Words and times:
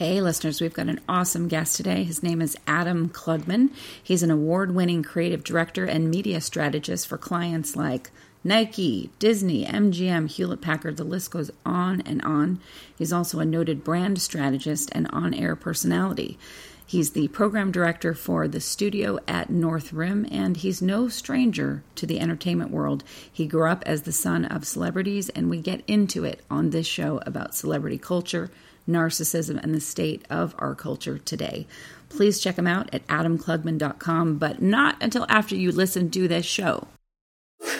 Hey, 0.00 0.22
listeners, 0.22 0.62
we've 0.62 0.72
got 0.72 0.88
an 0.88 1.00
awesome 1.10 1.46
guest 1.46 1.76
today. 1.76 2.04
His 2.04 2.22
name 2.22 2.40
is 2.40 2.56
Adam 2.66 3.10
Klugman. 3.10 3.68
He's 4.02 4.22
an 4.22 4.30
award 4.30 4.74
winning 4.74 5.02
creative 5.02 5.44
director 5.44 5.84
and 5.84 6.08
media 6.08 6.40
strategist 6.40 7.06
for 7.06 7.18
clients 7.18 7.76
like 7.76 8.10
Nike, 8.42 9.10
Disney, 9.18 9.66
MGM, 9.66 10.30
Hewlett 10.30 10.62
Packard, 10.62 10.96
the 10.96 11.04
list 11.04 11.30
goes 11.30 11.50
on 11.66 12.00
and 12.00 12.22
on. 12.22 12.60
He's 12.96 13.12
also 13.12 13.40
a 13.40 13.44
noted 13.44 13.84
brand 13.84 14.22
strategist 14.22 14.88
and 14.92 15.06
on 15.08 15.34
air 15.34 15.54
personality. 15.54 16.38
He's 16.86 17.10
the 17.10 17.28
program 17.28 17.70
director 17.70 18.14
for 18.14 18.48
the 18.48 18.58
studio 18.58 19.18
at 19.28 19.50
North 19.50 19.92
Rim, 19.92 20.26
and 20.30 20.56
he's 20.56 20.80
no 20.80 21.08
stranger 21.08 21.82
to 21.96 22.06
the 22.06 22.20
entertainment 22.20 22.70
world. 22.70 23.04
He 23.30 23.46
grew 23.46 23.68
up 23.68 23.82
as 23.84 24.00
the 24.02 24.12
son 24.12 24.46
of 24.46 24.66
celebrities, 24.66 25.28
and 25.28 25.50
we 25.50 25.60
get 25.60 25.84
into 25.86 26.24
it 26.24 26.40
on 26.50 26.70
this 26.70 26.86
show 26.86 27.20
about 27.26 27.54
celebrity 27.54 27.98
culture 27.98 28.50
narcissism, 28.90 29.62
and 29.62 29.74
the 29.74 29.80
state 29.80 30.24
of 30.28 30.54
our 30.58 30.74
culture 30.74 31.18
today. 31.18 31.66
Please 32.10 32.40
check 32.40 32.58
him 32.58 32.66
out 32.66 32.90
at 32.92 33.06
adamklugman.com, 33.06 34.38
but 34.38 34.60
not 34.60 34.96
until 35.00 35.24
after 35.28 35.54
you 35.54 35.70
listen 35.70 36.10
to 36.10 36.26
this 36.26 36.44
show. 36.44 36.88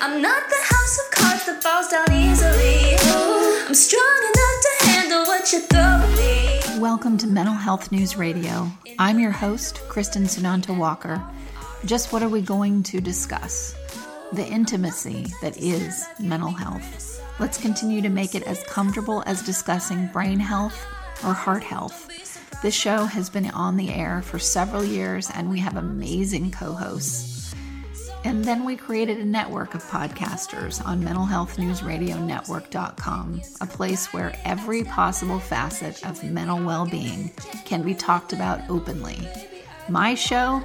I'm 0.01 0.23
not 0.23 0.49
the 0.49 0.75
house 0.75 1.01
of 1.01 1.11
cards 1.11 1.47
that 1.47 1.63
falls 1.63 1.89
down 1.89 2.13
easily. 2.13 2.97
I'm 3.67 3.75
strong 3.75 4.19
enough 4.35 4.63
to 4.63 4.87
handle 4.87 5.25
what 5.25 5.53
you 5.53 5.61
throw 5.61 5.81
at 5.81 6.17
me. 6.17 6.81
Welcome 6.81 7.19
to 7.19 7.27
Mental 7.27 7.55
Health 7.55 7.91
News 7.91 8.17
Radio. 8.17 8.71
I'm 8.99 9.19
your 9.19 9.33
host, 9.33 9.77
Kristin 9.89 10.25
Sunanta 10.25 10.77
Walker. 10.77 11.23
Just 11.85 12.13
what 12.13 12.23
are 12.23 12.29
we 12.29 12.41
going 12.41 12.83
to 12.85 13.01
discuss? 13.01 13.75
The 14.33 14.47
intimacy 14.47 15.27
that 15.43 15.57
is 15.57 16.07
mental 16.21 16.53
health. 16.53 17.21
Let's 17.41 17.59
continue 17.59 18.01
to 18.03 18.09
make 18.09 18.35
it 18.35 18.43
as 18.45 18.63
comfortable 18.65 19.23
as 19.27 19.43
discussing 19.43 20.07
brain 20.09 20.39
health 20.39 20.87
or 21.25 21.33
heart 21.33 21.63
health. 21.63 22.09
This 22.63 22.75
show 22.75 23.05
has 23.05 23.31
been 23.31 23.49
on 23.51 23.77
the 23.77 23.91
air 23.91 24.23
for 24.23 24.39
several 24.39 24.85
years 24.85 25.31
and 25.35 25.49
we 25.49 25.61
have 25.61 25.77
amazing 25.77 26.51
co 26.51 26.73
hosts. 26.73 27.55
And 28.23 28.45
then 28.45 28.67
we 28.67 28.77
created 28.77 29.17
a 29.19 29.25
network 29.25 29.75
of 29.75 29.83
podcasters 29.85 30.85
on 30.85 31.03
mentalhealthnewsradionetwork.com, 31.03 33.43
a 33.63 33.67
place 33.67 34.13
where 34.13 34.39
every 34.45 34.85
possible 34.85 35.39
facet 35.39 36.05
of 36.05 36.23
mental 36.23 36.63
well 36.63 36.85
being 36.85 37.31
can 37.65 37.83
be 37.83 37.95
talked 37.95 38.35
about 38.35 38.61
openly. 38.69 39.27
My 39.89 40.15
show, 40.15 40.63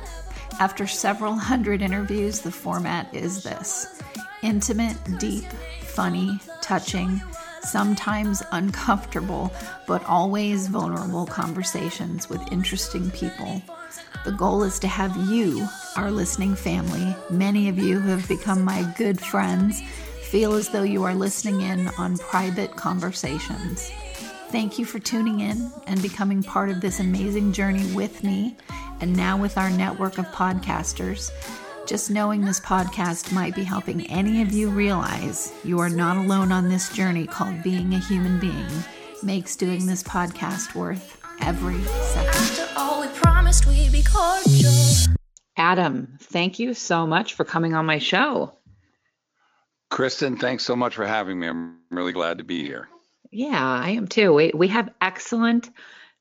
after 0.60 0.86
several 0.86 1.36
hundred 1.36 1.82
interviews, 1.82 2.42
the 2.42 2.52
format 2.52 3.16
is 3.16 3.44
this 3.44 4.02
intimate, 4.44 4.98
deep, 5.18 5.46
funny, 5.82 6.38
touching, 6.62 7.22
sometimes 7.66 8.42
uncomfortable, 8.52 9.52
but 9.88 10.04
always 10.06 10.68
vulnerable 10.68 11.26
conversations 11.26 12.30
with 12.30 12.52
interesting 12.52 13.12
people. 13.12 13.62
The 14.24 14.32
goal 14.32 14.64
is 14.64 14.80
to 14.80 14.88
have 14.88 15.16
you, 15.30 15.68
our 15.96 16.12
listening 16.12 16.56
family, 16.56 17.16
many 17.30 17.70
of 17.70 17.78
you 17.78 18.00
who 18.00 18.10
have 18.10 18.28
become 18.28 18.64
my 18.64 18.92
good 18.98 19.20
friends, 19.20 19.82
feel 20.24 20.54
as 20.54 20.70
though 20.70 20.84
you 20.84 21.04
are 21.04 21.14
listening 21.14 21.62
in 21.62 21.88
on 21.98 22.18
private 22.18 22.76
conversations. 22.76 23.92
Thank 24.50 24.80
you 24.80 24.86
for 24.86 25.00
tuning 25.00 25.42
in 25.42 25.72
and 25.88 26.02
becoming 26.02 26.42
part 26.42 26.70
of 26.70 26.82
this 26.82 27.00
amazing 27.00 27.52
journey 27.52 27.86
with 27.94 28.24
me 28.24 28.56
and 29.02 29.16
now 29.16 29.38
with 29.38 29.58
our 29.58 29.70
network 29.70 30.18
of 30.18 30.26
podcasters. 30.28 31.30
Just 31.86 32.10
knowing 32.10 32.42
this 32.42 32.60
podcast 32.60 33.32
might 33.32 33.54
be 33.54 33.64
helping 33.64 34.08
any 34.08 34.42
of 34.42 34.52
you 34.52 34.70
realize 34.70 35.54
you 35.64 35.80
are 35.80 35.90
not 35.90 36.18
alone 36.18 36.52
on 36.52 36.68
this 36.68 36.90
journey 36.92 37.28
called 37.28 37.62
being 37.62 37.94
a 37.94 38.00
human 38.00 38.40
being 38.40 38.66
makes 39.22 39.56
doing 39.56 39.86
this 39.86 40.02
podcast 40.02 40.74
worth 40.74 41.22
every 41.42 41.80
second. 41.84 42.70
Adam, 45.58 46.18
thank 46.22 46.58
you 46.58 46.74
so 46.74 47.06
much 47.06 47.36
for 47.36 47.46
coming 47.46 47.76
on 47.76 47.86
my 47.86 48.00
show. 48.00 48.52
Kristin, 49.92 50.40
thanks 50.40 50.64
so 50.64 50.76
much 50.76 50.96
for 50.96 51.06
having 51.06 51.40
me. 51.40 51.48
I'm 51.48 51.78
really 51.92 52.14
glad 52.14 52.40
to 52.40 52.44
be 52.44 52.64
here. 52.64 52.90
Yeah, 53.30 53.64
I 53.64 53.92
am 53.92 54.08
too. 54.08 54.34
We, 54.34 54.52
we 54.56 54.70
have 54.70 54.90
excellent 55.02 55.70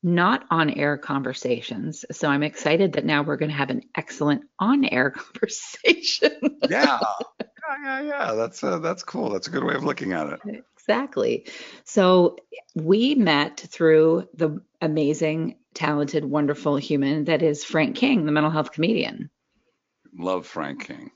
not 0.05 0.45
on 0.51 0.69
air 0.69 0.97
conversations. 0.97 2.05
So 2.11 2.29
I'm 2.29 2.43
excited 2.43 2.93
that 2.93 3.05
now 3.05 3.23
we're 3.23 3.37
going 3.37 3.49
to 3.49 3.57
have 3.57 3.71
an 3.71 3.81
excellent 3.97 4.43
on 4.59 4.85
air 4.85 5.09
conversation. 5.15 6.59
yeah. 6.69 6.99
Yeah, 7.67 7.77
yeah, 7.83 8.01
yeah. 8.01 8.33
That's 8.35 8.63
uh, 8.63 8.77
that's 8.77 9.01
cool. 9.01 9.31
That's 9.31 9.47
a 9.47 9.49
good 9.49 9.63
way 9.63 9.73
of 9.73 9.83
looking 9.83 10.13
at 10.13 10.27
it. 10.27 10.63
Exactly. 10.77 11.47
So 11.85 12.37
we 12.75 13.15
met 13.15 13.59
through 13.59 14.29
the 14.35 14.61
amazing, 14.79 15.55
talented, 15.73 16.23
wonderful 16.23 16.75
human 16.77 17.25
that 17.25 17.41
is 17.41 17.63
Frank 17.63 17.95
King, 17.95 18.27
the 18.27 18.31
mental 18.31 18.51
health 18.51 18.71
comedian. 18.71 19.31
Love 20.15 20.45
Frank 20.45 20.85
King. 20.85 21.09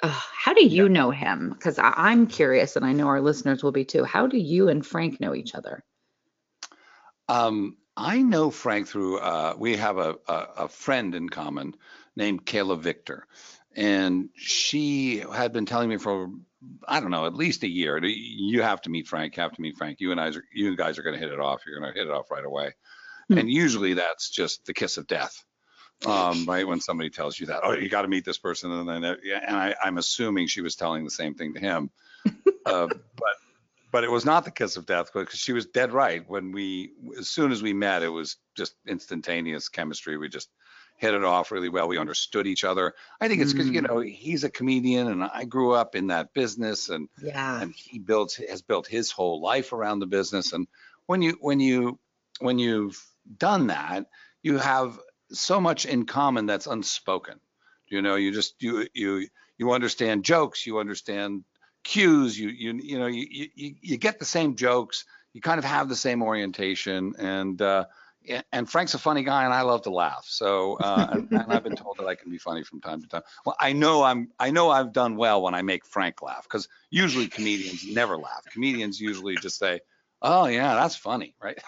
Uh, 0.00 0.08
how 0.08 0.54
do 0.54 0.64
you 0.64 0.84
yeah. 0.84 0.92
know 0.92 1.10
him? 1.10 1.50
Because 1.50 1.80
I'm 1.82 2.28
curious, 2.28 2.76
and 2.76 2.84
I 2.84 2.92
know 2.92 3.08
our 3.08 3.20
listeners 3.20 3.64
will 3.64 3.72
be 3.72 3.84
too. 3.84 4.04
How 4.04 4.28
do 4.28 4.38
you 4.38 4.68
and 4.68 4.86
Frank 4.86 5.20
know 5.20 5.34
each 5.34 5.56
other? 5.56 5.82
Um, 7.28 7.76
I 7.96 8.22
know 8.22 8.50
Frank 8.50 8.88
through, 8.88 9.18
uh, 9.18 9.54
we 9.58 9.76
have 9.76 9.98
a, 9.98 10.16
a, 10.26 10.34
a, 10.58 10.68
friend 10.68 11.14
in 11.14 11.28
common 11.28 11.74
named 12.16 12.46
Kayla 12.46 12.78
Victor. 12.78 13.26
And 13.74 14.30
she 14.34 15.18
had 15.18 15.52
been 15.52 15.66
telling 15.66 15.88
me 15.88 15.96
for, 15.96 16.30
I 16.86 17.00
don't 17.00 17.10
know, 17.10 17.26
at 17.26 17.34
least 17.34 17.62
a 17.62 17.68
year, 17.68 18.02
you 18.04 18.62
have 18.62 18.80
to 18.82 18.90
meet 18.90 19.06
Frank, 19.06 19.36
you 19.36 19.42
have 19.42 19.52
to 19.52 19.60
meet 19.60 19.76
Frank. 19.76 20.00
You 20.00 20.12
and 20.12 20.20
I, 20.20 20.28
are, 20.28 20.44
you 20.52 20.76
guys 20.76 20.98
are 20.98 21.02
going 21.02 21.14
to 21.14 21.20
hit 21.20 21.32
it 21.32 21.40
off. 21.40 21.62
You're 21.66 21.78
going 21.78 21.92
to 21.92 21.98
hit 21.98 22.08
it 22.08 22.12
off 22.12 22.30
right 22.30 22.44
away. 22.44 22.74
Hmm. 23.28 23.38
And 23.38 23.50
usually 23.50 23.94
that's 23.94 24.30
just 24.30 24.66
the 24.66 24.74
kiss 24.74 24.96
of 24.96 25.06
death. 25.06 25.44
Um, 26.06 26.46
right 26.46 26.66
when 26.66 26.80
somebody 26.80 27.10
tells 27.10 27.38
you 27.38 27.46
that, 27.46 27.60
oh, 27.62 27.72
you 27.72 27.90
got 27.90 28.02
to 28.02 28.08
meet 28.08 28.24
this 28.24 28.38
person, 28.38 28.72
and 28.72 28.88
then, 28.88 29.04
and 29.04 29.56
I, 29.56 29.74
I'm 29.84 29.98
assuming 29.98 30.46
she 30.46 30.62
was 30.62 30.74
telling 30.74 31.04
the 31.04 31.10
same 31.10 31.34
thing 31.34 31.52
to 31.52 31.60
him, 31.60 31.90
uh, 32.64 32.86
but 32.86 33.34
but 33.90 34.04
it 34.04 34.10
was 34.10 34.24
not 34.24 34.44
the 34.44 34.50
kiss 34.50 34.76
of 34.76 34.86
death 34.86 35.10
because 35.12 35.38
she 35.38 35.52
was 35.52 35.66
dead 35.66 35.92
right. 35.92 36.28
When 36.28 36.52
we, 36.52 36.92
as 37.18 37.28
soon 37.28 37.52
as 37.52 37.62
we 37.62 37.72
met, 37.72 38.02
it 38.02 38.08
was 38.08 38.36
just 38.56 38.74
instantaneous 38.86 39.68
chemistry. 39.68 40.16
We 40.16 40.28
just 40.28 40.48
hit 40.96 41.14
it 41.14 41.24
off 41.24 41.50
really 41.50 41.70
well. 41.70 41.88
We 41.88 41.98
understood 41.98 42.46
each 42.46 42.62
other. 42.62 42.94
I 43.20 43.28
think 43.28 43.40
it's 43.40 43.52
because 43.52 43.70
mm. 43.70 43.74
you 43.74 43.82
know 43.82 43.98
he's 44.00 44.44
a 44.44 44.50
comedian, 44.50 45.08
and 45.08 45.24
I 45.24 45.44
grew 45.44 45.72
up 45.72 45.94
in 45.94 46.08
that 46.08 46.34
business, 46.34 46.88
and 46.88 47.08
yeah, 47.20 47.60
and 47.60 47.72
he 47.74 47.98
built 47.98 48.38
has 48.48 48.62
built 48.62 48.86
his 48.86 49.10
whole 49.10 49.40
life 49.40 49.72
around 49.72 50.00
the 50.00 50.06
business. 50.06 50.52
And 50.52 50.68
when 51.06 51.22
you 51.22 51.36
when 51.40 51.58
you 51.58 51.98
when 52.40 52.58
you've 52.58 53.02
done 53.38 53.68
that, 53.68 54.06
you 54.42 54.58
have 54.58 54.98
so 55.32 55.60
much 55.60 55.86
in 55.86 56.06
common 56.06 56.46
that's 56.46 56.66
unspoken. 56.66 57.40
You 57.88 58.02
know, 58.02 58.16
you 58.16 58.32
just 58.32 58.62
you 58.62 58.86
you 58.94 59.26
you 59.58 59.72
understand 59.72 60.24
jokes, 60.24 60.66
you 60.66 60.78
understand 60.78 61.44
cues. 61.84 62.38
You 62.38 62.48
you 62.48 62.80
you 62.82 62.98
know 62.98 63.06
you 63.06 63.26
you 63.54 63.74
you 63.80 63.96
get 63.96 64.18
the 64.18 64.24
same 64.24 64.56
jokes. 64.56 65.04
You 65.32 65.40
kind 65.40 65.58
of 65.58 65.64
have 65.64 65.88
the 65.88 65.96
same 65.96 66.22
orientation, 66.22 67.14
and 67.18 67.60
uh, 67.62 67.86
and 68.52 68.68
Frank's 68.68 68.94
a 68.94 68.98
funny 68.98 69.22
guy, 69.22 69.44
and 69.44 69.54
I 69.54 69.62
love 69.62 69.82
to 69.82 69.90
laugh. 69.90 70.24
So 70.28 70.74
uh, 70.74 71.08
and, 71.12 71.28
and, 71.32 71.52
I've 71.52 71.62
been 71.62 71.74
told 71.74 71.98
that 71.98 72.06
I 72.06 72.14
can 72.14 72.30
be 72.30 72.38
funny 72.38 72.64
from 72.64 72.80
time 72.80 73.00
to 73.02 73.08
time. 73.08 73.22
Well, 73.46 73.56
I 73.58 73.72
know 73.72 74.02
I'm 74.02 74.30
I 74.38 74.50
know 74.50 74.70
I've 74.70 74.92
done 74.92 75.16
well 75.16 75.42
when 75.42 75.54
I 75.54 75.62
make 75.62 75.86
Frank 75.86 76.22
laugh 76.22 76.44
because 76.44 76.68
usually 76.90 77.28
comedians 77.28 77.86
never 77.86 78.16
laugh. 78.16 78.44
Comedians 78.52 79.00
usually 79.00 79.36
just 79.36 79.58
say, 79.58 79.80
"Oh 80.20 80.46
yeah, 80.46 80.74
that's 80.74 80.96
funny," 80.96 81.34
right? 81.42 81.58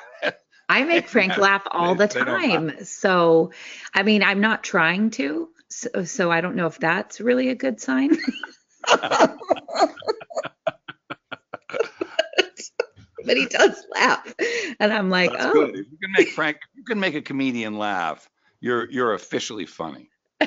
I 0.69 0.84
make 0.84 1.09
Frank 1.09 1.37
laugh 1.39 1.62
all 1.71 1.94
the 1.94 2.09
time. 2.09 2.84
So, 2.84 3.53
I 3.94 4.03
mean, 4.03 4.23
I'm 4.23 4.41
not 4.41 4.62
trying 4.62 5.11
to. 5.12 5.49
So, 5.69 6.05
so 6.05 6.31
I 6.31 6.41
don't 6.43 6.56
know 6.56 6.67
if 6.67 6.79
that's 6.79 7.21
really 7.21 7.49
a 7.49 7.55
good 7.55 7.81
sign. 7.81 8.17
but 13.25 13.37
he 13.37 13.47
does 13.47 13.84
laugh, 13.94 14.34
and 14.81 14.93
I'm 14.93 15.10
like, 15.10 15.32
That's 15.32 15.47
oh. 15.47 15.53
Good. 15.53 15.70
If 15.70 15.87
you 15.91 15.98
can 16.03 16.12
make 16.16 16.28
Frank, 16.31 16.59
you 16.75 16.84
can 16.84 17.00
make 17.00 17.15
a 17.15 17.22
comedian 17.22 17.78
laugh. 17.78 18.29
You're 18.61 18.90
you're 18.90 19.14
officially 19.14 19.67
funny. 19.67 20.11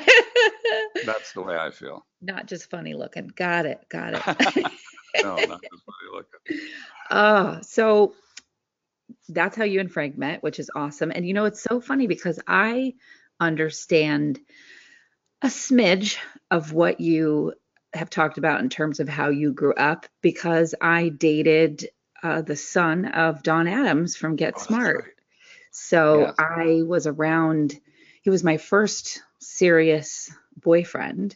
That's 1.06 1.34
the 1.34 1.42
way 1.42 1.58
I 1.58 1.72
feel. 1.72 2.06
Not 2.22 2.48
just 2.48 2.70
funny 2.70 2.94
looking. 2.94 3.28
Got 3.28 3.66
it. 3.66 3.86
Got 3.90 4.16
it. 4.16 4.22
no, 5.24 5.36
not 5.36 5.62
just 5.62 5.84
funny 5.86 6.12
looking. 6.14 6.68
Oh, 7.12 7.60
so 7.62 8.14
that's 9.30 9.56
how 9.56 9.64
you 9.64 9.80
and 9.80 9.92
Frank 9.92 10.18
met, 10.18 10.44
which 10.44 10.60
is 10.60 10.70
awesome. 10.76 11.12
And 11.12 11.28
you 11.28 11.34
know, 11.34 11.46
it's 11.46 11.62
so 11.62 11.80
funny 11.80 12.08
because 12.08 12.40
I 12.48 12.94
understand 13.40 14.40
a 15.42 15.48
smidge 15.48 16.18
of 16.50 16.72
what 16.72 17.00
you 17.00 17.54
have 17.96 18.10
talked 18.10 18.38
about 18.38 18.62
in 18.62 18.70
terms 18.70 19.00
of 19.00 19.10
how 19.10 19.30
you 19.30 19.52
grew 19.52 19.74
up 19.74 20.06
because 20.22 20.76
I 20.82 21.10
dated 21.10 21.90
uh, 22.22 22.42
the 22.42 22.56
son 22.56 23.06
of 23.06 23.44
Don 23.44 23.68
Adams 23.68 24.16
from 24.16 24.36
Get 24.36 24.54
oh, 24.58 24.62
Smart. 24.62 24.96
Right. 24.98 25.14
So 25.72 26.22
yes. 26.22 26.36
I 26.38 26.82
was 26.84 27.08
around, 27.08 27.80
he 28.22 28.30
was 28.30 28.44
my 28.44 28.58
first 28.58 29.22
serious 29.40 30.32
boyfriend. 30.62 31.36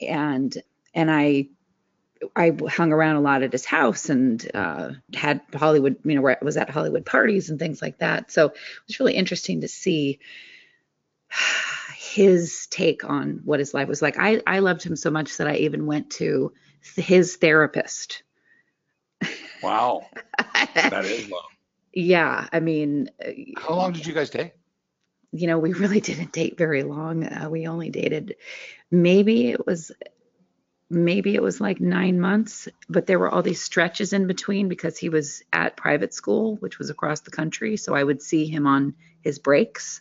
And, 0.00 0.56
and 0.94 1.10
I 1.10 1.48
I 2.36 2.52
hung 2.68 2.92
around 2.92 3.16
a 3.16 3.20
lot 3.20 3.42
at 3.42 3.52
his 3.52 3.64
house 3.64 4.10
and 4.10 4.48
uh, 4.52 4.90
had 5.14 5.40
Hollywood, 5.54 5.96
you 6.04 6.14
know, 6.14 6.20
where 6.20 6.38
was 6.42 6.56
at 6.56 6.68
Hollywood 6.68 7.06
parties 7.06 7.48
and 7.48 7.58
things 7.58 7.80
like 7.80 7.98
that. 7.98 8.30
So 8.30 8.46
it 8.46 8.58
was 8.86 9.00
really 9.00 9.14
interesting 9.14 9.62
to 9.62 9.68
see 9.68 10.18
his 12.10 12.66
take 12.70 13.04
on 13.04 13.40
what 13.44 13.60
his 13.60 13.72
life 13.72 13.88
was 13.88 14.02
like. 14.02 14.18
I, 14.18 14.42
I 14.46 14.58
loved 14.58 14.82
him 14.82 14.96
so 14.96 15.10
much 15.10 15.36
that 15.36 15.46
I 15.46 15.56
even 15.56 15.86
went 15.86 16.10
to 16.12 16.52
his 16.96 17.36
therapist. 17.36 18.22
Wow. 19.62 20.06
that 20.74 21.04
is 21.04 21.28
long. 21.28 21.42
Yeah. 21.92 22.48
I 22.50 22.60
mean, 22.60 23.10
how 23.58 23.74
long 23.74 23.92
did 23.92 24.06
you 24.06 24.14
guys 24.14 24.30
date? 24.30 24.52
You 25.32 25.48
know, 25.48 25.58
we 25.58 25.74
really 25.74 26.00
didn't 26.10 26.32
date 26.32 26.56
very 26.56 26.82
long. 26.82 27.24
Uh, 27.24 27.50
we 27.50 27.66
only 27.66 27.90
dated 27.90 28.36
maybe 28.90 29.50
it 29.50 29.66
was 29.66 29.92
maybe 30.88 31.34
it 31.34 31.42
was 31.42 31.60
like 31.60 31.78
nine 31.78 32.18
months, 32.18 32.68
but 32.88 33.06
there 33.06 33.18
were 33.18 33.28
all 33.28 33.42
these 33.42 33.60
stretches 33.60 34.14
in 34.14 34.26
between 34.26 34.70
because 34.70 34.96
he 34.96 35.10
was 35.10 35.42
at 35.52 35.76
private 35.76 36.14
school, 36.14 36.56
which 36.56 36.78
was 36.78 36.88
across 36.88 37.20
the 37.20 37.30
country. 37.30 37.76
So 37.76 37.94
I 37.94 38.02
would 38.02 38.22
see 38.22 38.46
him 38.46 38.66
on 38.66 38.94
his 39.20 39.38
breaks. 39.38 40.00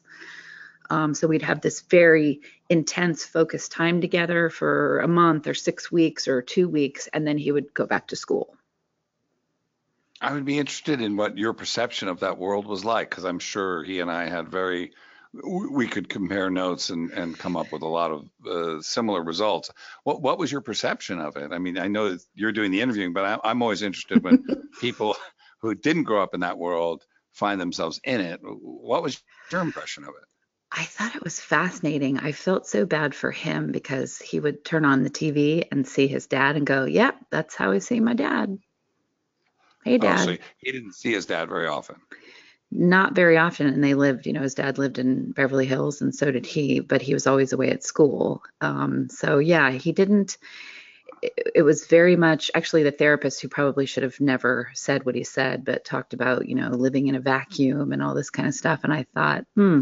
Um, 0.89 1.13
so 1.13 1.27
we'd 1.27 1.41
have 1.44 1.62
this 1.62 1.81
very 1.81 2.41
intense, 2.69 3.24
focused 3.25 3.71
time 3.71 4.01
together 4.01 4.50
for 4.50 5.00
a 5.00 5.07
month 5.07 5.47
or 5.47 5.53
six 5.53 5.91
weeks 5.91 6.27
or 6.27 6.41
two 6.41 6.68
weeks, 6.68 7.07
and 7.13 7.25
then 7.27 7.38
he 7.38 7.51
would 7.51 7.74
go 7.74 7.86
back 7.86 8.07
to 8.07 8.15
school. 8.15 8.56
I 10.21 10.33
would 10.33 10.45
be 10.45 10.59
interested 10.59 11.00
in 11.01 11.15
what 11.15 11.38
your 11.38 11.53
perception 11.53 12.09
of 12.09 12.19
that 12.21 12.38
world 12.38 12.65
was 12.65 12.83
like, 12.83 13.09
because 13.09 13.24
I'm 13.24 13.39
sure 13.39 13.83
he 13.83 14.00
and 14.00 14.12
I 14.12 14.27
had 14.27 14.50
very 14.50 14.91
we 15.31 15.88
could 15.88 16.09
compare 16.09 16.50
notes 16.50 16.89
and, 16.89 17.12
and 17.12 17.38
come 17.38 17.56
up 17.56 17.71
with 17.71 17.83
a 17.83 17.88
lot 17.88 18.12
of 18.12 18.30
uh, 18.47 18.81
similar 18.81 19.24
results. 19.24 19.69
What 20.03 20.21
what 20.21 20.39
was 20.39 20.51
your 20.51 20.62
perception 20.62 21.19
of 21.19 21.38
it? 21.38 21.51
I 21.51 21.59
mean, 21.59 21.77
I 21.77 21.88
know 21.88 22.18
you're 22.33 22.51
doing 22.51 22.71
the 22.71 22.81
interviewing, 22.81 23.13
but 23.13 23.25
I, 23.25 23.50
I'm 23.50 23.62
always 23.62 23.83
interested 23.83 24.24
when 24.24 24.44
people 24.81 25.15
who 25.59 25.75
didn't 25.75 26.03
grow 26.03 26.24
up 26.24 26.33
in 26.33 26.39
that 26.39 26.57
world 26.57 27.06
find 27.31 27.62
themselves 27.62 28.01
in 28.03 28.21
it. 28.21 28.39
What 28.41 29.03
was 29.03 29.21
your 29.51 29.62
impression 29.62 30.03
of 30.03 30.09
it? 30.09 30.27
I 30.71 30.83
thought 30.83 31.16
it 31.16 31.24
was 31.24 31.39
fascinating. 31.39 32.19
I 32.19 32.31
felt 32.31 32.68
so 32.68 32.86
bad 32.86 33.16
for 33.16 33.31
him 33.31 33.71
because 33.71 34.19
he 34.19 34.39
would 34.39 34.63
turn 34.63 34.86
on 34.86 35.04
the 35.04 35.10
TV 35.10 35.63
and 35.71 35.88
see 35.88 36.07
his 36.07 36.27
dad 36.27 36.56
and 36.56 36.66
go, 36.66 36.86
"Yep, 36.86 37.16
yeah, 37.16 37.25
that's 37.31 37.56
how 37.56 37.71
I 37.71 37.80
see 37.80 38.00
my 38.00 38.13
dad." 38.13 38.60
Hey, 39.83 39.98
dad. 39.98 40.30
Oh, 40.30 40.33
so 40.33 40.38
he 40.60 40.71
didn't 40.71 40.94
see 40.94 41.13
his 41.13 41.25
dad 41.25 41.50
very 41.50 41.68
often 41.68 41.95
not 42.71 43.16
very 43.16 43.38
often 43.38 43.68
and 43.68 43.83
they 43.83 43.95
lived 43.95 44.27
you 44.27 44.33
know 44.33 44.42
his 44.42 44.54
dad 44.54 44.77
lived 44.77 45.00
in 45.00 45.31
beverly 45.31 45.66
hills 45.66 46.01
and 46.01 46.13
so 46.13 46.31
did 46.31 46.45
he 46.45 46.80
but 46.80 47.01
he 47.01 47.13
was 47.13 47.25
always 47.25 47.51
away 47.51 47.72
at 47.72 47.83
school 47.83 48.44
um, 48.62 49.10
so 49.10 49.39
yeah 49.39 49.72
he 49.72 49.92
didn't 49.92 50.38
it, 51.24 51.33
it 51.56 51.62
was 51.63 51.88
very 51.88 52.15
much 52.15 52.51
actually 52.54 52.83
the 52.83 52.92
therapist 52.92 53.42
who 53.42 53.48
probably 53.48 53.86
should 53.88 54.04
have 54.04 54.19
never 54.22 54.69
said 54.75 55.04
what 55.06 55.15
he 55.15 55.24
said 55.24 55.65
but 55.65 55.83
talked 55.83 56.13
about 56.13 56.48
you 56.48 56.54
know 56.56 56.69
living 56.69 57.07
in 57.07 57.15
a 57.15 57.19
vacuum 57.19 57.92
and 57.92 58.04
all 58.04 58.13
this 58.13 58.30
kind 58.30 58.48
of 58.48 58.54
stuff 58.54 58.81
and 58.83 58.94
i 58.94 59.04
thought 59.15 59.45
hmm 59.56 59.81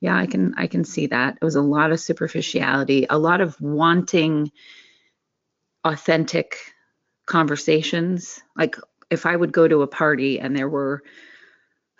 yeah 0.00 0.16
i 0.16 0.26
can 0.26 0.54
i 0.56 0.66
can 0.66 0.84
see 0.84 1.06
that. 1.06 1.38
It 1.40 1.44
was 1.44 1.56
a 1.56 1.62
lot 1.62 1.92
of 1.92 2.00
superficiality 2.00 3.06
a 3.08 3.18
lot 3.18 3.40
of 3.40 3.60
wanting 3.60 4.50
authentic 5.84 6.56
conversations. 7.26 8.40
Like 8.56 8.76
if 9.10 9.26
i 9.26 9.34
would 9.34 9.52
go 9.52 9.66
to 9.66 9.82
a 9.82 9.86
party 9.86 10.40
and 10.40 10.56
there 10.56 10.68
were 10.68 11.02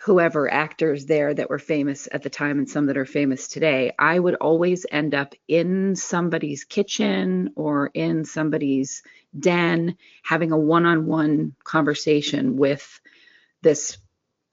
whoever 0.01 0.51
actors 0.51 1.05
there 1.05 1.33
that 1.33 1.49
were 1.49 1.59
famous 1.59 2.07
at 2.11 2.23
the 2.23 2.29
time 2.29 2.57
and 2.57 2.69
some 2.69 2.85
that 2.85 2.97
are 2.97 3.05
famous 3.05 3.49
today, 3.49 3.91
I 3.99 4.17
would 4.17 4.35
always 4.35 4.85
end 4.89 5.13
up 5.13 5.35
in 5.47 5.97
somebody's 5.97 6.63
kitchen 6.63 7.51
or 7.57 7.87
in 7.93 8.23
somebody's 8.23 9.03
den 9.37 9.97
having 10.23 10.53
a 10.53 10.57
one 10.57 10.85
on 10.85 11.05
one 11.05 11.53
conversation 11.65 12.55
with 12.55 13.01
this 13.61 13.97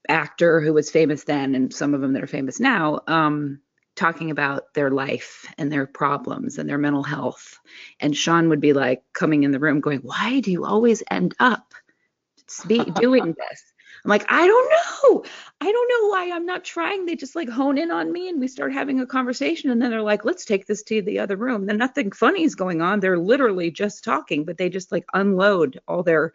actor 0.09 0.61
who 0.61 0.73
was 0.73 0.89
famous 0.89 1.23
then 1.23 1.55
and 1.55 1.73
some 1.73 1.93
of 1.93 2.01
them 2.01 2.13
that 2.13 2.23
are 2.23 2.27
famous 2.27 2.59
now. 2.59 3.01
Um, 3.07 3.59
talking 3.97 4.29
about 4.29 4.73
their 4.75 4.91
life 4.91 5.51
and 5.57 5.71
their 5.71 5.87
problems 5.87 6.57
and 6.57 6.69
their 6.69 6.77
mental 6.77 7.03
health. 7.03 7.59
And 7.99 8.15
Sean 8.15 8.47
would 8.49 8.61
be 8.61 8.71
like 8.71 9.01
coming 9.11 9.43
in 9.43 9.51
the 9.51 9.59
room 9.59 9.81
going, 9.81 9.99
Why 9.99 10.39
do 10.39 10.51
you 10.51 10.65
always 10.65 11.03
end 11.09 11.33
up 11.39 11.73
doing 12.67 13.25
this? 13.25 13.73
I'm 14.05 14.09
like, 14.09 14.25
I 14.29 14.45
don't 14.47 14.69
know. 14.71 15.23
I 15.59 15.71
don't 15.71 15.89
know 15.89 16.09
why 16.09 16.31
I'm 16.31 16.45
not 16.45 16.63
trying. 16.63 17.05
They 17.05 17.15
just 17.15 17.35
like 17.35 17.49
hone 17.49 17.77
in 17.77 17.91
on 17.91 18.11
me 18.11 18.29
and 18.29 18.39
we 18.39 18.47
start 18.47 18.71
having 18.71 18.99
a 18.99 19.07
conversation. 19.07 19.71
And 19.71 19.81
then 19.81 19.89
they're 19.89 20.01
like, 20.01 20.23
let's 20.23 20.45
take 20.45 20.67
this 20.67 20.83
to 20.83 21.01
the 21.01 21.19
other 21.19 21.35
room. 21.35 21.65
Then 21.65 21.77
nothing 21.77 22.11
funny 22.11 22.43
is 22.43 22.55
going 22.55 22.81
on. 22.81 22.99
They're 22.99 23.17
literally 23.17 23.71
just 23.71 24.03
talking, 24.03 24.45
but 24.45 24.57
they 24.57 24.69
just 24.69 24.91
like 24.91 25.05
unload 25.13 25.79
all 25.87 26.03
their, 26.03 26.33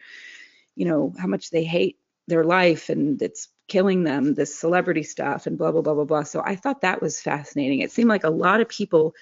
you 0.74 0.84
know, 0.84 1.14
how 1.18 1.28
much 1.28 1.50
they 1.50 1.64
hate 1.64 1.98
their 2.26 2.44
life 2.44 2.88
and 2.88 3.22
it's 3.22 3.48
killing 3.72 4.04
them, 4.04 4.34
this 4.34 4.54
celebrity 4.54 5.02
stuff 5.02 5.46
and 5.46 5.56
blah, 5.56 5.72
blah, 5.72 5.80
blah, 5.80 5.94
blah, 5.94 6.04
blah. 6.04 6.22
So 6.24 6.42
I 6.44 6.56
thought 6.56 6.82
that 6.82 7.00
was 7.00 7.22
fascinating. 7.22 7.78
It 7.78 7.90
seemed 7.90 8.10
like 8.10 8.22
a 8.22 8.28
lot 8.28 8.60
of 8.60 8.68
people 8.68 9.14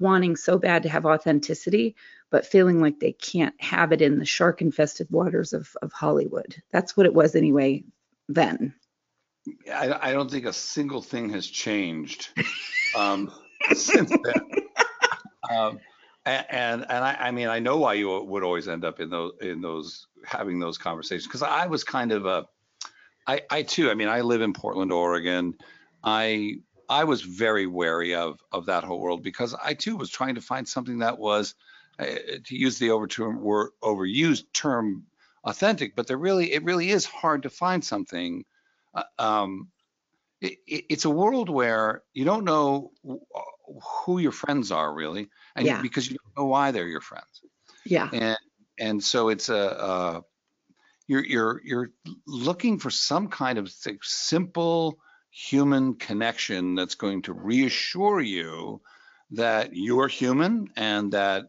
wanting 0.00 0.34
so 0.34 0.58
bad 0.58 0.82
to 0.82 0.88
have 0.88 1.06
authenticity, 1.06 1.94
but 2.28 2.44
feeling 2.44 2.80
like 2.80 2.98
they 2.98 3.12
can't 3.12 3.54
have 3.60 3.92
it 3.92 4.02
in 4.02 4.18
the 4.18 4.24
shark 4.24 4.60
infested 4.60 5.06
waters 5.10 5.52
of, 5.52 5.76
of 5.80 5.92
Hollywood. 5.92 6.60
That's 6.72 6.96
what 6.96 7.06
it 7.06 7.14
was 7.14 7.36
anyway 7.36 7.84
then. 8.28 8.74
I, 9.72 10.08
I 10.08 10.12
don't 10.12 10.28
think 10.28 10.46
a 10.46 10.52
single 10.52 11.00
thing 11.00 11.30
has 11.30 11.46
changed 11.46 12.30
um, 12.96 13.30
since 13.74 14.10
then. 14.10 14.40
Um, 15.52 15.78
and 16.26 16.84
and, 16.88 17.04
I, 17.04 17.16
I, 17.20 17.30
mean 17.30 17.46
I 17.46 17.60
know 17.60 17.76
why 17.76 17.94
you 17.94 18.08
would 18.24 18.42
always 18.42 18.66
end 18.66 18.84
up 18.84 18.98
in 18.98 19.10
those 19.10 19.32
in 19.42 19.60
those 19.60 20.08
having 20.24 20.58
those 20.58 20.78
conversations 20.78 21.26
because 21.26 21.42
I 21.42 21.66
was 21.66 21.84
kind 21.84 22.12
of 22.12 22.24
a 22.24 22.46
I 23.26 23.42
I 23.50 23.62
too 23.62 23.90
I 23.90 23.94
mean 23.94 24.08
I 24.08 24.20
live 24.20 24.42
in 24.42 24.52
Portland 24.52 24.92
Oregon 24.92 25.54
I 26.02 26.58
I 26.88 27.04
was 27.04 27.22
very 27.22 27.66
wary 27.66 28.14
of 28.14 28.40
of 28.52 28.66
that 28.66 28.84
whole 28.84 29.00
world 29.00 29.22
because 29.22 29.54
I 29.54 29.74
too 29.74 29.96
was 29.96 30.10
trying 30.10 30.34
to 30.34 30.40
find 30.40 30.68
something 30.68 30.98
that 30.98 31.18
was, 31.18 31.54
uh, 31.98 32.04
to 32.44 32.56
use 32.56 32.78
the 32.78 32.88
overterm, 32.88 33.40
word, 33.40 33.70
overused 33.82 34.44
term, 34.52 35.06
authentic. 35.44 35.96
But 35.96 36.06
there 36.06 36.18
really, 36.18 36.52
it 36.52 36.64
really 36.64 36.90
is 36.90 37.06
hard 37.06 37.42
to 37.44 37.50
find 37.50 37.84
something. 37.84 38.44
Uh, 38.94 39.04
um, 39.18 39.68
it, 40.40 40.58
it, 40.66 40.84
it's 40.90 41.04
a 41.04 41.10
world 41.10 41.48
where 41.48 42.02
you 42.12 42.24
don't 42.24 42.44
know 42.44 42.92
who 43.82 44.18
your 44.18 44.32
friends 44.32 44.70
are 44.70 44.92
really, 44.92 45.28
and 45.56 45.66
yeah. 45.66 45.80
because 45.80 46.10
you 46.10 46.16
don't 46.18 46.44
know 46.44 46.48
why 46.48 46.70
they're 46.70 46.88
your 46.88 47.00
friends. 47.00 47.42
Yeah. 47.84 48.10
And 48.12 48.38
and 48.78 49.02
so 49.02 49.28
it's 49.28 49.48
a, 49.48 49.54
a 49.54 50.22
you're 51.06 51.24
you're 51.24 51.60
you're 51.64 51.90
looking 52.26 52.78
for 52.78 52.90
some 52.90 53.28
kind 53.28 53.58
of 53.58 53.72
simple 54.02 54.98
human 55.30 55.94
connection 55.94 56.74
that's 56.74 56.94
going 56.94 57.22
to 57.22 57.32
reassure 57.32 58.20
you 58.20 58.80
that 59.32 59.74
you're 59.74 60.08
human 60.08 60.68
and 60.76 61.12
that 61.12 61.46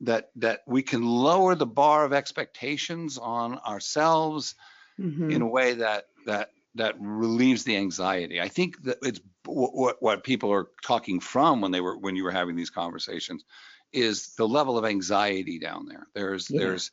that 0.00 0.30
that 0.36 0.62
we 0.66 0.82
can 0.82 1.06
lower 1.06 1.54
the 1.54 1.66
bar 1.66 2.04
of 2.04 2.12
expectations 2.12 3.18
on 3.18 3.58
ourselves 3.58 4.54
mm-hmm. 5.00 5.30
in 5.30 5.42
a 5.42 5.46
way 5.46 5.74
that 5.74 6.06
that 6.26 6.50
that 6.74 6.96
relieves 6.98 7.64
the 7.64 7.76
anxiety. 7.76 8.40
I 8.40 8.48
think 8.48 8.82
that 8.84 8.98
it's 9.02 9.20
what 9.46 10.02
what 10.02 10.24
people 10.24 10.52
are 10.52 10.68
talking 10.82 11.20
from 11.20 11.60
when 11.60 11.70
they 11.70 11.80
were 11.80 11.96
when 11.96 12.16
you 12.16 12.24
were 12.24 12.30
having 12.30 12.56
these 12.56 12.70
conversations 12.70 13.44
is 13.92 14.34
the 14.36 14.48
level 14.48 14.78
of 14.78 14.84
anxiety 14.84 15.58
down 15.58 15.86
there. 15.86 16.06
There's 16.14 16.50
yeah. 16.50 16.60
there's 16.60 16.90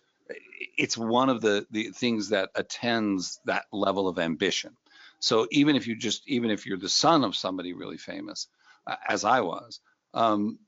it's 0.78 0.98
one 0.98 1.30
of 1.30 1.42
the 1.42 1.66
the 1.72 1.90
things 1.90 2.30
that 2.30 2.50
attends 2.56 3.40
that 3.46 3.66
level 3.72 4.08
of 4.08 4.20
ambition. 4.20 4.76
So 5.20 5.48
even 5.52 5.76
if 5.76 5.88
you 5.88 5.96
just 5.96 6.28
even 6.28 6.50
if 6.50 6.66
you're 6.66 6.78
the 6.78 6.90
son 6.90 7.24
of 7.24 7.36
somebody 7.36 7.74
really 7.74 7.98
famous, 7.98 8.48
uh, 8.88 8.96
as 9.08 9.26
I 9.26 9.42
was, 9.42 9.82
um, 10.14 10.60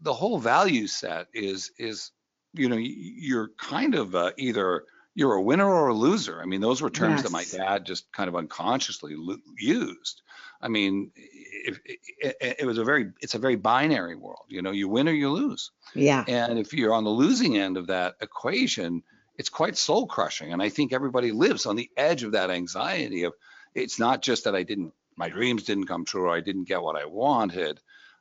the 0.00 0.12
whole 0.12 0.38
value 0.38 0.86
set 0.86 1.28
is 1.32 1.70
is 1.78 2.10
you 2.52 2.68
know 2.68 2.76
you're 2.78 3.50
kind 3.58 3.94
of 3.94 4.14
uh, 4.14 4.32
either 4.36 4.84
you're 5.14 5.34
a 5.34 5.42
winner 5.42 5.68
or 5.68 5.88
a 5.88 5.94
loser. 5.94 6.40
I 6.40 6.44
mean, 6.44 6.60
those 6.60 6.80
were 6.80 6.90
terms 6.90 7.16
yes. 7.16 7.22
that 7.22 7.32
my 7.32 7.44
dad 7.44 7.84
just 7.84 8.10
kind 8.12 8.28
of 8.28 8.36
unconsciously 8.36 9.14
lo- 9.16 9.36
used. 9.58 10.22
I 10.62 10.68
mean, 10.68 11.10
it, 11.16 11.78
it, 12.18 12.56
it, 12.60 12.66
was 12.66 12.78
a 12.78 12.84
very 12.84 13.12
it's 13.20 13.34
a 13.34 13.38
very 13.38 13.56
binary 13.56 14.14
world. 14.14 14.44
You 14.48 14.62
know, 14.62 14.70
you 14.70 14.88
win 14.88 15.08
or 15.08 15.12
you 15.12 15.30
lose. 15.30 15.70
Yeah. 15.94 16.24
And 16.28 16.58
if 16.58 16.72
you're 16.72 16.94
on 16.94 17.04
the 17.04 17.10
losing 17.10 17.56
end 17.56 17.76
of 17.76 17.88
that 17.88 18.16
equation, 18.20 19.02
it's 19.36 19.48
quite 19.48 19.76
soul 19.76 20.06
crushing. 20.06 20.52
And 20.52 20.62
I 20.62 20.68
think 20.68 20.92
everybody 20.92 21.32
lives 21.32 21.64
on 21.64 21.76
the 21.76 21.90
edge 21.96 22.24
of 22.24 22.32
that 22.32 22.50
anxiety 22.50 23.24
of 23.24 23.32
it's 23.74 23.98
not 23.98 24.20
just 24.20 24.44
that 24.44 24.54
I 24.54 24.64
didn't, 24.64 24.92
my 25.16 25.28
dreams 25.28 25.64
didn't 25.64 25.86
come 25.86 26.04
true, 26.04 26.24
or 26.24 26.36
I 26.36 26.40
didn't 26.40 26.68
get 26.68 26.82
what 26.82 26.96
I 26.96 27.06
wanted, 27.06 27.80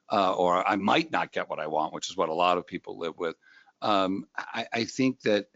uh, 0.09 0.33
or 0.33 0.67
I 0.67 0.75
might 0.77 1.11
not 1.11 1.31
get 1.31 1.49
what 1.49 1.59
I 1.59 1.67
want, 1.67 1.93
which 1.93 2.09
is 2.09 2.17
what 2.17 2.29
a 2.29 2.33
lot 2.33 2.57
of 2.57 2.65
people 2.65 2.97
live 2.97 3.17
with. 3.17 3.35
Um, 3.81 4.27
I, 4.37 4.67
I, 4.73 4.83
think 4.85 5.21
that 5.21 5.47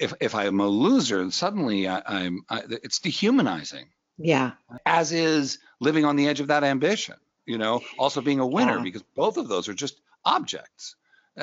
if 0.00 0.14
if 0.20 0.34
I'm 0.34 0.60
a 0.60 0.66
loser, 0.66 1.30
suddenly 1.30 1.88
I, 1.88 2.24
am 2.24 2.44
it's 2.50 2.98
dehumanizing. 2.98 3.88
Yeah. 4.18 4.52
As 4.84 5.12
is 5.12 5.58
living 5.80 6.04
on 6.04 6.16
the 6.16 6.28
edge 6.28 6.40
of 6.40 6.48
that 6.48 6.64
ambition. 6.64 7.16
You 7.44 7.58
know, 7.58 7.80
also 7.98 8.20
being 8.20 8.40
a 8.40 8.46
winner 8.46 8.78
yeah. 8.78 8.82
because 8.82 9.02
both 9.14 9.36
of 9.36 9.46
those 9.46 9.68
are 9.68 9.74
just 9.74 10.00
objects. 10.24 10.96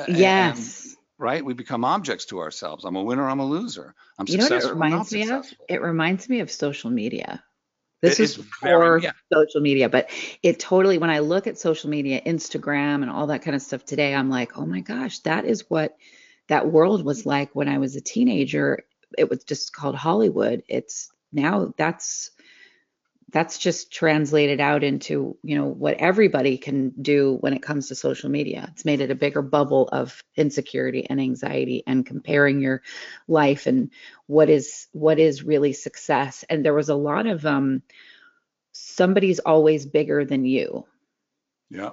Yes. 0.06 0.84
And, 0.84 0.96
right? 1.18 1.44
We 1.44 1.54
become 1.54 1.84
objects 1.84 2.26
to 2.26 2.40
ourselves. 2.40 2.84
I'm 2.84 2.96
a 2.96 3.02
winner. 3.02 3.28
I'm 3.28 3.40
a 3.40 3.46
loser. 3.46 3.94
I'm 4.18 4.26
You 4.28 4.36
know 4.36 4.44
what 4.44 4.52
it 4.52 4.62
successful. 4.62 4.82
I'm 4.82 4.90
not 4.90 5.10
reminds 5.10 5.12
me 5.12 5.30
of? 5.30 5.46
It 5.68 5.80
reminds 5.80 6.28
me 6.28 6.40
of 6.40 6.50
social 6.50 6.90
media. 6.90 7.42
This 8.02 8.20
It 8.20 8.24
is 8.24 8.36
very- 8.62 9.02
yeah. 9.02 9.12
social 9.32 9.62
media, 9.62 9.88
but 9.88 10.10
it 10.42 10.60
totally, 10.60 10.98
when 10.98 11.08
I 11.08 11.20
look 11.20 11.46
at 11.46 11.58
social 11.58 11.88
media, 11.88 12.20
Instagram 12.20 13.00
and 13.00 13.08
all 13.08 13.28
that 13.28 13.40
kind 13.40 13.54
of 13.54 13.62
stuff 13.62 13.86
today, 13.86 14.14
I'm 14.14 14.28
like, 14.28 14.58
oh 14.58 14.66
my 14.66 14.80
gosh, 14.80 15.20
that 15.20 15.46
is 15.46 15.64
what 15.70 15.96
that 16.48 16.70
world 16.70 17.04
was 17.04 17.26
like 17.26 17.54
when 17.54 17.68
I 17.68 17.78
was 17.78 17.96
a 17.96 18.00
teenager. 18.00 18.84
It 19.16 19.30
was 19.30 19.44
just 19.44 19.72
called 19.72 19.94
Hollywood. 19.94 20.62
It's 20.68 21.10
now 21.32 21.72
that's 21.76 22.30
that's 23.34 23.58
just 23.58 23.92
translated 23.92 24.60
out 24.60 24.84
into, 24.84 25.36
you 25.42 25.56
know, 25.56 25.66
what 25.66 25.96
everybody 25.96 26.56
can 26.56 26.90
do 27.02 27.36
when 27.40 27.52
it 27.52 27.62
comes 27.62 27.88
to 27.88 27.96
social 27.96 28.30
media. 28.30 28.68
It's 28.72 28.84
made 28.84 29.00
it 29.00 29.10
a 29.10 29.16
bigger 29.16 29.42
bubble 29.42 29.88
of 29.88 30.22
insecurity 30.36 31.04
and 31.10 31.20
anxiety 31.20 31.82
and 31.84 32.06
comparing 32.06 32.60
your 32.60 32.82
life 33.26 33.66
and 33.66 33.90
what 34.26 34.48
is 34.50 34.86
what 34.92 35.18
is 35.18 35.42
really 35.42 35.72
success. 35.72 36.44
And 36.48 36.64
there 36.64 36.74
was 36.74 36.90
a 36.90 36.94
lot 36.94 37.26
of 37.26 37.44
um 37.44 37.82
somebody's 38.70 39.40
always 39.40 39.84
bigger 39.84 40.24
than 40.24 40.44
you. 40.44 40.86
Yeah. 41.70 41.92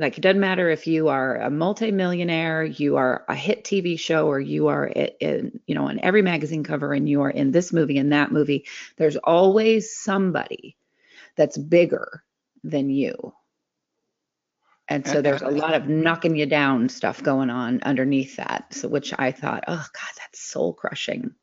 Like 0.00 0.16
it 0.16 0.22
doesn't 0.22 0.40
matter 0.40 0.70
if 0.70 0.86
you 0.86 1.08
are 1.08 1.36
a 1.36 1.50
multimillionaire, 1.50 2.64
you 2.64 2.96
are 2.96 3.24
a 3.28 3.34
hit 3.34 3.64
TV 3.64 3.98
show, 3.98 4.26
or 4.26 4.40
you 4.40 4.68
are 4.68 4.86
in, 4.86 5.60
you 5.66 5.74
know, 5.74 5.88
on 5.88 6.00
every 6.00 6.22
magazine 6.22 6.64
cover, 6.64 6.94
and 6.94 7.08
you 7.08 7.22
are 7.22 7.30
in 7.30 7.50
this 7.50 7.72
movie 7.72 7.98
and 7.98 8.12
that 8.12 8.32
movie. 8.32 8.64
There's 8.96 9.16
always 9.16 9.94
somebody 9.94 10.76
that's 11.36 11.58
bigger 11.58 12.24
than 12.64 12.88
you. 12.88 13.34
And 14.88 15.06
so 15.06 15.22
there's 15.22 15.42
a 15.42 15.50
lot 15.50 15.74
of 15.74 15.88
knocking 15.88 16.34
you 16.34 16.46
down 16.46 16.88
stuff 16.88 17.22
going 17.22 17.48
on 17.48 17.80
underneath 17.82 18.36
that. 18.36 18.74
So 18.74 18.88
which 18.88 19.14
I 19.16 19.30
thought, 19.30 19.64
oh 19.68 19.76
God, 19.76 20.12
that's 20.18 20.40
soul 20.40 20.72
crushing. 20.72 21.34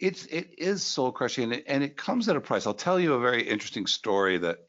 It's 0.00 0.24
it 0.26 0.54
is 0.58 0.82
soul 0.82 1.10
crushing, 1.12 1.44
and 1.44 1.52
it, 1.54 1.64
and 1.66 1.82
it 1.82 1.96
comes 1.96 2.28
at 2.28 2.36
a 2.36 2.40
price. 2.40 2.66
I'll 2.66 2.72
tell 2.72 3.00
you 3.00 3.14
a 3.14 3.20
very 3.20 3.42
interesting 3.42 3.86
story 3.86 4.38
that 4.38 4.67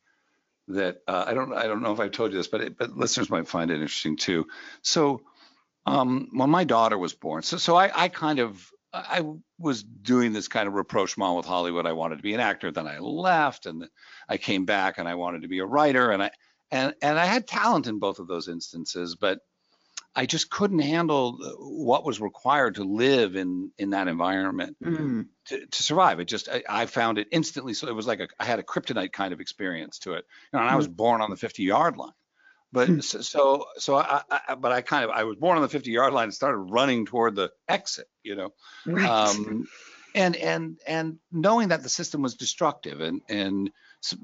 that 0.70 1.02
uh, 1.08 1.26
I 1.28 1.34
don't 1.34 1.54
I 1.54 1.64
don't 1.68 1.82
know 1.82 1.92
if 1.92 2.00
I've 2.00 2.12
told 2.12 2.32
you 2.32 2.38
this, 2.38 2.48
but 2.48 2.62
it, 2.62 2.78
but 2.78 2.96
listeners 2.96 3.30
might 3.30 3.48
find 3.48 3.72
it 3.72 3.76
interesting 3.76 4.18
too. 4.18 4.48
So, 4.82 5.22
um, 5.86 6.30
when 6.34 6.50
my 6.50 6.64
daughter 6.64 6.98
was 6.98 7.14
born, 7.14 7.44
so 7.44 7.58
so 7.58 7.76
I 7.76 7.92
I 8.04 8.08
kind 8.08 8.40
of 8.40 8.72
I 8.94 9.24
was 9.58 9.84
doing 9.84 10.34
this 10.34 10.48
kind 10.48 10.68
of 10.68 10.74
reproach 10.74 11.18
rapprochement 11.18 11.38
with 11.38 11.46
Hollywood. 11.46 11.86
I 11.86 11.92
wanted 11.94 12.18
to 12.18 12.24
be 12.24 12.34
an 12.34 12.40
actor, 12.40 12.72
then 12.72 12.88
I 12.88 13.00
left, 13.00 13.66
and 13.66 13.88
I 14.28 14.38
came 14.38 14.66
back, 14.66 14.98
and 14.98 15.08
I 15.08 15.16
wanted 15.16 15.44
to 15.44 15.48
be 15.48 15.60
a 15.60 15.66
writer, 15.66 16.12
and 16.12 16.24
I 16.24 16.32
and 16.72 16.94
and 17.02 17.20
I 17.20 17.26
had 17.26 17.48
talent 17.48 17.88
in 17.88 18.00
both 18.00 18.20
of 18.20 18.28
those 18.28 18.48
instances, 18.48 19.16
but 19.16 19.40
I 20.16 20.26
just 20.26 20.50
couldn't 20.50 20.80
handle 20.80 21.38
what 21.60 22.04
was 22.06 22.20
required 22.20 22.76
to 22.76 22.84
live 22.84 23.36
in 23.36 23.72
in 23.78 23.92
that 23.92 24.08
environment 24.08 24.78
Mm. 24.84 25.28
to, 25.48 25.66
to 25.66 25.84
survive. 25.84 26.20
It 26.20 26.26
just 26.26 26.50
I, 26.50 26.64
I 26.68 26.86
found 26.86 27.18
it 27.18 27.28
instantly. 27.32 27.74
So 27.74 27.88
it 27.88 27.96
was 27.96 28.08
like 28.08 28.20
a, 28.20 28.28
I 28.40 28.46
had 28.46 28.60
a 28.60 28.64
kryptonite 28.64 29.12
kind 29.12 29.34
of 29.34 29.40
experience 29.40 30.00
to 30.00 30.14
it. 30.14 30.26
You 30.52 30.58
know, 30.58 30.64
and 30.64 30.70
I 30.70 30.76
was 30.76 30.88
born 30.88 31.22
on 31.22 31.30
the 31.30 31.38
50 31.38 31.64
yard 31.64 31.98
line. 31.98 32.12
But 32.72 33.04
so 33.04 33.22
so, 33.22 33.66
so 33.78 33.96
I, 33.98 34.22
I 34.30 34.56
but 34.56 34.72
I 34.72 34.82
kind 34.82 35.04
of 35.06 35.12
I 35.12 35.24
was 35.24 35.38
born 35.38 35.58
on 35.58 35.64
the 35.64 35.70
50 35.70 35.90
yard 35.92 36.14
line 36.14 36.26
and 36.26 36.34
started 36.34 36.58
running 36.58 37.06
toward 37.06 37.36
the 37.36 37.52
exit. 37.68 38.08
You 38.24 38.36
know, 38.36 38.50
Right. 38.86 39.06
um, 39.10 39.68
and 40.16 40.36
and 40.36 40.80
and 40.88 41.20
knowing 41.32 41.70
that 41.70 41.84
the 41.84 41.90
system 41.90 42.22
was 42.22 42.36
destructive 42.36 43.00
and 43.02 43.22
and 43.30 43.72
and, 44.12 44.22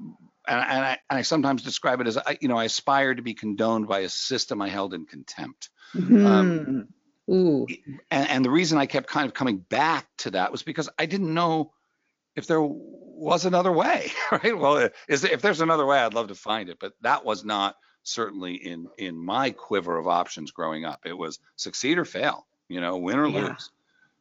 and 0.48 0.84
I 0.84 0.98
and 1.10 1.18
I 1.18 1.22
sometimes 1.22 1.62
describe 1.62 2.00
it 2.00 2.06
as 2.06 2.16
I 2.18 2.38
you 2.40 2.48
know 2.48 2.56
I 2.56 2.64
aspired 2.64 3.16
to 3.16 3.22
be 3.22 3.34
condoned 3.34 3.88
by 3.88 4.00
a 4.00 4.08
system 4.08 4.62
I 4.62 4.68
held 4.68 4.94
in 4.94 5.06
contempt. 5.06 5.70
Mhm. 5.94 6.88
Ooh. 7.28 7.66
and, 8.10 8.28
and 8.28 8.44
the 8.44 8.50
reason 8.50 8.78
I 8.78 8.86
kept 8.86 9.08
kind 9.08 9.26
of 9.26 9.34
coming 9.34 9.58
back 9.58 10.06
to 10.18 10.30
that 10.32 10.52
was 10.52 10.62
because 10.62 10.88
I 10.98 11.06
didn't 11.06 11.34
know 11.34 11.72
if 12.36 12.46
there 12.46 12.60
was 12.62 13.46
another 13.46 13.72
way, 13.72 14.12
right? 14.32 14.56
Well, 14.56 14.90
is 15.08 15.24
if 15.24 15.42
there's 15.42 15.60
another 15.60 15.86
way, 15.86 15.98
I'd 15.98 16.14
love 16.14 16.28
to 16.28 16.34
find 16.34 16.68
it, 16.68 16.78
but 16.78 16.92
that 17.00 17.24
was 17.24 17.44
not 17.44 17.76
certainly 18.04 18.54
in 18.54 18.86
in 18.98 19.16
my 19.16 19.50
quiver 19.50 19.96
of 19.98 20.06
options 20.06 20.52
growing 20.52 20.84
up. 20.84 21.00
It 21.04 21.14
was 21.18 21.40
succeed 21.56 21.98
or 21.98 22.04
fail, 22.04 22.46
you 22.68 22.80
know, 22.80 22.98
win 22.98 23.18
or 23.18 23.28
Yeah. 23.28 23.48
lose. 23.48 23.70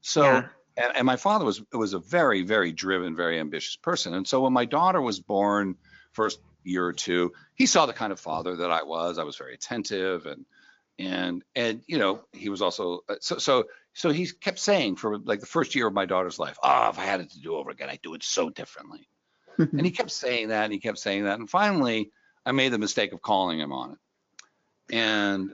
So, 0.02 0.24
Yeah. 0.24 0.48
and, 0.78 0.98
and 0.98 1.06
my 1.06 1.18
father 1.18 1.46
was 1.46 1.62
was 1.72 1.94
a 1.94 2.00
very 2.00 2.42
very 2.44 2.72
driven, 2.72 3.16
very 3.16 3.40
ambitious 3.40 3.76
person, 3.76 4.14
and 4.16 4.28
so 4.28 4.42
when 4.42 4.54
my 4.54 4.66
daughter 4.66 5.02
was 5.02 5.20
born, 5.20 5.76
first 6.14 6.40
year 6.64 6.86
or 6.86 6.94
two, 6.94 7.32
he 7.54 7.68
saw 7.68 7.86
the 7.86 7.94
kind 7.94 8.12
of 8.12 8.20
father 8.20 8.56
that 8.56 8.72
I 8.72 8.82
was. 8.84 9.20
I 9.20 9.24
was 9.24 9.36
very 9.38 9.54
attentive 9.54 10.26
and 10.26 10.46
and 10.98 11.44
and 11.56 11.82
you 11.88 11.98
know 11.98 12.22
he 12.32 12.50
was 12.50 12.62
also 12.62 13.02
uh, 13.10 13.16
so 13.20 13.38
so 13.38 13.66
so 13.94 14.12
he 14.12 14.28
kept 14.28 14.60
saying 14.60 14.96
for 14.96 15.18
like 15.18 15.40
the 15.40 15.46
first 15.46 15.76
year 15.76 15.88
of 15.88 15.94
my 15.94 16.06
daughter's 16.06 16.40
life 16.40 16.58
oh 16.64 16.90
if 16.90 17.00
i 17.00 17.04
had 17.04 17.20
it 17.20 17.30
to 17.32 17.40
do 17.42 17.56
over 17.56 17.70
again 17.70 17.90
i'd 17.90 18.02
do 18.02 18.14
it 18.14 18.24
so 18.24 18.50
differently. 18.50 19.08
And 19.58 19.86
he 19.86 19.92
kept 19.92 20.12
saying 20.12 20.50
that 20.50 20.66
and 20.66 20.74
he 20.74 20.80
kept 20.80 20.98
saying 20.98 21.24
that 21.24 21.40
and 21.40 21.50
finally 21.50 22.12
i 22.46 22.52
made 22.52 22.74
the 22.74 22.78
mistake 22.78 23.14
of 23.14 23.22
calling 23.22 23.60
him 23.60 23.72
on 23.72 23.92
it. 23.92 23.98
And 24.94 25.54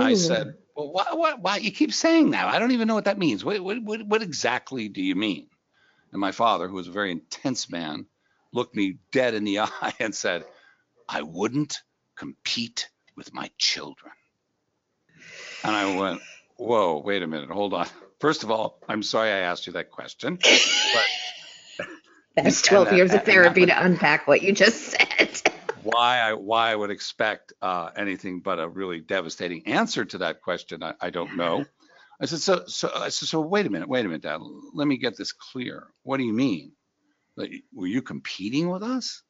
i 0.00 0.14
said 0.14 0.54
well 0.74 0.90
why, 0.90 1.06
why, 1.12 1.34
why 1.34 1.56
you 1.58 1.70
keep 1.70 1.92
saying 1.92 2.30
that? 2.30 2.46
I 2.46 2.58
don't 2.58 2.72
even 2.72 2.88
know 2.88 2.94
what 2.94 3.04
that 3.04 3.18
means. 3.18 3.44
What, 3.44 3.60
what, 3.60 3.82
what, 3.82 4.06
what 4.06 4.22
exactly 4.22 4.88
do 4.88 5.02
you 5.02 5.14
mean? 5.14 5.48
And 6.12 6.20
my 6.20 6.32
father 6.32 6.66
who 6.66 6.76
was 6.76 6.88
a 6.88 6.92
very 6.92 7.10
intense 7.10 7.68
man 7.70 8.06
looked 8.54 8.74
me 8.74 8.96
dead 9.10 9.34
in 9.34 9.44
the 9.44 9.58
eye 9.60 9.94
and 10.00 10.14
said 10.14 10.44
i 11.08 11.20
wouldn't 11.20 11.78
compete 12.16 12.88
with 13.16 13.34
my 13.34 13.50
children 13.58 14.12
and 15.64 15.76
I 15.76 15.98
went, 15.98 16.20
whoa, 16.56 16.98
wait 17.04 17.22
a 17.22 17.26
minute, 17.26 17.50
hold 17.50 17.74
on. 17.74 17.86
First 18.20 18.44
of 18.44 18.50
all, 18.50 18.78
I'm 18.88 19.02
sorry 19.02 19.30
I 19.30 19.38
asked 19.38 19.66
you 19.66 19.72
that 19.74 19.90
question. 19.90 20.38
But 20.42 21.86
That's 22.36 22.62
12 22.62 22.86
that- 22.86 22.96
years 22.96 23.12
of 23.14 23.24
therapy 23.24 23.66
to 23.66 23.84
unpack 23.84 24.26
what 24.26 24.42
you 24.42 24.52
just 24.52 24.80
said. 24.82 25.40
why 25.82 26.20
I 26.20 26.34
why 26.34 26.70
I 26.70 26.76
would 26.76 26.90
expect 26.90 27.52
uh, 27.60 27.90
anything 27.96 28.40
but 28.40 28.58
a 28.60 28.68
really 28.68 29.00
devastating 29.00 29.66
answer 29.66 30.04
to 30.04 30.18
that 30.18 30.40
question, 30.42 30.82
I, 30.82 30.94
I 31.00 31.10
don't 31.10 31.36
know. 31.36 31.64
I 32.20 32.26
said, 32.26 32.38
so 32.38 32.62
so 32.66 32.90
I 32.94 33.08
said, 33.08 33.28
so 33.28 33.40
wait 33.40 33.66
a 33.66 33.70
minute, 33.70 33.88
wait 33.88 34.04
a 34.04 34.08
minute, 34.08 34.22
Dad. 34.22 34.40
Let 34.74 34.86
me 34.86 34.96
get 34.96 35.16
this 35.16 35.32
clear. 35.32 35.88
What 36.04 36.18
do 36.18 36.24
you 36.24 36.32
mean? 36.32 36.72
Like, 37.36 37.50
were 37.74 37.86
you 37.86 38.02
competing 38.02 38.70
with 38.70 38.82
us? 38.82 39.22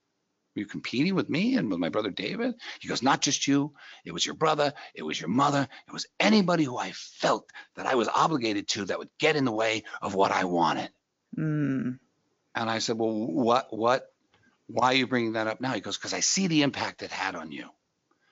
Were 0.54 0.61
you 0.61 0.66
competing 0.66 1.14
with 1.14 1.30
me 1.30 1.56
and 1.56 1.71
with 1.71 1.78
my 1.78 1.88
brother 1.88 2.11
David? 2.11 2.54
He 2.80 2.88
goes, 2.88 3.02
not 3.02 3.23
just 3.23 3.49
you. 3.49 3.73
It 4.04 4.12
was 4.12 4.25
your 4.26 4.35
brother. 4.35 4.75
It 4.94 5.02
was 5.02 5.18
your 5.18 5.30
mother. 5.30 5.66
It 5.88 5.92
was 5.92 6.06
anybody 6.21 6.64
who 6.64 6.76
I 6.76 6.92
felt 6.92 7.50
that 7.76 7.87
I 7.87 7.94
was 7.94 8.09
obligated 8.09 8.68
to 8.68 8.85
that 8.87 8.99
would 8.99 9.11
get 9.18 9.37
in 9.37 9.44
the 9.44 9.52
way 9.52 9.85
of 10.02 10.14
what 10.14 10.30
I 10.30 10.44
wanted. 10.44 10.90
Mm. 11.38 11.99
And 12.54 12.71
I 12.71 12.80
said, 12.80 12.99
well, 12.99 13.12
what, 13.12 13.68
what, 13.71 14.06
why 14.66 14.88
are 14.88 14.94
you 14.94 15.06
bringing 15.06 15.32
that 15.32 15.47
up 15.47 15.61
now? 15.61 15.73
He 15.73 15.80
goes, 15.80 15.97
because 15.97 16.12
I 16.12 16.21
see 16.21 16.49
the 16.49 16.62
impact 16.62 17.02
it 17.02 17.11
had 17.11 17.35
on 17.35 17.50
you. 17.50 17.68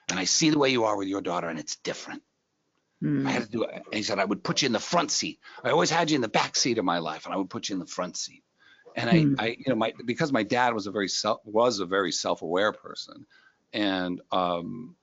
And 0.09 0.19
I 0.19 0.25
see 0.25 0.49
the 0.51 0.59
way 0.59 0.69
you 0.69 0.83
are 0.83 0.97
with 0.97 1.07
your 1.07 1.21
daughter, 1.21 1.47
and 1.47 1.57
it's 1.57 1.77
different. 1.77 2.21
Mm. 3.03 3.25
I 3.25 3.31
had 3.31 3.43
to 3.43 3.49
do 3.49 3.63
it. 3.63 3.73
And 3.73 3.95
he 3.95 4.03
said, 4.03 4.19
I 4.19 4.25
would 4.25 4.43
put 4.43 4.61
you 4.61 4.67
in 4.67 4.73
the 4.73 4.79
front 4.79 5.09
seat. 5.09 5.39
I 5.63 5.71
always 5.71 5.89
had 5.89 6.11
you 6.11 6.15
in 6.15 6.21
the 6.21 6.27
back 6.27 6.55
seat 6.55 6.77
of 6.77 6.85
my 6.85 6.99
life, 6.99 7.25
and 7.25 7.33
I 7.33 7.37
would 7.37 7.49
put 7.49 7.69
you 7.69 7.73
in 7.73 7.79
the 7.79 7.87
front 7.87 8.17
seat. 8.17 8.43
And 8.95 9.09
I, 9.09 9.13
Hmm. 9.19 9.35
I 9.37 9.47
you 9.57 9.65
know, 9.67 9.75
my 9.75 9.93
because 10.05 10.31
my 10.31 10.43
dad 10.43 10.73
was 10.73 10.87
a 10.87 10.91
very 10.91 11.07
self 11.07 11.39
was 11.45 11.79
a 11.79 11.85
very 11.85 12.11
self-aware 12.11 12.73
person, 12.73 13.25
and 13.73 14.21
um, 14.31 14.95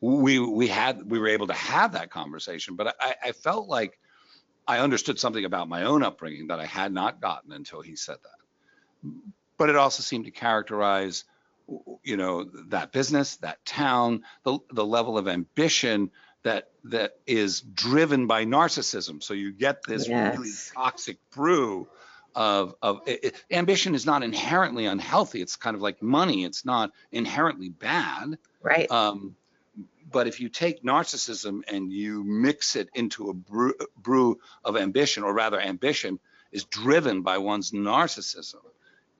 we 0.00 0.38
we 0.38 0.68
had 0.68 1.10
we 1.10 1.18
were 1.18 1.28
able 1.28 1.46
to 1.48 1.54
have 1.54 1.92
that 1.92 2.10
conversation. 2.10 2.76
But 2.76 2.96
I, 3.00 3.14
I 3.24 3.32
felt 3.32 3.68
like 3.68 3.98
I 4.66 4.78
understood 4.78 5.18
something 5.18 5.44
about 5.44 5.68
my 5.68 5.84
own 5.84 6.02
upbringing 6.02 6.48
that 6.48 6.60
I 6.60 6.66
had 6.66 6.92
not 6.92 7.20
gotten 7.20 7.52
until 7.52 7.80
he 7.80 7.96
said 7.96 8.16
that. 8.22 9.10
But 9.56 9.68
it 9.68 9.76
also 9.76 10.02
seemed 10.02 10.26
to 10.26 10.30
characterize, 10.30 11.24
you 12.02 12.16
know, 12.16 12.44
that 12.68 12.92
business, 12.92 13.36
that 13.38 13.64
town, 13.64 14.24
the 14.44 14.58
the 14.70 14.86
level 14.86 15.18
of 15.18 15.28
ambition 15.28 16.10
that 16.42 16.68
that 16.84 17.12
is 17.26 17.60
driven 17.60 18.26
by 18.26 18.44
narcissism. 18.44 19.22
So 19.22 19.34
you 19.34 19.52
get 19.52 19.82
this 19.86 20.08
really 20.08 20.52
toxic 20.74 21.18
brew 21.30 21.88
of 22.34 22.74
of 22.82 23.00
it, 23.06 23.24
it- 23.24 23.44
ambition 23.50 23.94
is 23.94 24.06
not 24.06 24.22
inherently 24.22 24.86
unhealthy. 24.86 25.40
It's 25.42 25.56
kind 25.56 25.74
of 25.74 25.82
like 25.82 26.02
money. 26.02 26.44
It's 26.44 26.64
not 26.64 26.90
inherently 27.12 27.68
bad. 27.70 28.38
Right. 28.62 28.90
Um, 28.90 29.36
but 30.10 30.26
if 30.26 30.40
you 30.40 30.48
take 30.48 30.82
narcissism 30.82 31.62
and 31.68 31.92
you 31.92 32.24
mix 32.24 32.74
it 32.76 32.88
into 32.94 33.30
a 33.30 33.34
brew, 33.34 33.74
brew 33.96 34.40
of 34.64 34.76
ambition, 34.76 35.22
or 35.22 35.32
rather, 35.32 35.60
ambition 35.60 36.18
is 36.50 36.64
driven 36.64 37.22
by 37.22 37.38
one's 37.38 37.70
narcissism, 37.70 38.56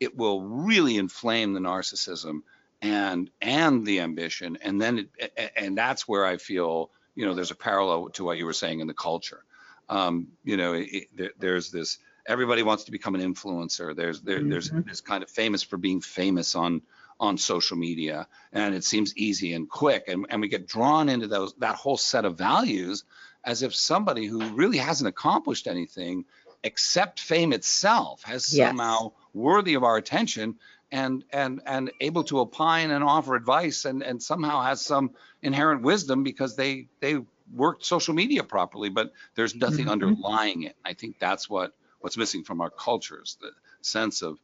it 0.00 0.16
will 0.16 0.42
really 0.42 0.96
inflame 0.96 1.52
the 1.52 1.60
narcissism 1.60 2.42
and 2.82 3.30
and 3.40 3.84
the 3.86 4.00
ambition, 4.00 4.58
and 4.62 4.80
then 4.80 5.08
it, 5.18 5.52
and 5.56 5.76
that's 5.76 6.08
where 6.08 6.24
I 6.24 6.38
feel 6.38 6.90
you 7.14 7.26
know 7.26 7.34
there's 7.34 7.50
a 7.50 7.56
parallel 7.56 8.08
to 8.10 8.24
what 8.24 8.38
you 8.38 8.46
were 8.46 8.52
saying 8.52 8.80
in 8.80 8.86
the 8.86 8.94
culture. 8.94 9.44
Um, 9.88 10.28
you 10.44 10.56
know, 10.56 10.72
it, 10.74 10.88
it- 10.92 11.08
there, 11.16 11.30
there's 11.38 11.70
this 11.70 11.98
everybody 12.26 12.62
wants 12.62 12.84
to 12.84 12.90
become 12.90 13.14
an 13.14 13.20
influencer. 13.20 13.94
There's 13.94 14.20
there, 14.20 14.42
there's 14.42 14.70
Mhm. 14.70 14.86
this 14.86 15.00
kind 15.00 15.22
of 15.22 15.30
famous 15.30 15.62
for 15.62 15.76
being 15.76 16.00
famous 16.00 16.54
on 16.54 16.82
on 17.20 17.36
social 17.36 17.76
media 17.76 18.26
and 18.50 18.74
it 18.74 18.82
seems 18.82 19.14
easy 19.14 19.52
and 19.52 19.68
quick 19.68 20.08
and, 20.08 20.24
and 20.30 20.40
we 20.40 20.48
get 20.48 20.66
drawn 20.66 21.10
into 21.10 21.26
those 21.26 21.52
that 21.58 21.74
whole 21.74 21.98
set 21.98 22.24
of 22.24 22.38
values 22.38 23.04
as 23.44 23.62
if 23.62 23.74
somebody 23.74 24.24
who 24.24 24.40
really 24.54 24.78
hasn't 24.78 25.06
accomplished 25.06 25.66
anything 25.66 26.24
except 26.64 27.20
fame 27.20 27.52
itself 27.52 28.22
has 28.22 28.52
yes. 28.54 28.68
somehow 28.68 29.12
worthy 29.34 29.74
of 29.74 29.84
our 29.84 29.98
attention 29.98 30.56
and 30.90 31.24
and 31.30 31.60
and 31.66 31.92
able 32.00 32.24
to 32.24 32.40
opine 32.40 32.90
and 32.90 33.04
offer 33.04 33.34
advice 33.34 33.84
and 33.84 34.02
and 34.02 34.22
somehow 34.22 34.62
has 34.62 34.80
some 34.80 35.10
inherent 35.42 35.82
wisdom 35.82 36.22
because 36.24 36.56
they 36.56 36.88
they 37.00 37.18
worked 37.54 37.84
social 37.84 38.14
media 38.14 38.42
properly 38.42 38.88
but 38.88 39.12
there's 39.34 39.54
nothing 39.54 39.86
mm-hmm. 39.86 39.90
underlying 39.90 40.62
it 40.62 40.76
i 40.84 40.92
think 40.92 41.18
that's 41.18 41.50
what 41.50 41.74
what's 42.00 42.16
missing 42.16 42.44
from 42.44 42.60
our 42.60 42.70
cultures 42.70 43.36
the 43.40 43.50
sense 43.80 44.22
of 44.22 44.38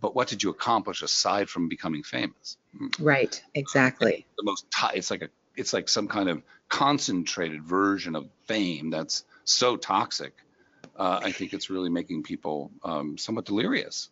but 0.00 0.16
what 0.16 0.26
did 0.28 0.42
you 0.42 0.50
accomplish 0.50 1.02
aside 1.02 1.48
from 1.48 1.68
becoming 1.68 2.02
famous? 2.02 2.56
Right 2.98 3.40
exactly. 3.54 4.26
The 4.36 4.42
most 4.42 4.66
t- 4.70 4.96
it's 4.96 5.10
like 5.10 5.22
a 5.22 5.28
it's 5.56 5.72
like 5.72 5.88
some 5.88 6.08
kind 6.08 6.28
of 6.28 6.42
concentrated 6.68 7.62
version 7.62 8.16
of 8.16 8.28
fame 8.46 8.90
that's 8.90 9.24
so 9.44 9.76
toxic 9.76 10.32
uh, 10.96 11.20
i 11.22 11.30
think 11.30 11.52
it's 11.52 11.70
really 11.70 11.90
making 11.90 12.22
people 12.24 12.72
um, 12.82 13.16
somewhat 13.18 13.44
delirious. 13.44 14.10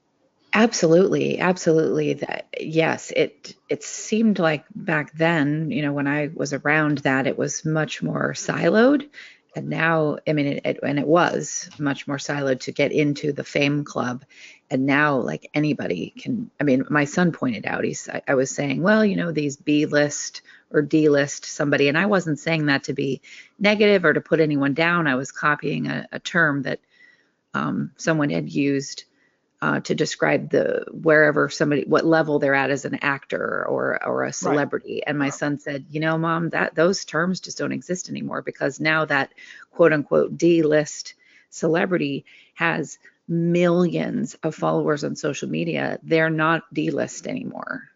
Absolutely, 0.54 1.38
absolutely. 1.40 2.14
That 2.14 2.46
yes, 2.60 3.10
it 3.10 3.54
it 3.70 3.82
seemed 3.82 4.38
like 4.38 4.64
back 4.74 5.14
then, 5.14 5.70
you 5.70 5.80
know, 5.80 5.94
when 5.94 6.06
I 6.06 6.28
was 6.34 6.52
around 6.52 6.98
that, 6.98 7.26
it 7.26 7.38
was 7.38 7.64
much 7.64 8.02
more 8.02 8.34
siloed, 8.34 9.08
and 9.54 9.68
now, 9.68 10.18
I 10.26 10.32
mean, 10.32 10.47
it, 10.47 10.62
it 10.64 10.80
and 10.82 10.99
it 10.99 11.06
was 11.06 11.68
much 11.78 12.06
more 12.06 12.16
siloed 12.16 12.61
to 12.61 12.73
get 12.73 12.92
into 12.92 13.32
the 13.32 13.44
fame 13.44 13.85
club, 13.85 14.25
and 14.71 14.87
now 14.87 15.16
like 15.16 15.50
anybody 15.52 16.14
can. 16.18 16.50
I 16.61 16.64
mean, 16.64 16.85
my 16.88 17.04
son 17.04 17.32
pointed 17.32 17.66
out, 17.66 17.85
he's 17.85 18.09
I, 18.09 18.23
I 18.28 18.35
was 18.35 18.50
saying, 18.50 18.82
well, 18.82 19.04
you 19.04 19.16
know, 19.16 19.30
these 19.30 19.56
B 19.56 19.87
list 19.87 20.42
or 20.71 20.80
D 20.80 21.09
list 21.11 21.44
somebody, 21.44 21.88
and 21.88 21.99
I 21.99 22.06
wasn't 22.06 22.38
saying 22.38 22.66
that 22.66 22.85
to 22.85 22.94
be 22.94 23.21
negative 23.59 24.04
or 24.04 24.14
to 24.14 24.21
put 24.21 24.40
anyone 24.40 24.73
down. 24.73 25.06
I 25.06 25.16
was 25.16 25.32
copying 25.32 25.87
a, 25.87 26.09
a 26.12 26.18
term 26.18 26.62
that 26.62 26.80
um, 27.52 27.92
someone 27.97 28.30
had 28.30 28.50
used 28.50 29.04
uh, 29.62 29.78
to 29.78 29.95
describe 29.95 30.50
the 30.50 30.85
wherever 30.90 31.49
somebody 31.49 31.85
what 31.85 32.04
level 32.04 32.40
they're 32.40 32.54
at 32.54 32.71
as 32.71 32.85
an 32.85 32.97
actor 32.97 33.64
or 33.64 34.04
or 34.04 34.25
a 34.25 34.33
celebrity. 34.33 34.95
Right. 34.95 35.04
and 35.07 35.19
my 35.19 35.31
son 35.31 35.61
said 35.61 35.87
you 35.88 36.00
know 36.00 36.19
mom 36.19 36.50
that 36.50 36.75
those 36.75 37.04
terms 37.04 37.38
just 37.38 37.59
don't 37.59 37.71
exist 37.73 38.11
anymore 38.11 38.42
because 38.42 38.81
now 38.81 39.04
that 39.04 39.33
quote 39.71 39.92
unquote 39.92 40.37
d 40.37 40.62
list 40.62 41.14
celebrity 41.49 42.25
has 42.54 42.99
millions 43.28 44.35
of 44.42 44.57
followers 44.57 45.04
on 45.04 45.14
social 45.14 45.49
media 45.49 46.00
they're 46.02 46.28
not 46.28 46.64
d 46.75 46.90
list 46.90 47.28
anymore. 47.28 47.88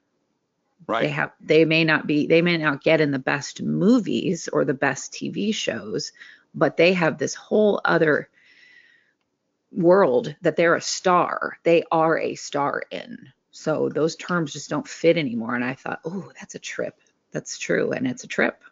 Right. 0.86 1.02
They 1.02 1.08
have 1.08 1.32
they 1.40 1.64
may 1.64 1.82
not 1.82 2.06
be 2.06 2.28
they 2.28 2.42
may 2.42 2.58
not 2.58 2.84
get 2.84 3.00
in 3.00 3.10
the 3.10 3.18
best 3.18 3.60
movies 3.60 4.48
or 4.52 4.64
the 4.64 4.72
best 4.72 5.12
tv 5.12 5.52
shows 5.52 6.12
but 6.54 6.76
they 6.76 6.92
have 6.92 7.18
this 7.18 7.34
whole 7.34 7.80
other 7.84 8.28
world 9.72 10.34
that 10.42 10.56
they're 10.56 10.74
a 10.74 10.80
star. 10.80 11.58
They 11.62 11.84
are 11.90 12.18
a 12.18 12.34
star 12.34 12.82
in. 12.90 13.32
So 13.50 13.88
those 13.88 14.16
terms 14.16 14.52
just 14.52 14.70
don't 14.70 14.86
fit 14.86 15.16
anymore. 15.16 15.54
And 15.54 15.64
I 15.64 15.74
thought, 15.74 16.00
oh, 16.04 16.30
that's 16.38 16.54
a 16.54 16.58
trip. 16.58 17.00
That's 17.32 17.58
true, 17.58 17.92
and 17.92 18.06
it's 18.06 18.24
a 18.24 18.28
trip. 18.28 18.62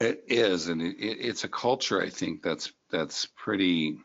It 0.00 0.24
is, 0.28 0.68
and 0.68 0.80
it, 0.80 0.96
it's 0.98 1.44
a 1.44 1.48
culture. 1.48 2.00
I 2.00 2.08
think 2.08 2.42
that's 2.42 2.72
that's 2.90 3.26
pretty. 3.26 3.98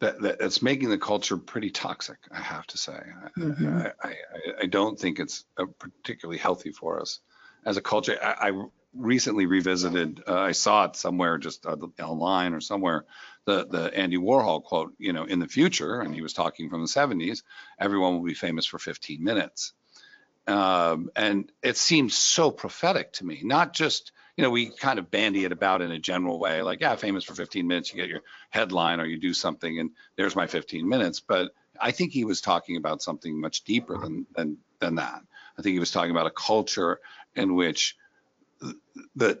That, 0.00 0.20
that 0.22 0.38
that's 0.38 0.62
making 0.62 0.90
the 0.90 0.98
culture 0.98 1.36
pretty 1.36 1.70
toxic. 1.70 2.18
I 2.30 2.40
have 2.40 2.66
to 2.68 2.78
say. 2.78 3.00
Mm-hmm. 3.36 3.78
I, 3.78 3.92
I, 4.02 4.14
I, 4.62 4.66
don't 4.66 4.98
think 4.98 5.18
it's 5.18 5.44
particularly 5.78 6.38
healthy 6.38 6.70
for 6.70 7.00
us 7.00 7.20
as 7.68 7.76
a 7.76 7.82
culture. 7.82 8.18
I, 8.20 8.48
I 8.48 8.62
recently 8.94 9.44
revisited. 9.46 10.22
Uh, 10.26 10.38
I 10.38 10.52
saw 10.52 10.86
it 10.86 10.96
somewhere, 10.96 11.36
just 11.36 11.66
uh, 11.66 11.76
online 12.02 12.54
or 12.54 12.60
somewhere. 12.60 13.04
The 13.44 13.66
the 13.66 13.94
Andy 13.94 14.16
Warhol 14.16 14.64
quote, 14.64 14.94
you 14.98 15.12
know, 15.12 15.24
in 15.24 15.38
the 15.38 15.46
future, 15.46 16.00
and 16.00 16.14
he 16.14 16.22
was 16.22 16.32
talking 16.32 16.70
from 16.70 16.80
the 16.80 16.88
70s. 16.88 17.42
Everyone 17.78 18.14
will 18.14 18.24
be 18.24 18.34
famous 18.34 18.66
for 18.66 18.78
15 18.78 19.22
minutes, 19.22 19.74
um, 20.46 21.10
and 21.14 21.52
it 21.62 21.76
seems 21.76 22.14
so 22.14 22.50
prophetic 22.50 23.12
to 23.14 23.26
me. 23.26 23.42
Not 23.44 23.74
just 23.74 24.12
you 24.36 24.44
know, 24.44 24.50
we 24.50 24.70
kind 24.70 25.00
of 25.00 25.10
bandy 25.10 25.44
it 25.44 25.50
about 25.50 25.82
in 25.82 25.90
a 25.90 25.98
general 25.98 26.38
way, 26.38 26.62
like 26.62 26.80
yeah, 26.80 26.94
famous 26.94 27.24
for 27.24 27.34
15 27.34 27.66
minutes, 27.66 27.92
you 27.92 27.96
get 27.96 28.08
your 28.08 28.22
headline 28.50 29.00
or 29.00 29.04
you 29.04 29.18
do 29.18 29.34
something, 29.34 29.80
and 29.80 29.90
there's 30.16 30.36
my 30.36 30.46
15 30.46 30.88
minutes. 30.88 31.20
But 31.20 31.50
I 31.78 31.90
think 31.90 32.12
he 32.12 32.24
was 32.24 32.40
talking 32.40 32.76
about 32.76 33.02
something 33.02 33.40
much 33.40 33.64
deeper 33.64 33.98
than 33.98 34.26
than 34.34 34.58
than 34.78 34.94
that. 34.94 35.22
I 35.58 35.62
think 35.62 35.72
he 35.72 35.80
was 35.80 35.90
talking 35.90 36.12
about 36.12 36.28
a 36.28 36.30
culture 36.30 37.00
in 37.34 37.54
which 37.54 37.96
that 39.16 39.40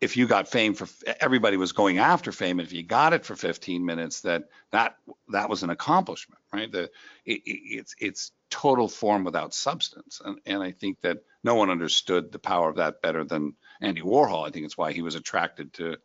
if 0.00 0.16
you 0.16 0.26
got 0.26 0.48
fame 0.48 0.74
for 0.74 0.88
everybody 1.20 1.56
was 1.56 1.72
going 1.72 1.98
after 1.98 2.32
fame 2.32 2.58
and 2.58 2.66
if 2.66 2.72
you 2.72 2.82
got 2.82 3.12
it 3.12 3.24
for 3.24 3.36
15 3.36 3.84
minutes 3.84 4.22
that 4.22 4.44
that 4.72 4.96
that 5.28 5.48
was 5.48 5.62
an 5.62 5.70
accomplishment 5.70 6.40
right? 6.56 6.70
The 6.70 6.90
it, 7.24 7.42
it's 7.44 7.94
it's 8.00 8.32
total 8.50 8.88
form 8.88 9.24
without 9.24 9.54
substance. 9.54 10.20
And 10.24 10.38
and 10.46 10.62
i 10.62 10.72
think 10.72 11.00
that 11.02 11.18
no 11.44 11.54
one 11.54 11.70
understood 11.70 12.32
the 12.32 12.38
power 12.38 12.68
of 12.68 12.76
that 12.76 13.02
better 13.02 13.24
than 13.24 13.54
andy 13.80 14.02
warhol. 14.02 14.46
I 14.46 14.50
think 14.50 14.64
it's 14.64 14.78
why 14.78 14.92
he 14.92 15.02
was 15.02 15.14
attracted 15.14 15.72
to 15.74 15.96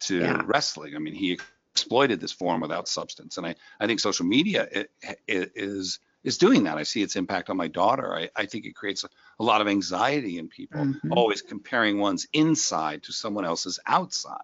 to 0.00 0.18
yeah. 0.18 0.42
wrestling. 0.44 0.96
I 0.96 0.98
mean 0.98 1.14
he 1.14 1.38
exploited 1.72 2.20
this 2.20 2.32
form 2.32 2.60
without 2.60 2.88
substance. 2.88 3.36
And 3.36 3.46
i 3.46 3.54
i 3.78 3.86
think 3.86 4.00
social 4.00 4.26
media 4.26 4.66
it, 4.70 4.90
it 5.26 5.52
is 5.54 6.00
is 6.22 6.38
doing 6.38 6.64
that. 6.64 6.78
I 6.78 6.82
see 6.82 7.02
its 7.02 7.16
impact 7.16 7.50
on 7.50 7.56
my 7.56 7.68
daughter. 7.68 8.14
I, 8.14 8.30
I 8.36 8.46
think 8.46 8.66
it 8.66 8.74
creates 8.74 9.04
a, 9.04 9.08
a, 9.38 9.44
lot 9.44 9.60
of 9.60 9.68
anxiety 9.68 10.38
in 10.38 10.48
people, 10.48 10.80
mm-hmm. 10.80 11.12
always 11.12 11.42
comparing 11.42 11.98
one's 11.98 12.26
inside 12.32 13.02
to 13.04 13.12
someone 13.12 13.44
else's 13.44 13.78
outside. 13.86 14.38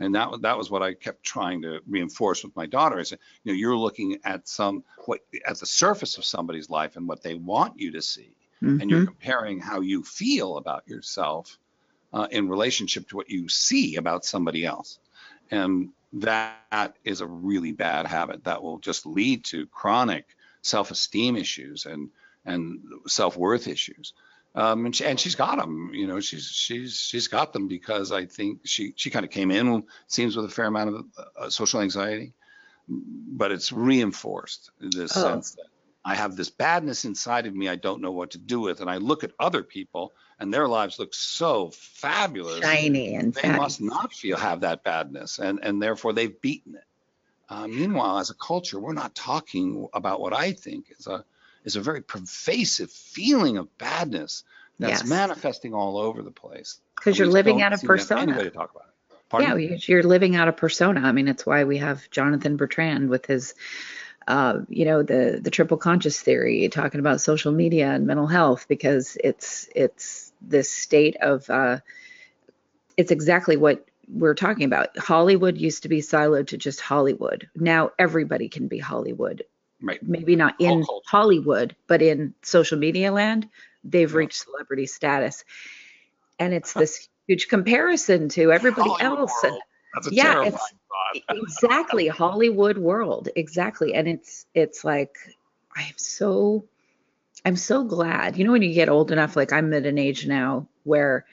And 0.00 0.14
that 0.14 0.42
that 0.42 0.56
was 0.56 0.70
what 0.70 0.82
I 0.82 0.94
kept 0.94 1.24
trying 1.24 1.62
to 1.62 1.80
reinforce 1.88 2.44
with 2.44 2.54
my 2.54 2.66
daughter. 2.66 3.00
I 3.00 3.02
said, 3.02 3.18
you 3.42 3.52
know, 3.52 3.56
you're 3.56 3.76
looking 3.76 4.18
at 4.24 4.46
some 4.46 4.84
what 5.06 5.20
at 5.44 5.58
the 5.58 5.66
surface 5.66 6.18
of 6.18 6.24
somebody's 6.24 6.70
life 6.70 6.96
and 6.96 7.08
what 7.08 7.22
they 7.22 7.34
want 7.34 7.80
you 7.80 7.90
to 7.92 8.02
see, 8.02 8.30
mm-hmm. 8.62 8.80
and 8.80 8.90
you're 8.90 9.00
mm-hmm. 9.00 9.08
comparing 9.08 9.58
how 9.58 9.80
you 9.80 10.04
feel 10.04 10.56
about 10.56 10.86
yourself 10.86 11.58
uh, 12.12 12.28
in 12.30 12.48
relationship 12.48 13.08
to 13.08 13.16
what 13.16 13.28
you 13.28 13.48
see 13.48 13.96
about 13.96 14.24
somebody 14.24 14.64
else. 14.64 15.00
And 15.50 15.90
that 16.12 16.96
is 17.04 17.20
a 17.20 17.26
really 17.26 17.72
bad 17.72 18.06
habit 18.06 18.44
that 18.44 18.62
will 18.62 18.78
just 18.78 19.04
lead 19.04 19.44
to 19.46 19.66
chronic 19.66 20.24
self-esteem 20.68 21.36
issues 21.36 21.86
and 21.86 22.10
and 22.44 22.80
self-worth 23.06 23.68
issues. 23.68 24.14
Um, 24.54 24.86
and, 24.86 24.96
she, 24.96 25.04
and 25.04 25.20
she's 25.20 25.34
got 25.34 25.58
them. 25.58 25.90
You 25.92 26.06
know, 26.06 26.20
she's 26.20 26.46
she's 26.46 26.98
she's 26.98 27.28
got 27.28 27.52
them 27.52 27.68
because 27.68 28.12
I 28.12 28.26
think 28.26 28.60
she 28.64 28.92
she 28.96 29.10
kind 29.10 29.24
of 29.24 29.30
came 29.30 29.50
in 29.50 29.84
seems 30.06 30.36
with 30.36 30.46
a 30.46 30.48
fair 30.48 30.66
amount 30.66 30.94
of 30.94 31.04
uh, 31.38 31.50
social 31.50 31.80
anxiety, 31.80 32.32
but 32.88 33.52
it's 33.52 33.70
reinforced 33.72 34.70
this 34.80 35.16
oh. 35.16 35.22
sense 35.22 35.52
that 35.52 35.66
I 36.04 36.14
have 36.14 36.36
this 36.36 36.50
badness 36.50 37.04
inside 37.04 37.46
of 37.46 37.54
me 37.54 37.68
I 37.68 37.76
don't 37.76 38.00
know 38.00 38.12
what 38.12 38.30
to 38.30 38.38
do 38.38 38.60
with, 38.60 38.80
and 38.80 38.90
I 38.90 38.96
look 38.96 39.24
at 39.24 39.32
other 39.38 39.62
people 39.62 40.14
and 40.40 40.52
their 40.52 40.66
lives 40.66 40.98
look 40.98 41.14
so 41.14 41.70
fabulous, 41.70 42.60
shiny, 42.60 43.14
and 43.14 43.34
they 43.34 43.42
fatty. 43.42 43.58
must 43.58 43.80
not 43.80 44.12
feel 44.12 44.38
have 44.38 44.60
that 44.60 44.82
badness, 44.82 45.38
and 45.38 45.60
and 45.62 45.82
therefore 45.82 46.12
they've 46.14 46.40
beaten 46.40 46.74
it. 46.74 46.84
Uh, 47.48 47.66
meanwhile, 47.66 48.18
as 48.18 48.30
a 48.30 48.34
culture, 48.34 48.78
we're 48.78 48.92
not 48.92 49.14
talking 49.14 49.88
about 49.94 50.20
what 50.20 50.32
I 50.32 50.52
think 50.52 50.86
is 50.98 51.06
a 51.06 51.24
is 51.64 51.76
a 51.76 51.80
very 51.80 52.02
pervasive 52.02 52.90
feeling 52.90 53.56
of 53.56 53.76
badness 53.78 54.44
that's 54.78 55.02
yes. 55.02 55.08
manifesting 55.08 55.74
all 55.74 55.98
over 55.98 56.22
the 56.22 56.30
place. 56.30 56.78
Because 56.96 57.18
you're 57.18 57.28
living 57.28 57.62
out 57.62 57.72
of 57.72 57.82
persona. 57.82 58.22
Anybody 58.22 58.50
to 58.50 58.54
talk 58.54 58.70
about 58.70 58.84
it. 58.88 59.16
Pardon? 59.28 59.60
Yeah, 59.60 59.76
you're 59.80 60.02
living 60.02 60.36
out 60.36 60.48
of 60.48 60.56
persona. 60.56 61.00
I 61.00 61.12
mean, 61.12 61.28
it's 61.28 61.44
why 61.44 61.64
we 61.64 61.78
have 61.78 62.08
Jonathan 62.10 62.56
Bertrand 62.56 63.10
with 63.10 63.26
his, 63.26 63.54
uh, 64.26 64.60
you 64.68 64.84
know, 64.84 65.02
the 65.02 65.38
the 65.42 65.50
triple 65.50 65.76
conscious 65.78 66.20
theory, 66.20 66.68
talking 66.68 67.00
about 67.00 67.20
social 67.20 67.52
media 67.52 67.90
and 67.90 68.06
mental 68.06 68.26
health, 68.26 68.66
because 68.68 69.16
it's 69.22 69.68
it's 69.74 70.32
this 70.40 70.70
state 70.70 71.16
of, 71.20 71.48
uh, 71.50 71.78
it's 72.96 73.10
exactly 73.10 73.56
what 73.56 73.84
we're 74.10 74.34
talking 74.34 74.64
about. 74.64 74.96
Hollywood 74.98 75.58
used 75.58 75.82
to 75.82 75.88
be 75.88 76.00
siloed 76.00 76.48
to 76.48 76.56
just 76.56 76.80
Hollywood. 76.80 77.48
Now 77.54 77.90
everybody 77.98 78.48
can 78.48 78.68
be 78.68 78.78
Hollywood. 78.78 79.44
Right. 79.80 80.02
Maybe 80.02 80.34
not 80.34 80.56
in 80.58 80.84
Hollywood, 81.06 81.76
but 81.86 82.02
in 82.02 82.34
social 82.42 82.78
media 82.78 83.12
land, 83.12 83.48
they've 83.84 84.10
yeah. 84.10 84.16
reached 84.16 84.42
celebrity 84.42 84.86
status. 84.86 85.44
And 86.38 86.52
it's 86.52 86.72
this 86.72 87.08
huge 87.26 87.48
comparison 87.48 88.28
to 88.30 88.50
everybody 88.50 88.90
Hollywood 88.90 89.20
else. 89.20 89.42
World. 89.42 89.60
That's 89.94 90.08
a 90.08 90.14
yeah, 90.14 90.44
it's 90.44 90.74
exactly 91.28 92.08
Hollywood 92.08 92.78
world. 92.78 93.28
Exactly. 93.36 93.94
And 93.94 94.08
it's 94.08 94.46
it's 94.54 94.84
like 94.84 95.16
I'm 95.76 95.94
so 95.96 96.64
I'm 97.44 97.56
so 97.56 97.84
glad. 97.84 98.36
You 98.36 98.44
know 98.44 98.52
when 98.52 98.62
you 98.62 98.74
get 98.74 98.88
old 98.88 99.12
enough 99.12 99.36
like 99.36 99.52
I'm 99.52 99.72
at 99.74 99.86
an 99.86 99.98
age 99.98 100.26
now 100.26 100.66
where 100.82 101.24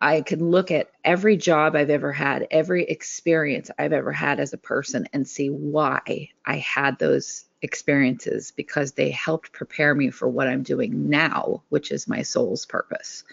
I 0.00 0.20
can 0.20 0.50
look 0.50 0.70
at 0.70 0.90
every 1.04 1.36
job 1.36 1.74
I've 1.74 1.90
ever 1.90 2.12
had, 2.12 2.46
every 2.50 2.84
experience 2.84 3.70
I've 3.78 3.92
ever 3.92 4.12
had 4.12 4.40
as 4.40 4.52
a 4.52 4.58
person, 4.58 5.08
and 5.12 5.26
see 5.26 5.48
why 5.48 6.30
I 6.44 6.56
had 6.56 6.98
those 6.98 7.46
experiences 7.62 8.52
because 8.52 8.92
they 8.92 9.10
helped 9.10 9.52
prepare 9.52 9.94
me 9.94 10.10
for 10.10 10.28
what 10.28 10.46
I'm 10.46 10.62
doing 10.62 11.08
now, 11.08 11.62
which 11.68 11.90
is 11.90 12.08
my 12.08 12.22
soul's 12.22 12.66
purpose. 12.66 13.24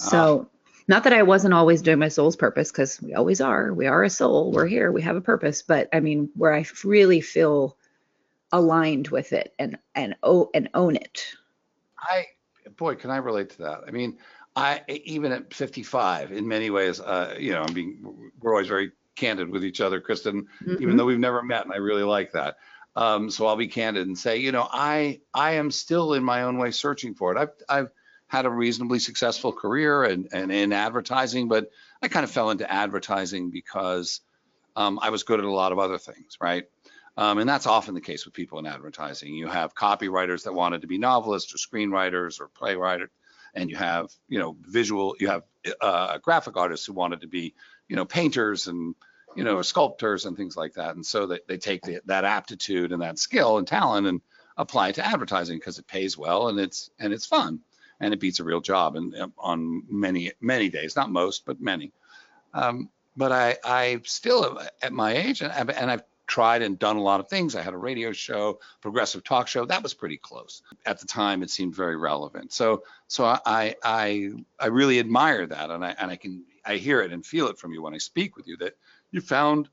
Ah. 0.00 0.08
So, 0.10 0.50
not 0.88 1.04
that 1.04 1.12
I 1.12 1.22
wasn't 1.22 1.54
always 1.54 1.82
doing 1.82 1.98
my 1.98 2.08
soul's 2.08 2.36
purpose, 2.36 2.72
because 2.72 3.00
we 3.00 3.14
always 3.14 3.40
are. 3.40 3.72
We 3.72 3.86
are 3.86 4.02
a 4.02 4.10
soul. 4.10 4.50
We're 4.50 4.66
here. 4.66 4.90
We 4.90 5.02
have 5.02 5.16
a 5.16 5.20
purpose. 5.20 5.62
But 5.62 5.88
I 5.92 6.00
mean, 6.00 6.30
where 6.34 6.54
I 6.54 6.64
really 6.82 7.20
feel 7.20 7.76
aligned 8.52 9.08
with 9.08 9.32
it 9.32 9.54
and 9.58 9.78
and 9.94 10.16
oh 10.22 10.50
and 10.54 10.68
own 10.74 10.96
it. 10.96 11.36
I 11.98 12.26
boy, 12.76 12.96
can 12.96 13.10
I 13.10 13.18
relate 13.18 13.50
to 13.50 13.58
that? 13.58 13.82
I 13.86 13.90
mean, 13.90 14.18
I 14.56 14.82
even 14.88 15.32
at 15.32 15.54
55, 15.54 16.32
in 16.32 16.48
many 16.48 16.70
ways, 16.70 17.00
uh, 17.00 17.36
you 17.38 17.52
know, 17.52 17.62
I'm 17.62 17.72
being 17.72 18.30
we're 18.40 18.52
always 18.52 18.68
very 18.68 18.92
candid 19.16 19.50
with 19.50 19.64
each 19.64 19.80
other, 19.80 20.00
Kristin, 20.00 20.46
mm-hmm. 20.62 20.82
even 20.82 20.96
though 20.96 21.04
we've 21.04 21.18
never 21.18 21.42
met, 21.42 21.64
and 21.64 21.72
I 21.72 21.76
really 21.76 22.02
like 22.02 22.32
that. 22.32 22.56
Um, 22.96 23.30
so 23.30 23.46
I'll 23.46 23.56
be 23.56 23.68
candid 23.68 24.06
and 24.06 24.18
say, 24.18 24.38
you 24.38 24.52
know, 24.52 24.66
I 24.70 25.20
I 25.32 25.52
am 25.52 25.70
still 25.70 26.14
in 26.14 26.24
my 26.24 26.42
own 26.42 26.58
way 26.58 26.72
searching 26.72 27.14
for 27.14 27.32
it. 27.32 27.38
I've 27.38 27.50
I've 27.68 27.90
had 28.26 28.46
a 28.46 28.50
reasonably 28.50 29.00
successful 29.00 29.52
career 29.52 30.04
and, 30.04 30.28
and 30.32 30.52
in 30.52 30.72
advertising, 30.72 31.48
but 31.48 31.68
I 32.00 32.06
kind 32.06 32.22
of 32.22 32.30
fell 32.30 32.50
into 32.50 32.70
advertising 32.70 33.50
because 33.50 34.20
um, 34.76 35.00
I 35.02 35.10
was 35.10 35.24
good 35.24 35.40
at 35.40 35.44
a 35.44 35.50
lot 35.50 35.72
of 35.72 35.80
other 35.80 35.98
things, 35.98 36.38
right? 36.40 36.64
Um, 37.16 37.38
and 37.38 37.48
that's 37.48 37.66
often 37.66 37.94
the 37.94 38.00
case 38.00 38.24
with 38.24 38.32
people 38.32 38.60
in 38.60 38.66
advertising. 38.66 39.34
You 39.34 39.48
have 39.48 39.74
copywriters 39.74 40.44
that 40.44 40.54
wanted 40.54 40.82
to 40.82 40.86
be 40.86 40.96
novelists 40.96 41.52
or 41.52 41.58
screenwriters 41.58 42.40
or 42.40 42.48
playwriters, 42.48 43.08
and 43.54 43.70
you 43.70 43.76
have, 43.76 44.10
you 44.28 44.38
know, 44.38 44.56
visual, 44.60 45.16
you 45.18 45.28
have 45.28 45.42
uh, 45.80 46.18
graphic 46.18 46.56
artists 46.56 46.86
who 46.86 46.92
wanted 46.92 47.20
to 47.20 47.28
be, 47.28 47.54
you 47.88 47.96
know, 47.96 48.04
painters 48.04 48.66
and, 48.66 48.94
you 49.36 49.44
know, 49.44 49.62
sculptors 49.62 50.24
and 50.24 50.36
things 50.36 50.56
like 50.56 50.74
that. 50.74 50.94
And 50.94 51.04
so 51.04 51.26
they, 51.26 51.40
they 51.48 51.58
take 51.58 51.82
the, 51.82 52.00
that 52.06 52.24
aptitude 52.24 52.92
and 52.92 53.02
that 53.02 53.18
skill 53.18 53.58
and 53.58 53.66
talent 53.66 54.06
and 54.06 54.20
apply 54.56 54.88
it 54.88 54.96
to 54.96 55.06
advertising 55.06 55.58
because 55.58 55.78
it 55.78 55.86
pays 55.86 56.18
well 56.18 56.48
and 56.48 56.60
it's 56.60 56.90
and 56.98 57.12
it's 57.12 57.26
fun 57.26 57.60
and 58.00 58.12
it 58.12 58.20
beats 58.20 58.40
a 58.40 58.44
real 58.44 58.60
job 58.60 58.96
and 58.96 59.14
on 59.38 59.82
many 59.88 60.32
many 60.40 60.68
days, 60.68 60.96
not 60.96 61.10
most, 61.10 61.44
but 61.46 61.60
many. 61.60 61.92
Um, 62.52 62.90
but 63.16 63.32
I 63.32 63.56
I 63.64 64.00
still 64.04 64.60
at 64.82 64.92
my 64.92 65.16
age 65.16 65.42
and, 65.42 65.52
and 65.52 65.90
I've 65.90 66.02
tried 66.30 66.62
and 66.62 66.78
done 66.78 66.96
a 66.96 67.02
lot 67.02 67.18
of 67.18 67.28
things. 67.28 67.56
I 67.56 67.62
had 67.62 67.74
a 67.74 67.76
radio 67.76 68.12
show, 68.12 68.60
progressive 68.80 69.24
talk 69.24 69.48
show. 69.48 69.66
That 69.66 69.82
was 69.82 69.94
pretty 69.94 70.16
close. 70.16 70.62
At 70.86 71.00
the 71.00 71.06
time, 71.06 71.42
it 71.42 71.50
seemed 71.50 71.74
very 71.74 71.96
relevant. 71.96 72.52
So, 72.52 72.84
so 73.08 73.24
I, 73.24 73.74
I, 73.82 74.30
I 74.58 74.66
really 74.68 75.00
admire 75.00 75.44
that, 75.46 75.70
and 75.70 75.84
I, 75.84 75.94
and 75.98 76.10
I 76.10 76.16
can, 76.16 76.44
I 76.64 76.76
hear 76.76 77.02
it 77.02 77.12
and 77.12 77.26
feel 77.26 77.48
it 77.48 77.58
from 77.58 77.72
you 77.72 77.82
when 77.82 77.94
I 77.94 77.98
speak 77.98 78.36
with 78.36 78.46
you 78.46 78.56
that 78.58 78.76
you 79.10 79.20
found 79.20 79.68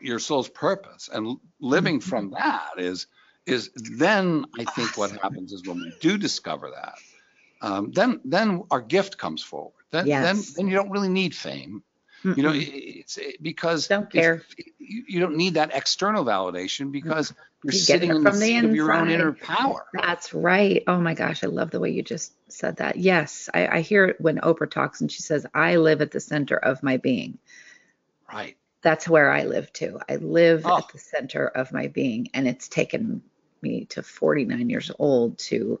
your 0.00 0.18
soul's 0.18 0.48
purpose, 0.48 1.10
and 1.12 1.36
living 1.60 1.98
mm-hmm. 1.98 2.08
from 2.08 2.30
that 2.30 2.70
is, 2.78 3.06
is 3.44 3.70
then 3.74 4.46
I 4.58 4.64
think 4.64 4.96
what 4.96 5.10
happens 5.10 5.52
is 5.52 5.66
when 5.66 5.76
we 5.76 5.92
do 6.00 6.16
discover 6.16 6.70
that, 6.74 6.98
um, 7.60 7.92
then, 7.92 8.20
then 8.24 8.64
our 8.70 8.80
gift 8.80 9.18
comes 9.18 9.42
forward. 9.42 9.74
Then, 9.90 10.06
yes. 10.06 10.22
then, 10.24 10.44
then 10.56 10.68
you 10.68 10.76
don't 10.76 10.90
really 10.90 11.08
need 11.08 11.34
fame. 11.34 11.82
Mm-mm. 12.28 12.36
You 12.36 12.42
know, 12.42 12.52
it's 12.54 13.16
it, 13.16 13.42
because 13.42 13.88
don't 13.88 14.10
care. 14.10 14.42
You, 14.78 15.04
you, 15.08 15.20
don't 15.20 15.36
need 15.36 15.54
that 15.54 15.74
external 15.74 16.24
validation 16.24 16.92
because 16.92 17.32
you're 17.64 17.72
you 17.72 17.78
sitting 17.78 18.10
in 18.10 18.22
the, 18.22 18.30
the 18.30 18.36
seat 18.36 18.64
of 18.64 18.74
your 18.74 18.92
own 18.92 19.10
inner 19.10 19.32
power. 19.32 19.86
That's 19.92 20.34
right. 20.34 20.82
Oh 20.86 20.98
my 20.98 21.14
gosh, 21.14 21.42
I 21.42 21.46
love 21.46 21.70
the 21.70 21.80
way 21.80 21.90
you 21.90 22.02
just 22.02 22.32
said 22.50 22.76
that. 22.76 22.96
Yes, 22.96 23.48
I, 23.52 23.66
I 23.68 23.80
hear 23.80 24.04
it 24.06 24.20
when 24.20 24.38
Oprah 24.38 24.70
talks 24.70 25.00
and 25.00 25.10
she 25.10 25.22
says, 25.22 25.46
"I 25.54 25.76
live 25.76 26.02
at 26.02 26.10
the 26.10 26.20
center 26.20 26.56
of 26.56 26.82
my 26.82 26.98
being." 26.98 27.38
Right. 28.30 28.56
That's 28.82 29.08
where 29.08 29.30
I 29.30 29.44
live 29.44 29.72
too. 29.72 29.98
I 30.08 30.16
live 30.16 30.66
oh. 30.66 30.78
at 30.78 30.88
the 30.92 30.98
center 30.98 31.46
of 31.46 31.72
my 31.72 31.88
being, 31.88 32.28
and 32.34 32.46
it's 32.46 32.68
taken 32.68 33.22
me 33.62 33.86
to 33.86 34.02
49 34.02 34.70
years 34.70 34.90
old 34.98 35.38
to 35.38 35.80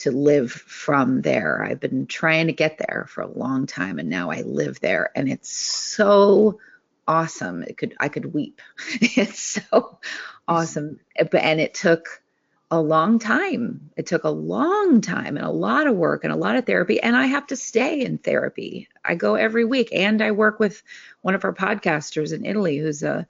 to 0.00 0.10
live 0.10 0.52
from 0.52 1.22
there. 1.22 1.62
I've 1.62 1.80
been 1.80 2.06
trying 2.06 2.46
to 2.46 2.52
get 2.52 2.78
there 2.78 3.06
for 3.08 3.22
a 3.22 3.30
long 3.38 3.66
time 3.66 3.98
and 3.98 4.08
now 4.08 4.30
I 4.30 4.42
live 4.42 4.80
there 4.80 5.10
and 5.14 5.28
it's 5.28 5.50
so 5.50 6.58
awesome. 7.06 7.62
It 7.62 7.76
could 7.76 7.94
I 8.00 8.08
could 8.08 8.32
weep. 8.32 8.60
it's 9.00 9.40
so 9.40 9.98
awesome. 10.46 11.00
And 11.16 11.60
it 11.60 11.74
took 11.74 12.22
a 12.70 12.80
long 12.80 13.18
time. 13.18 13.90
It 13.96 14.06
took 14.06 14.24
a 14.24 14.30
long 14.30 15.00
time 15.00 15.36
and 15.36 15.44
a 15.44 15.50
lot 15.50 15.88
of 15.88 15.96
work 15.96 16.22
and 16.22 16.32
a 16.32 16.36
lot 16.36 16.54
of 16.54 16.66
therapy. 16.66 17.00
And 17.00 17.16
I 17.16 17.26
have 17.26 17.48
to 17.48 17.56
stay 17.56 18.00
in 18.00 18.18
therapy. 18.18 18.88
I 19.04 19.16
go 19.16 19.34
every 19.34 19.64
week 19.64 19.88
and 19.92 20.22
I 20.22 20.30
work 20.30 20.60
with 20.60 20.82
one 21.22 21.34
of 21.34 21.44
our 21.44 21.52
podcasters 21.52 22.32
in 22.32 22.44
Italy 22.44 22.78
who's 22.78 23.02
a 23.02 23.26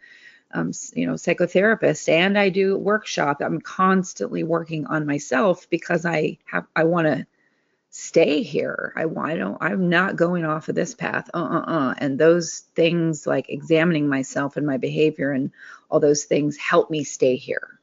um, 0.53 0.73
you 0.95 1.07
know, 1.07 1.15
psychotherapist 1.15 2.09
and 2.09 2.39
I 2.39 2.49
do 2.49 2.77
workshop. 2.77 3.41
I'm 3.41 3.61
constantly 3.61 4.43
working 4.43 4.87
on 4.87 5.07
myself 5.07 5.69
because 5.71 6.05
I 6.05 6.39
have, 6.45 6.67
I 6.75 6.85
want 6.85 7.07
to 7.07 7.27
stay 7.91 8.43
here. 8.43 8.93
I 8.97 9.07
want, 9.07 9.31
I 9.33 9.37
don't, 9.37 9.59
I'm 9.61 9.89
not 9.89 10.17
going 10.17 10.45
off 10.45 10.69
of 10.69 10.75
this 10.75 10.95
path. 10.95 11.31
Uh, 11.35 11.39
uh, 11.39 11.65
uh. 11.67 11.95
And 11.99 12.19
those 12.19 12.65
things 12.75 13.27
like 13.27 13.49
examining 13.49 14.09
myself 14.09 14.57
and 14.57 14.67
my 14.67 14.77
behavior 14.77 15.33
and 15.33 15.51
all 15.89 16.01
those 16.01 16.25
things 16.25 16.57
help 16.57 16.91
me 16.91 17.05
stay 17.05 17.37
here. 17.37 17.79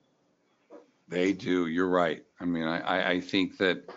They 1.10 1.34
do. 1.34 1.68
You're 1.68 1.90
right. 1.90 2.24
I 2.40 2.46
mean, 2.46 2.66
I, 2.66 3.12
I 3.12 3.22
think 3.22 3.58
that, 3.58 3.90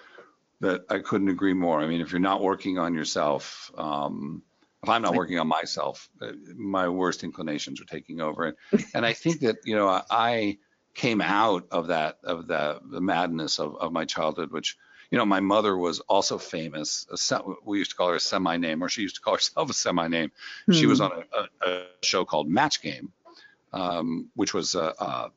that 0.61 0.85
I 0.91 0.99
couldn't 0.99 1.29
agree 1.29 1.55
more. 1.55 1.81
I 1.81 1.87
mean, 1.87 2.01
if 2.01 2.13
you're 2.13 2.21
not 2.21 2.43
working 2.43 2.79
on 2.79 2.95
yourself, 2.95 3.71
um, 3.77 4.43
if 4.83 4.89
I'm 4.89 5.03
not 5.03 5.15
working 5.15 5.39
on 5.39 5.47
myself, 5.47 6.09
uh, 6.23 6.33
my 6.57 6.89
worst 6.89 7.23
inclinations 7.23 7.81
are 7.81 7.85
taking 7.85 8.21
over. 8.21 8.57
And, 8.73 8.85
and 8.95 9.07
I 9.07 9.13
think 9.13 9.41
that, 9.41 9.59
you 9.65 9.77
know, 9.77 10.03
I 10.11 10.59
came 10.95 11.21
out 11.21 11.67
of 11.71 11.89
that, 11.89 12.19
of 12.25 12.47
the, 12.47 12.81
the 12.91 13.01
madness 13.01 13.59
of, 13.59 13.77
of 13.77 13.93
my 13.93 14.05
childhood, 14.05 14.51
which, 14.51 14.77
you 15.11 15.19
know, 15.19 15.27
my 15.27 15.41
mother 15.41 15.77
was 15.77 16.01
also 16.01 16.39
famous. 16.39 17.07
we 17.65 17.79
used 17.79 17.91
to 17.91 17.97
call 17.97 18.09
her 18.09 18.15
a 18.17 18.21
semi 18.21 18.57
name, 18.57 18.83
or 18.83 18.89
she 18.89 19.03
used 19.03 19.17
to 19.17 19.21
call 19.21 19.35
herself 19.37 19.71
a 19.71 19.75
semi 19.75 20.09
name. 20.09 20.33
Hmm. 20.67 20.73
She 20.73 20.87
was 20.87 20.99
hmm. 20.99 21.05
on 21.05 21.13
a, 21.13 21.69
a, 21.69 21.71
a, 21.71 21.87
show 22.03 22.25
called 22.25 22.49
Match 22.49 22.81
Game, 22.81 23.13
um, 23.73 24.31
which 24.35 24.55
was 24.55 24.75
a, 24.75 24.95
a 24.99 25.31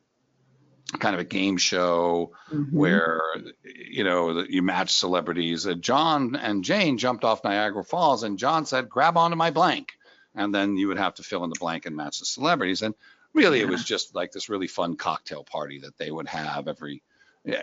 kind 0.98 1.14
of 1.14 1.20
a 1.20 1.24
game 1.24 1.56
show 1.56 2.32
mm-hmm. 2.52 2.76
where 2.76 3.20
you 3.62 4.04
know 4.04 4.44
you 4.48 4.62
match 4.62 4.92
celebrities. 4.92 5.66
Uh, 5.66 5.74
John 5.74 6.36
and 6.36 6.64
Jane 6.64 6.98
jumped 6.98 7.24
off 7.24 7.44
Niagara 7.44 7.84
Falls, 7.84 8.22
and 8.22 8.38
John 8.38 8.66
said, 8.66 8.88
"Grab 8.88 9.16
onto 9.16 9.36
my 9.36 9.50
blank," 9.50 9.92
and 10.34 10.54
then 10.54 10.76
you 10.76 10.88
would 10.88 10.98
have 10.98 11.14
to 11.14 11.22
fill 11.22 11.44
in 11.44 11.50
the 11.50 11.58
blank 11.58 11.86
and 11.86 11.96
match 11.96 12.18
the 12.18 12.26
celebrities. 12.26 12.82
And 12.82 12.94
really, 13.32 13.58
yeah. 13.58 13.64
it 13.64 13.70
was 13.70 13.84
just 13.84 14.14
like 14.14 14.32
this 14.32 14.48
really 14.48 14.68
fun 14.68 14.96
cocktail 14.96 15.44
party 15.44 15.80
that 15.80 15.96
they 15.98 16.10
would 16.10 16.28
have 16.28 16.68
every 16.68 17.02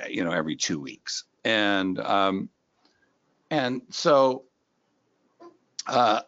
you 0.09 0.23
know 0.23 0.31
every 0.31 0.55
two 0.55 0.79
weeks, 0.79 1.25
and 1.43 1.99
um, 1.99 2.49
and 3.49 3.81
so. 3.89 4.43
Uh, 5.87 6.21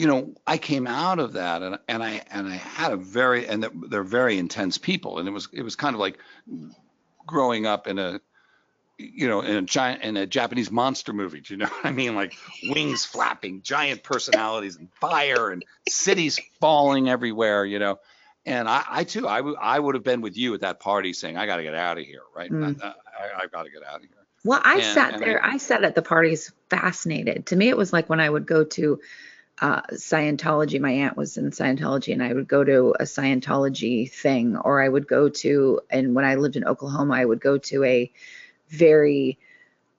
you 0.00 0.06
know, 0.06 0.32
I 0.46 0.56
came 0.56 0.86
out 0.86 1.18
of 1.18 1.34
that 1.34 1.62
and, 1.62 1.78
and 1.86 2.02
I 2.02 2.22
and 2.30 2.48
I 2.48 2.54
had 2.54 2.90
a 2.90 2.96
very 2.96 3.46
and 3.46 3.68
they're 3.90 4.02
very 4.02 4.38
intense 4.38 4.78
people 4.78 5.18
and 5.18 5.28
it 5.28 5.30
was 5.30 5.48
it 5.52 5.60
was 5.60 5.76
kind 5.76 5.94
of 5.94 6.00
like 6.00 6.16
growing 7.26 7.66
up 7.66 7.86
in 7.86 7.98
a 7.98 8.18
you 8.96 9.28
know 9.28 9.42
in 9.42 9.56
a 9.56 9.60
giant 9.60 10.02
in 10.02 10.16
a 10.16 10.26
Japanese 10.26 10.70
monster 10.70 11.12
movie. 11.12 11.42
Do 11.42 11.52
you 11.52 11.58
know 11.58 11.66
what 11.66 11.84
I 11.84 11.92
mean? 11.92 12.14
Like 12.14 12.32
wings 12.70 13.04
flapping, 13.04 13.60
giant 13.60 14.02
personalities 14.02 14.76
and 14.76 14.88
fire 15.02 15.50
and 15.50 15.66
cities 15.86 16.40
falling 16.60 17.10
everywhere. 17.10 17.66
You 17.66 17.78
know, 17.78 17.98
and 18.46 18.70
I, 18.70 18.82
I 18.88 19.04
too 19.04 19.28
I, 19.28 19.40
w- 19.40 19.58
I 19.60 19.78
would 19.78 19.96
have 19.96 20.04
been 20.04 20.22
with 20.22 20.34
you 20.34 20.54
at 20.54 20.62
that 20.62 20.80
party 20.80 21.12
saying 21.12 21.36
I 21.36 21.44
got 21.44 21.56
to 21.56 21.62
get 21.62 21.74
out 21.74 21.98
of 21.98 22.06
here, 22.06 22.22
right? 22.34 22.50
Mm. 22.50 22.82
I, 22.82 22.94
I, 23.36 23.42
have 23.42 23.52
got 23.52 23.64
to 23.64 23.70
get 23.70 23.82
out 23.84 23.96
of 23.96 24.00
here. 24.00 24.10
Well, 24.46 24.62
I 24.64 24.76
and, 24.76 24.82
sat 24.82 25.12
and 25.12 25.22
there. 25.22 25.44
I, 25.44 25.52
I 25.52 25.56
sat 25.58 25.84
at 25.84 25.94
the 25.94 26.00
parties 26.00 26.50
fascinated. 26.70 27.44
To 27.46 27.56
me, 27.56 27.68
it 27.68 27.76
was 27.76 27.92
like 27.92 28.08
when 28.08 28.20
I 28.20 28.30
would 28.30 28.46
go 28.46 28.64
to 28.64 28.98
uh, 29.60 29.82
Scientology. 29.92 30.80
My 30.80 30.90
aunt 30.90 31.16
was 31.16 31.36
in 31.36 31.50
Scientology, 31.50 32.12
and 32.12 32.22
I 32.22 32.32
would 32.32 32.48
go 32.48 32.64
to 32.64 32.94
a 32.98 33.04
Scientology 33.04 34.10
thing, 34.10 34.56
or 34.56 34.80
I 34.80 34.88
would 34.88 35.06
go 35.06 35.28
to, 35.28 35.80
and 35.90 36.14
when 36.14 36.24
I 36.24 36.36
lived 36.36 36.56
in 36.56 36.64
Oklahoma, 36.64 37.14
I 37.14 37.24
would 37.24 37.40
go 37.40 37.58
to 37.58 37.84
a 37.84 38.10
very, 38.68 39.38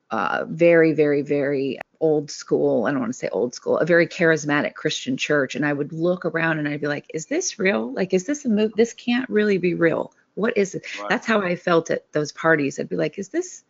uh, 0.09 0.45
very, 0.47 0.93
very, 0.93 1.21
very 1.21 1.79
old 1.99 2.31
school. 2.31 2.87
I 2.87 2.91
don't 2.91 2.99
want 2.99 3.13
to 3.13 3.17
say 3.17 3.29
old 3.29 3.53
school, 3.53 3.77
a 3.77 3.85
very 3.85 4.07
charismatic 4.07 4.73
Christian 4.73 5.15
church, 5.15 5.55
and 5.55 5.65
I 5.65 5.73
would 5.73 5.93
look 5.93 6.25
around 6.25 6.57
and 6.57 6.67
I'd 6.67 6.81
be 6.81 6.87
like, 6.87 7.05
"Is 7.13 7.27
this 7.27 7.59
real? 7.59 7.93
Like, 7.93 8.13
is 8.13 8.25
this 8.25 8.43
a 8.45 8.49
move? 8.49 8.73
This 8.75 8.93
can't 8.93 9.29
really 9.29 9.59
be 9.59 9.75
real. 9.75 10.11
What 10.33 10.57
is 10.57 10.73
it?" 10.73 10.83
Right. 10.99 11.09
That's 11.09 11.27
how 11.27 11.41
I 11.41 11.55
felt 11.55 11.91
at 11.91 12.11
those 12.11 12.31
parties. 12.31 12.79
I'd 12.79 12.89
be 12.89 12.95
like, 12.95 13.19
"Is 13.19 13.29
this?" 13.29 13.63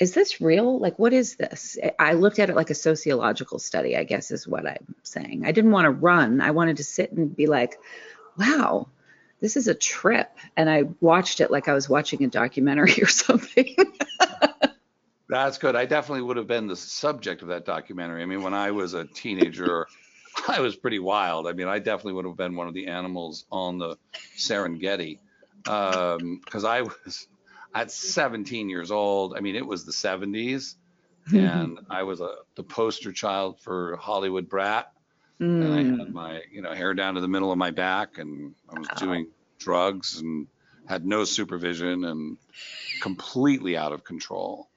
Is 0.00 0.12
this 0.12 0.40
real? 0.40 0.78
Like, 0.78 0.98
what 0.98 1.12
is 1.12 1.36
this? 1.36 1.78
I 1.98 2.14
looked 2.14 2.38
at 2.38 2.50
it 2.50 2.56
like 2.56 2.70
a 2.70 2.74
sociological 2.74 3.58
study, 3.58 3.96
I 3.96 4.04
guess 4.04 4.30
is 4.30 4.46
what 4.46 4.66
I'm 4.66 4.94
saying. 5.02 5.44
I 5.46 5.52
didn't 5.52 5.70
want 5.70 5.84
to 5.84 5.90
run. 5.90 6.40
I 6.40 6.50
wanted 6.50 6.78
to 6.78 6.84
sit 6.84 7.12
and 7.12 7.34
be 7.34 7.46
like, 7.46 7.78
wow, 8.36 8.88
this 9.40 9.56
is 9.56 9.68
a 9.68 9.74
trip. 9.74 10.36
And 10.56 10.68
I 10.68 10.84
watched 11.00 11.40
it 11.40 11.50
like 11.50 11.68
I 11.68 11.74
was 11.74 11.88
watching 11.88 12.24
a 12.24 12.28
documentary 12.28 12.94
or 13.02 13.06
something. 13.06 13.74
That's 15.28 15.58
good. 15.58 15.76
I 15.76 15.86
definitely 15.86 16.22
would 16.22 16.36
have 16.36 16.46
been 16.46 16.66
the 16.66 16.76
subject 16.76 17.42
of 17.42 17.48
that 17.48 17.64
documentary. 17.64 18.22
I 18.22 18.26
mean, 18.26 18.42
when 18.42 18.54
I 18.54 18.72
was 18.72 18.94
a 18.94 19.04
teenager, 19.04 19.86
I 20.48 20.60
was 20.60 20.76
pretty 20.76 20.98
wild. 20.98 21.46
I 21.46 21.52
mean, 21.52 21.68
I 21.68 21.78
definitely 21.78 22.14
would 22.14 22.26
have 22.26 22.36
been 22.36 22.56
one 22.56 22.68
of 22.68 22.74
the 22.74 22.88
animals 22.88 23.46
on 23.50 23.78
the 23.78 23.96
Serengeti 24.36 25.18
because 25.62 26.64
um, 26.64 26.66
I 26.66 26.82
was 26.82 27.28
at 27.74 27.90
17 27.90 28.68
years 28.68 28.90
old, 28.90 29.36
I 29.36 29.40
mean, 29.40 29.56
it 29.56 29.66
was 29.66 29.84
the 29.84 29.92
70s. 29.92 30.76
and 31.34 31.78
I 31.90 32.02
was 32.04 32.20
a 32.20 32.36
the 32.56 32.64
poster 32.64 33.12
child 33.12 33.60
for 33.60 33.96
Hollywood 33.96 34.48
brat. 34.48 34.92
And 35.60 35.72
I 35.72 35.78
Mm. 35.78 35.90
had 35.98 36.12
my, 36.12 36.42
you 36.50 36.62
know, 36.62 36.72
hair 36.74 36.94
down 36.94 37.14
to 37.14 37.20
the 37.20 37.28
middle 37.28 37.52
of 37.52 37.58
my 37.58 37.70
back, 37.70 38.18
and 38.18 38.54
I 38.68 38.74
was 38.74 38.90
Wow. 38.90 38.96
doing 38.98 39.32
drugs 39.58 40.18
and 40.20 40.48
had 40.86 41.06
no 41.06 41.24
supervision 41.24 42.04
and 42.04 42.38
completely 43.00 43.76
out 43.76 43.92
of 43.92 44.04
control. 44.04 44.70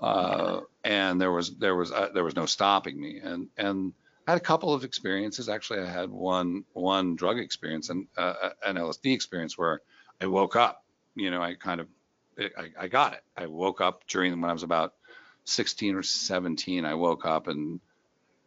Uh, 0.00 0.60
and 0.82 1.20
there 1.20 1.32
was 1.32 1.56
there 1.56 1.74
was 1.76 1.92
uh, 1.92 2.10
there 2.12 2.24
was 2.24 2.36
no 2.36 2.46
stopping 2.46 3.00
me. 3.00 3.20
And 3.20 3.48
and 3.56 3.94
I 4.26 4.32
had 4.32 4.38
a 4.40 4.44
couple 4.44 4.74
of 4.74 4.84
experiences. 4.84 5.48
Actually, 5.48 5.80
I 5.80 5.86
had 5.90 6.10
one 6.10 6.64
one 6.72 7.16
drug 7.16 7.38
experience 7.38 7.90
and 7.90 8.08
uh, 8.16 8.50
an 8.64 8.76
LSD 8.76 9.12
experience 9.14 9.56
where 9.56 9.82
I 10.20 10.26
woke 10.26 10.56
up. 10.56 10.84
You 11.14 11.30
know, 11.30 11.42
I 11.42 11.54
kind 11.54 11.80
of 11.80 11.88
I, 12.38 12.84
I 12.84 12.88
got 12.88 13.14
it. 13.14 13.20
I 13.36 13.46
woke 13.46 13.80
up 13.80 14.06
during 14.08 14.40
when 14.40 14.50
I 14.50 14.52
was 14.52 14.62
about 14.62 14.94
16 15.44 15.94
or 15.94 16.02
17. 16.02 16.84
I 16.84 16.94
woke 16.94 17.24
up 17.26 17.48
and 17.48 17.80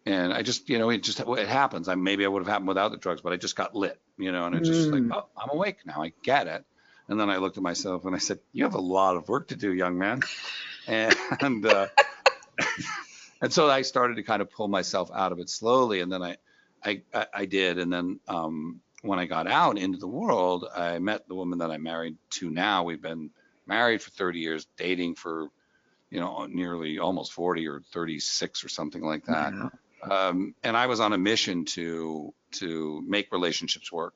and 0.05 0.33
I 0.33 0.41
just 0.41 0.69
you 0.69 0.79
know 0.79 0.89
it 0.89 1.03
just 1.03 1.19
it 1.19 1.47
happens. 1.47 1.87
I 1.89 1.95
maybe 1.95 2.25
I 2.25 2.27
would 2.29 2.41
have 2.41 2.47
happened 2.47 2.67
without 2.69 2.91
the 2.91 2.97
drugs, 2.97 3.21
but 3.21 3.33
I 3.33 3.37
just 3.37 3.55
got 3.55 3.75
lit. 3.75 3.99
You 4.17 4.31
know, 4.31 4.45
and 4.45 4.55
it's 4.55 4.67
just 4.69 4.91
like 4.91 5.03
Mm. 5.03 5.11
oh 5.13 5.27
I'm 5.37 5.49
awake 5.51 5.79
now. 5.85 6.01
I 6.01 6.13
get 6.23 6.47
it. 6.47 6.63
And 7.09 7.19
then 7.19 7.29
I 7.29 7.37
looked 7.37 7.57
at 7.57 7.63
myself 7.63 8.05
and 8.05 8.15
I 8.15 8.19
said, 8.19 8.39
"You 8.53 8.63
have 8.65 8.73
a 8.75 8.81
lot 8.81 9.15
of 9.17 9.29
work 9.29 9.49
to 9.49 9.55
do, 9.55 9.73
young 9.73 9.97
man." 9.97 10.21
And 10.87 11.65
uh, 11.65 11.87
and 13.41 13.51
so 13.51 13.69
I 13.69 13.81
started 13.81 14.15
to 14.15 14.23
kind 14.23 14.41
of 14.41 14.49
pull 14.49 14.69
myself 14.69 15.11
out 15.13 15.33
of 15.33 15.39
it 15.39 15.49
slowly, 15.49 15.99
and 15.99 16.09
then 16.09 16.23
I 16.23 16.37
I 16.83 17.01
I, 17.13 17.27
I 17.33 17.45
did, 17.45 17.77
and 17.77 17.91
then 17.91 18.21
um, 18.29 18.79
when 19.01 19.19
I 19.19 19.25
got 19.25 19.47
out 19.47 19.77
into 19.77 19.97
the 19.97 20.07
world, 20.07 20.65
I 20.73 20.99
met 20.99 21.27
the 21.27 21.35
woman 21.35 21.59
that 21.59 21.71
I'm 21.71 21.83
married 21.83 22.15
to 22.39 22.49
now. 22.49 22.83
We've 22.83 23.01
been 23.01 23.31
married 23.67 24.01
for 24.01 24.11
30 24.11 24.39
years, 24.39 24.67
dating 24.77 25.15
for 25.15 25.49
you 26.09 26.19
know 26.19 26.45
nearly 26.45 26.99
almost 26.99 27.33
40 27.33 27.67
or 27.67 27.81
36 27.91 28.63
or 28.63 28.69
something 28.69 29.03
like 29.03 29.25
that. 29.25 29.53
Wow. 29.53 29.71
Um, 30.09 30.55
and 30.63 30.77
I 30.77 30.87
was 30.87 30.99
on 30.99 31.13
a 31.13 31.17
mission 31.17 31.65
to 31.65 32.33
to 32.51 33.03
make 33.07 33.31
relationships 33.31 33.91
work. 33.91 34.13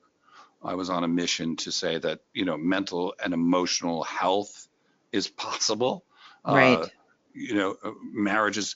I 0.64 0.76
was 0.76 0.90
on 0.90 1.04
a 1.04 1.08
mission 1.08 1.56
to 1.58 1.72
say 1.72 1.98
that 1.98 2.22
you 2.34 2.46
know 2.46 2.58
mental 2.58 3.14
and 3.24 3.34
emotional 3.34 4.04
health 4.04 4.68
is 5.12 5.28
possible. 5.28 6.04
Uh, 6.46 6.54
Right. 6.56 6.92
you 7.34 7.56
know, 7.56 7.76
uh, 7.84 7.92
marriages 8.02 8.76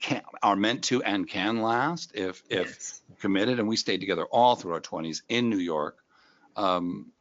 can 0.00 0.22
are 0.42 0.56
meant 0.56 0.84
to 0.84 1.02
and 1.02 1.28
can 1.28 1.62
last 1.62 2.14
if 2.14 2.42
if 2.50 2.68
Yes. 2.68 3.02
committed. 3.20 3.58
And 3.58 3.68
we 3.68 3.76
stayed 3.76 4.00
together 4.00 4.24
all 4.24 4.56
through 4.56 4.72
our 4.72 4.80
20s 4.80 5.22
in 5.28 5.50
New 5.50 5.58
York. 5.58 5.98
Um, 6.56 7.12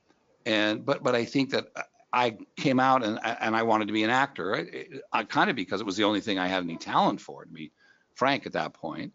and 0.46 0.86
but 0.86 1.04
but 1.04 1.16
I 1.16 1.26
think 1.26 1.52
that 1.52 1.68
I 2.16 2.38
came 2.56 2.80
out 2.80 3.04
and 3.04 3.20
and 3.24 3.56
I 3.56 3.64
wanted 3.64 3.88
to 3.88 3.94
be 3.94 4.04
an 4.04 4.10
actor. 4.10 4.56
I, 4.56 4.86
I 5.12 5.24
kind 5.26 5.50
of 5.50 5.56
because 5.58 5.82
it 5.82 5.86
was 5.86 5.98
the 5.98 6.06
only 6.06 6.22
thing 6.22 6.40
I 6.40 6.48
had 6.48 6.64
any 6.64 6.78
talent 6.78 7.20
for, 7.20 7.44
to 7.44 7.52
be 7.52 7.72
frank 8.16 8.46
at 8.46 8.54
that 8.54 8.74
point. 8.74 9.12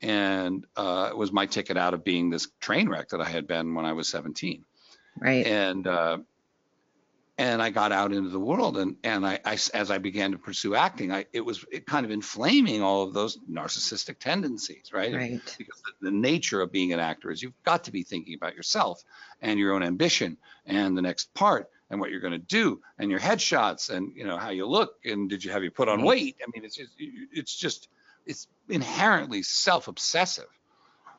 And 0.00 0.64
uh, 0.76 1.08
it 1.10 1.16
was 1.16 1.30
my 1.30 1.44
ticket 1.44 1.76
out 1.76 1.92
of 1.92 2.04
being 2.04 2.30
this 2.30 2.48
train 2.58 2.88
wreck 2.88 3.10
that 3.10 3.20
I 3.20 3.28
had 3.28 3.46
been 3.46 3.74
when 3.74 3.84
I 3.84 3.92
was 3.92 4.08
17 4.08 4.64
Right. 5.20 5.44
and 5.46 5.86
uh, 5.86 6.18
and 7.36 7.62
I 7.62 7.70
got 7.70 7.92
out 7.92 8.12
into 8.12 8.30
the 8.30 8.40
world, 8.40 8.78
and 8.78 8.96
and 9.04 9.26
I, 9.26 9.38
I 9.44 9.58
as 9.74 9.90
I 9.90 9.98
began 9.98 10.32
to 10.32 10.38
pursue 10.38 10.74
acting, 10.74 11.12
I 11.12 11.26
it 11.32 11.40
was 11.40 11.64
it 11.70 11.86
kind 11.86 12.06
of 12.06 12.10
inflaming 12.12 12.82
all 12.82 13.02
of 13.02 13.14
those 13.14 13.38
narcissistic 13.50 14.18
tendencies, 14.18 14.90
right? 14.92 15.14
Right. 15.14 15.54
Because 15.58 15.82
the, 15.82 16.10
the 16.10 16.10
nature 16.10 16.60
of 16.60 16.72
being 16.72 16.92
an 16.92 17.00
actor 17.00 17.30
is 17.30 17.42
you've 17.42 17.62
got 17.64 17.84
to 17.84 17.92
be 17.92 18.02
thinking 18.02 18.34
about 18.34 18.54
yourself 18.56 19.04
and 19.42 19.58
your 19.58 19.72
own 19.74 19.82
ambition 19.82 20.36
and 20.66 20.96
the 20.96 21.02
next 21.02 21.32
part 21.34 21.68
and 21.90 22.00
what 22.00 22.10
you're 22.10 22.20
going 22.20 22.32
to 22.32 22.38
do 22.38 22.80
and 22.98 23.10
your 23.10 23.20
headshots 23.20 23.90
and 23.90 24.12
you 24.14 24.24
know 24.24 24.36
how 24.36 24.50
you 24.50 24.66
look 24.66 24.92
and 25.04 25.28
did 25.30 25.44
you 25.44 25.50
have 25.50 25.62
you 25.64 25.70
put 25.70 25.88
on 25.88 25.98
Right. 25.98 26.06
weight? 26.06 26.36
I 26.42 26.50
mean, 26.54 26.64
it's 26.64 26.76
just 26.76 26.92
it's 26.98 27.56
just 27.56 27.88
it's 28.26 28.46
inherently 28.68 29.42
self-obsessive, 29.42 30.48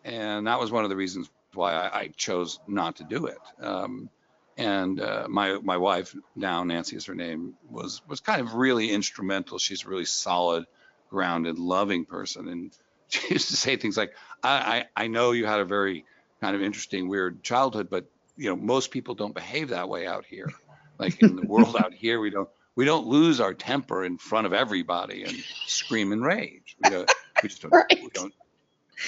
and 0.04 0.48
that 0.48 0.60
was 0.60 0.72
one 0.72 0.84
of 0.84 0.90
the 0.90 0.96
reasons 0.96 1.30
why 1.54 1.74
I, 1.74 2.00
I 2.02 2.08
chose 2.16 2.60
not 2.68 2.98
to 2.98 3.04
do 3.04 3.26
it. 3.28 3.40
Um, 3.60 4.10
and 4.58 5.00
uh, 5.00 5.28
my 5.30 5.58
my 5.64 5.78
wife 5.78 6.14
now 6.36 6.64
Nancy 6.64 6.96
is 6.98 7.06
her 7.06 7.16
name 7.16 7.56
was 7.70 8.02
was 8.08 8.20
kind 8.20 8.42
of 8.42 8.54
really 8.56 8.92
instrumental. 8.92 9.58
She's 9.58 9.86
a 9.86 9.90
really 9.90 10.06
solid, 10.06 10.66
grounded, 11.10 11.58
loving 11.58 12.06
person, 12.06 12.48
and 12.48 12.72
she 13.08 13.34
used 13.34 13.50
to 13.50 13.56
say 13.58 13.76
things 13.78 13.98
like, 13.98 14.12
I, 14.44 14.86
I, 14.96 15.04
I 15.04 15.08
know 15.08 15.32
you 15.32 15.46
had 15.46 15.62
a 15.62 15.66
very 15.66 16.06
kind 16.42 16.56
of 16.56 16.62
interesting, 16.62 17.08
weird 17.08 17.42
childhood, 17.44 17.90
but 17.90 18.06
you 18.40 18.50
know 18.50 18.56
most 18.56 18.90
people 18.92 19.14
don't 19.14 19.36
behave 19.36 19.70
that 19.70 19.90
way 19.90 20.08
out 20.08 20.26
here. 20.26 20.52
Like 20.98 21.22
in 21.22 21.36
the 21.36 21.46
world 21.46 21.76
out 21.78 21.94
here, 21.94 22.20
we 22.20 22.30
don't 22.30 22.50
we 22.76 22.86
don't 22.86 23.06
lose 23.08 23.40
our 23.40 23.54
temper 23.54 24.06
in 24.06 24.18
front 24.18 24.48
of 24.48 24.54
everybody 24.54 25.24
and 25.24 25.36
scream 25.68 26.12
and 26.14 26.24
rage. 26.24 26.78
We, 26.84 26.90
don't, 26.90 27.12
we 27.44 27.50
just 27.50 27.62
don't, 27.62 27.74
we 27.92 28.10
don't. 28.14 28.34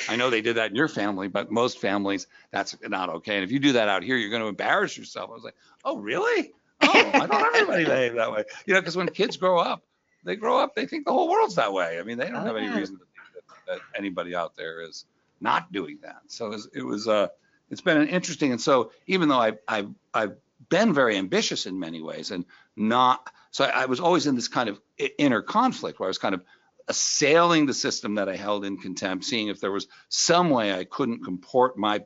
I 0.09 0.15
know 0.17 0.29
they 0.29 0.41
did 0.41 0.57
that 0.57 0.71
in 0.71 0.75
your 0.75 0.87
family, 0.89 1.27
but 1.29 1.51
most 1.51 1.79
families 1.79 2.27
that's 2.51 2.75
not 2.87 3.09
okay. 3.09 3.35
And 3.35 3.43
if 3.43 3.51
you 3.51 3.59
do 3.59 3.73
that 3.73 3.87
out 3.87 4.03
here, 4.03 4.17
you're 4.17 4.29
going 4.29 4.41
to 4.41 4.47
embarrass 4.49 4.97
yourself. 4.97 5.29
I 5.29 5.33
was 5.33 5.43
like, 5.43 5.55
oh 5.85 5.97
really? 5.97 6.51
Oh, 6.81 6.89
I 7.13 7.27
thought 7.27 7.55
everybody 7.55 7.85
behaved 7.85 8.17
that 8.17 8.31
way. 8.31 8.43
You 8.65 8.73
know, 8.73 8.81
because 8.81 8.97
when 8.97 9.07
kids 9.09 9.37
grow 9.37 9.59
up, 9.59 9.83
they 10.23 10.35
grow 10.35 10.59
up, 10.59 10.75
they 10.75 10.85
think 10.85 11.05
the 11.05 11.13
whole 11.13 11.29
world's 11.29 11.55
that 11.55 11.71
way. 11.71 11.99
I 11.99 12.03
mean, 12.03 12.17
they 12.17 12.25
don't 12.25 12.37
Oh, 12.37 12.45
have 12.45 12.55
any 12.57 12.67
yeah. 12.67 12.77
reason 12.77 12.97
to 12.97 13.05
think 13.05 13.45
that, 13.67 13.73
that 13.73 13.79
anybody 13.97 14.35
out 14.35 14.55
there 14.55 14.81
is 14.81 15.05
not 15.39 15.71
doing 15.71 15.99
that. 16.03 16.21
So 16.27 16.47
it 16.47 16.49
was, 16.49 16.69
it 16.73 16.83
was 16.83 17.07
uh, 17.07 17.27
it's 17.71 17.81
been 17.81 17.97
an 17.97 18.09
interesting. 18.09 18.51
And 18.51 18.61
so 18.61 18.91
even 19.07 19.29
though 19.29 19.39
I, 19.39 19.53
I, 19.67 19.87
I've 20.13 20.35
been 20.69 20.93
very 20.93 21.17
ambitious 21.17 21.65
in 21.65 21.79
many 21.79 22.01
ways 22.01 22.29
and 22.29 22.45
not, 22.75 23.31
so 23.49 23.63
I, 23.63 23.83
I 23.83 23.85
was 23.85 23.99
always 23.99 24.27
in 24.27 24.35
this 24.35 24.49
kind 24.49 24.69
of 24.69 24.79
inner 25.17 25.41
conflict 25.41 25.99
where 25.99 26.07
I 26.07 26.09
was 26.09 26.17
kind 26.17 26.35
of 26.35 26.43
assailing 26.87 27.65
the 27.65 27.73
system 27.73 28.15
that 28.15 28.27
I 28.27 28.35
held 28.35 28.65
in 28.65 28.77
contempt, 28.77 29.23
seeing 29.23 29.47
if 29.47 29.61
there 29.61 29.71
was 29.71 29.87
some 30.09 30.49
way 30.49 30.73
I 30.73 30.83
couldn't 30.83 31.23
comport 31.23 31.77
my 31.77 32.03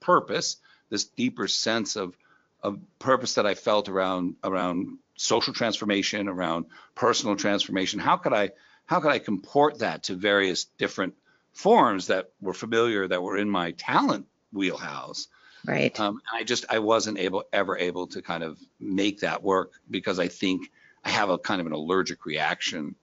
purpose, 0.00 0.56
this 0.90 1.04
deeper 1.04 1.46
sense 1.46 1.96
of, 1.96 2.16
of 2.62 2.78
purpose 2.98 3.34
that 3.34 3.46
I 3.46 3.54
felt 3.54 3.88
around, 3.88 4.34
around 4.42 4.98
social 5.16 5.54
transformation, 5.54 6.28
around 6.28 6.66
personal 6.96 7.36
transformation. 7.36 8.00
How 8.00 8.16
could 8.16 8.32
I, 8.32 8.50
how 8.86 9.00
could 9.00 9.12
I 9.12 9.20
comport 9.20 9.78
that 9.78 10.04
to 10.04 10.14
various 10.14 10.64
different 10.64 11.14
forms 11.52 12.08
that 12.08 12.30
were 12.40 12.54
familiar, 12.54 13.06
that 13.06 13.22
were 13.22 13.36
in 13.36 13.48
my 13.48 13.70
talent 13.72 14.26
wheelhouse? 14.56 15.28
Right. 15.66 15.98
Um, 15.98 16.20
and 16.30 16.40
I 16.40 16.44
just 16.44 16.64
I 16.68 16.78
wasn't 16.78 17.18
able 17.18 17.44
ever 17.52 17.76
able 17.76 18.06
to 18.08 18.22
kind 18.22 18.42
of 18.42 18.58
make 18.80 19.20
that 19.20 19.42
work 19.42 19.72
because 19.90 20.18
I 20.18 20.28
think 20.28 20.70
I 21.04 21.10
have 21.10 21.30
a 21.30 21.38
kind 21.38 21.60
of 21.60 21.66
an 21.66 21.72
allergic 21.72 22.24
reaction 22.24 22.94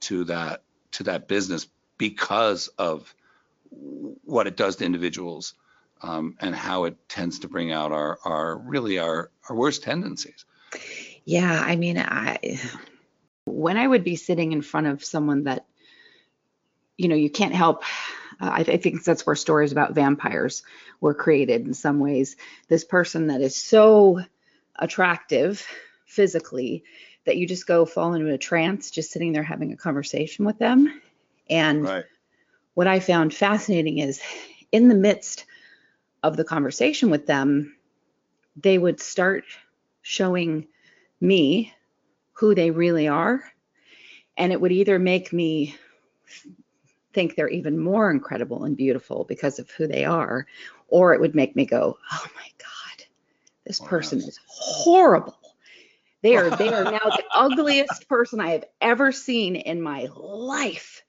to 0.00 0.24
that 0.24 0.62
to 0.92 1.04
that 1.04 1.28
business 1.28 1.66
because 1.98 2.68
of 2.78 3.14
what 4.24 4.46
it 4.46 4.56
does 4.56 4.76
to 4.76 4.84
individuals 4.84 5.54
um, 6.02 6.36
and 6.40 6.54
how 6.54 6.84
it 6.84 6.96
tends 7.08 7.40
to 7.40 7.48
bring 7.48 7.72
out 7.72 7.92
our 7.92 8.18
our 8.24 8.56
really 8.56 8.98
our 8.98 9.30
our 9.48 9.56
worst 9.56 9.82
tendencies. 9.82 10.44
Yeah, 11.24 11.62
I 11.62 11.76
mean, 11.76 11.98
I 11.98 12.58
when 13.44 13.76
I 13.76 13.86
would 13.86 14.04
be 14.04 14.16
sitting 14.16 14.52
in 14.52 14.62
front 14.62 14.86
of 14.86 15.04
someone 15.04 15.44
that, 15.44 15.66
you 16.96 17.08
know, 17.08 17.16
you 17.16 17.30
can't 17.30 17.54
help. 17.54 17.82
Uh, 18.40 18.50
I, 18.50 18.58
I 18.60 18.76
think 18.76 19.04
that's 19.04 19.26
where 19.26 19.36
stories 19.36 19.72
about 19.72 19.94
vampires 19.94 20.62
were 21.00 21.14
created 21.14 21.66
in 21.66 21.74
some 21.74 21.98
ways. 21.98 22.36
This 22.68 22.84
person 22.84 23.28
that 23.28 23.40
is 23.40 23.56
so 23.56 24.20
attractive 24.76 25.66
physically 26.06 26.84
that 27.24 27.36
you 27.36 27.46
just 27.46 27.66
go 27.66 27.84
fall 27.84 28.14
into 28.14 28.32
a 28.32 28.38
trance 28.38 28.90
just 28.90 29.10
sitting 29.10 29.32
there 29.32 29.42
having 29.42 29.72
a 29.72 29.76
conversation 29.76 30.44
with 30.44 30.58
them. 30.58 31.00
And 31.50 31.84
Right. 31.84 32.04
what 32.74 32.86
I 32.86 33.00
found 33.00 33.34
fascinating 33.34 33.98
is 33.98 34.20
in 34.72 34.88
the 34.88 34.94
midst 34.94 35.44
of 36.22 36.36
the 36.36 36.44
conversation 36.44 37.10
with 37.10 37.26
them, 37.26 37.76
they 38.56 38.78
would 38.78 39.00
start 39.00 39.44
showing 40.02 40.66
me 41.20 41.72
who 42.34 42.54
they 42.54 42.70
really 42.70 43.08
are. 43.08 43.42
And 44.36 44.52
it 44.52 44.60
would 44.60 44.72
either 44.72 44.98
make 44.98 45.32
me 45.32 45.76
think 47.18 47.34
they're 47.34 47.48
even 47.48 47.76
more 47.76 48.12
incredible 48.12 48.62
and 48.62 48.76
beautiful 48.76 49.24
because 49.24 49.58
of 49.58 49.68
who 49.72 49.88
they 49.88 50.04
are, 50.04 50.46
or 50.86 51.14
it 51.14 51.20
would 51.20 51.34
make 51.34 51.56
me 51.56 51.66
go, 51.66 51.98
oh 52.12 52.26
my 52.36 52.48
God, 52.58 53.06
this 53.66 53.80
Oh, 53.80 53.86
person 53.86 54.20
is 54.20 54.38
horrible. 54.46 55.36
They 56.22 56.36
are 56.36 56.48
they 56.48 56.72
are 56.72 56.84
now 56.84 57.00
the 57.00 57.24
ugliest 57.34 58.08
person 58.08 58.38
I 58.40 58.50
have 58.50 58.66
ever 58.80 59.10
seen 59.10 59.56
in 59.56 59.82
my 59.82 60.06
life. 60.14 61.02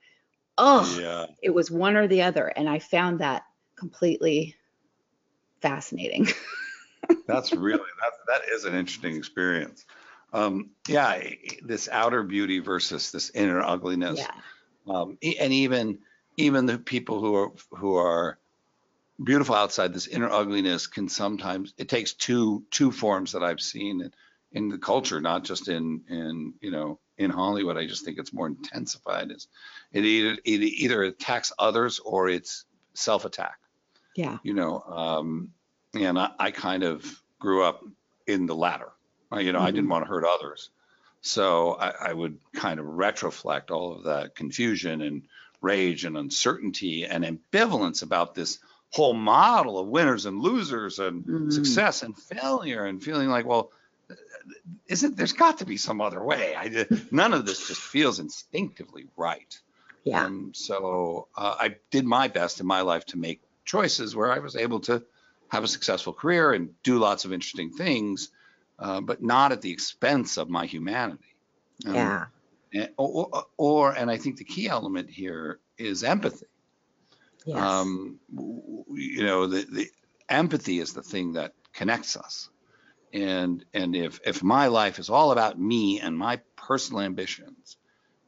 Oh, 0.58 0.92
Yeah. 1.00 1.28
it 1.44 1.52
was 1.52 1.70
one 1.70 1.96
or 1.96 2.08
the 2.08 2.24
other. 2.24 2.48
And 2.48 2.68
I 2.68 2.80
found 2.80 3.20
that 3.20 3.44
completely 3.76 4.56
fascinating. 5.62 6.26
That's 7.28 7.54
really 7.54 7.78
that 7.78 8.14
that 8.30 8.52
is 8.52 8.66
an 8.66 8.74
interesting 8.74 9.16
experience. 9.16 9.86
Um, 10.34 10.72
yeah, 10.88 11.22
this 11.62 11.88
outer 11.88 12.24
beauty 12.24 12.58
versus 12.58 13.12
this 13.12 13.30
inner 13.30 13.62
ugliness. 13.62 14.18
yeah. 14.18 14.32
Um, 14.90 15.18
and 15.22 15.54
even 15.54 16.00
even 16.38 16.66
the 16.66 16.78
people 16.78 17.20
who 17.20 17.36
are 17.36 17.52
who 17.72 17.96
are 17.96 18.38
beautiful 19.22 19.56
outside 19.56 19.94
this 19.94 20.08
inner 20.08 20.30
ugliness 20.30 20.88
can 20.88 21.10
sometimes 21.10 21.74
it 21.78 21.90
takes 21.90 22.14
two 22.14 22.64
two 22.72 22.92
forms 22.92 23.34
that 23.34 23.44
I've 23.44 23.62
seen 23.62 24.02
and 24.02 24.14
in 24.52 24.70
the 24.70 24.78
culture, 24.78 25.22
not 25.22 25.44
just 25.44 25.68
in 25.68 26.02
in 26.10 26.54
you 26.62 26.72
know 26.72 27.00
in 27.18 27.30
Hollywood. 27.30 27.78
I 27.78 27.86
just 27.86 28.04
think 28.04 28.18
it's 28.18 28.34
more 28.34 28.48
intensified. 28.48 29.32
Is 29.32 29.48
it 29.92 30.06
either 30.06 30.38
it 30.44 30.62
either 30.62 31.04
attacks 31.04 31.52
others 31.60 32.00
or 32.00 32.30
it's 32.30 32.66
self 32.94 33.26
attack. 33.26 33.58
Yeah. 34.16 34.38
You 34.44 34.54
know, 34.54 34.82
um, 34.82 35.52
and 35.94 36.20
I, 36.20 36.32
I 36.40 36.52
kind 36.52 36.84
of 36.84 37.06
grew 37.40 37.64
up 37.64 37.84
in 38.28 38.46
the 38.46 38.56
latter. 38.56 38.90
You 39.32 39.52
know, 39.52 39.60
mm-hmm. 39.60 39.68
I 39.68 39.72
didn't 39.72 39.84
mm-hmm. 39.84 39.92
want 39.92 40.06
to 40.06 40.10
hurt 40.10 40.26
others, 40.26 40.72
so 41.22 41.74
I, 41.74 42.10
I 42.10 42.14
would 42.14 42.38
kind 42.54 42.80
of 42.80 42.86
retroflect 42.86 43.72
all 43.72 43.94
of 43.94 44.04
that 44.04 44.36
confusion 44.36 45.02
and 45.02 45.24
rage 45.62 46.06
and 46.06 46.18
uncertainty 46.18 47.06
and 47.06 47.24
ambivalence 47.24 48.04
about 48.04 48.36
this 48.36 48.60
whole 48.92 49.14
model 49.14 49.78
of 49.78 49.88
winners 49.88 50.26
and 50.26 50.40
losers 50.40 51.00
and 51.00 51.24
mm-hmm. 51.24 51.50
success 51.50 52.02
and 52.02 52.18
failure 52.18 52.86
and 52.86 53.04
feeling 53.04 53.30
like, 53.30 53.46
well, 53.46 53.72
isn't 54.88 55.16
there's 55.16 55.34
got 55.34 55.60
to 55.60 55.66
be 55.66 55.78
some 55.78 56.02
other 56.02 56.24
way? 56.24 56.56
I 56.56 56.86
none 57.12 57.34
of 57.34 57.46
this 57.46 57.68
just 57.68 57.82
feels 57.82 58.20
instinctively 58.20 59.08
right. 59.16 59.60
Yeah. 60.04 60.26
Um, 60.26 60.54
so 60.56 61.28
uh, 61.36 61.56
I 61.60 61.76
did 61.92 62.06
my 62.06 62.30
best 62.30 62.60
in 62.60 62.66
my 62.66 62.82
life 62.82 63.06
to 63.08 63.18
make 63.18 63.42
choices 63.66 64.16
where 64.16 64.32
I 64.32 64.40
was 64.40 64.56
able 64.56 64.80
to 64.82 65.04
have 65.50 65.64
a 65.64 65.68
successful 65.68 66.14
career 66.14 66.54
and 66.54 66.70
do 66.84 66.98
lots 66.98 67.26
of 67.26 67.34
interesting 67.34 67.72
things, 67.72 68.30
uh, 68.80 69.02
but 69.02 69.22
not 69.22 69.52
at 69.52 69.62
the 69.62 69.72
expense 69.72 70.38
of 70.38 70.50
my 70.50 70.66
humanity. 70.66 71.36
Um, 71.86 71.96
yeah. 71.96 72.26
And, 72.74 72.90
or, 72.98 73.46
or, 73.58 73.92
and 73.92 74.10
I 74.10 74.18
think 74.18 74.38
the 74.38 74.44
key 74.44 74.68
element 74.68 75.10
here 75.10 75.60
is 75.78 76.04
empathy. 76.04 76.46
Yes. 77.46 77.58
Um, 77.58 78.20
you 78.92 79.24
know, 79.24 79.48
the, 79.48 79.66
the 79.70 79.88
empathy 80.28 80.80
is 80.80 80.94
the 80.94 81.02
thing 81.02 81.34
that 81.34 81.54
connects 81.74 82.16
us. 82.16 82.50
And 83.12 83.66
and 83.74 83.96
if 83.96 84.20
if 84.24 84.44
my 84.44 84.68
life 84.68 85.00
is 85.00 85.10
all 85.10 85.32
about 85.32 85.60
me 85.60 86.00
and 86.00 86.16
my 86.16 86.42
personal 86.56 87.02
ambitions, 87.02 87.78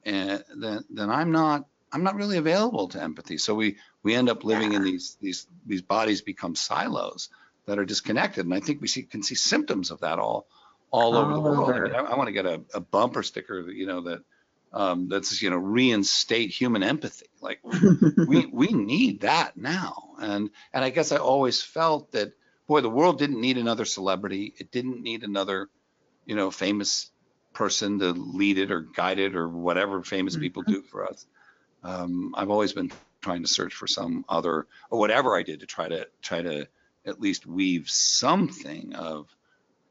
and 0.03 0.43
then 0.55 0.83
then 0.89 1.11
I'm 1.11 1.31
not 1.31 1.65
I'm 1.91 2.03
not 2.03 2.15
really 2.15 2.37
available 2.37 2.87
to 2.87 3.03
empathy. 3.03 3.37
So 3.37 3.53
we 3.53 3.77
we 4.01 4.15
end 4.15 4.27
up 4.27 4.43
living 4.43 4.71
yeah. 4.71 4.77
in 4.77 4.83
these 4.83 5.17
these 5.21 5.45
these 5.67 5.83
bodies 5.83 6.21
become 6.21 6.55
silos 6.55 7.29
that 7.65 7.79
are 7.79 7.85
disconnected. 7.85 8.45
And 8.45 8.53
I 8.53 8.59
think 8.59 8.81
we 8.81 8.87
see 8.87 9.03
can 9.03 9.23
see 9.23 9.35
symptoms 9.35 9.91
of 9.91 10.01
that 10.01 10.19
all 10.19 10.47
all, 10.91 11.15
over 11.15 11.33
the 11.33 11.39
world. 11.39 11.69
I, 11.69 11.79
mean, 11.79 11.95
I, 11.95 11.99
I 11.99 12.15
want 12.17 12.27
to 12.27 12.33
get 12.33 12.45
a, 12.45 12.61
a 12.73 12.79
bumper 12.81 13.23
sticker, 13.23 13.63
that 13.63 13.73
you 13.73 13.85
know, 13.85 14.01
that 14.01 14.23
um, 14.73 15.07
that's 15.09 15.41
you 15.41 15.49
know 15.49 15.57
reinstate 15.57 16.49
human 16.49 16.83
empathy. 16.83 17.27
Like 17.41 17.59
we 18.27 18.45
we 18.45 18.67
need 18.67 19.21
that 19.21 19.57
now. 19.57 20.09
And 20.19 20.49
and 20.73 20.83
I 20.83 20.89
guess 20.89 21.11
I 21.11 21.17
always 21.17 21.61
felt 21.61 22.11
that 22.11 22.33
boy, 22.67 22.81
the 22.81 22.89
world 22.89 23.19
didn't 23.19 23.41
need 23.41 23.57
another 23.57 23.85
celebrity. 23.85 24.53
It 24.57 24.71
didn't 24.71 25.01
need 25.01 25.23
another, 25.23 25.69
you 26.25 26.35
know, 26.35 26.51
famous 26.51 27.09
person 27.53 27.99
to 27.99 28.11
lead 28.11 28.57
it 28.57 28.71
or 28.71 28.81
guide 28.81 29.19
it 29.19 29.35
or 29.35 29.47
whatever 29.47 30.03
famous 30.03 30.35
mm-hmm. 30.35 30.43
people 30.43 30.63
do 30.63 30.81
for 30.81 31.05
us. 31.05 31.25
Um, 31.83 32.33
I've 32.37 32.49
always 32.49 32.73
been 32.73 32.91
trying 33.21 33.43
to 33.43 33.47
search 33.47 33.73
for 33.73 33.87
some 33.87 34.23
other 34.29 34.67
or 34.89 34.99
whatever 34.99 35.35
I 35.35 35.43
did 35.43 35.59
to 35.61 35.65
try 35.65 35.87
to 35.87 36.07
try 36.21 36.41
to 36.41 36.67
at 37.05 37.19
least 37.19 37.45
weave 37.45 37.89
something 37.89 38.93
of 38.95 39.27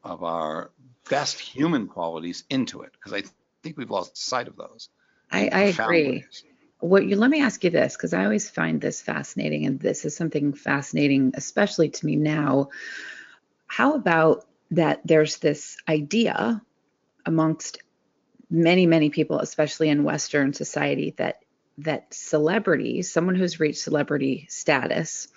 of 0.02 0.22
our 0.22 0.70
best 1.08 1.38
human 1.38 1.86
qualities 1.86 2.44
into 2.48 2.82
it 2.82 2.92
because 2.92 3.12
I 3.12 3.28
think 3.62 3.76
we've 3.76 3.90
lost 3.90 4.16
sight 4.16 4.48
of 4.48 4.56
those. 4.56 4.88
I, 5.30 5.48
I 5.48 5.60
agree. 5.64 6.24
What 6.78 7.04
you 7.04 7.16
let 7.16 7.30
me 7.30 7.42
ask 7.42 7.62
you 7.62 7.70
this 7.70 7.96
because 7.96 8.14
I 8.14 8.24
always 8.24 8.48
find 8.48 8.80
this 8.80 9.02
fascinating, 9.02 9.66
and 9.66 9.78
this 9.78 10.04
is 10.04 10.16
something 10.16 10.54
fascinating, 10.54 11.32
especially 11.34 11.90
to 11.90 12.06
me 12.06 12.16
now. 12.16 12.70
How 13.66 13.94
about 13.94 14.46
that? 14.70 15.00
There's 15.04 15.36
this 15.36 15.76
idea 15.86 16.62
amongst 17.26 17.82
many, 18.50 18.86
many 18.86 19.10
people, 19.10 19.38
especially 19.38 19.90
in 19.90 20.04
Western 20.04 20.54
society, 20.54 21.14
that 21.18 21.42
that 21.78 22.12
celebrity, 22.12 23.02
someone 23.02 23.34
who's 23.34 23.60
reached 23.60 23.80
celebrity 23.80 24.46
status, 24.48 25.28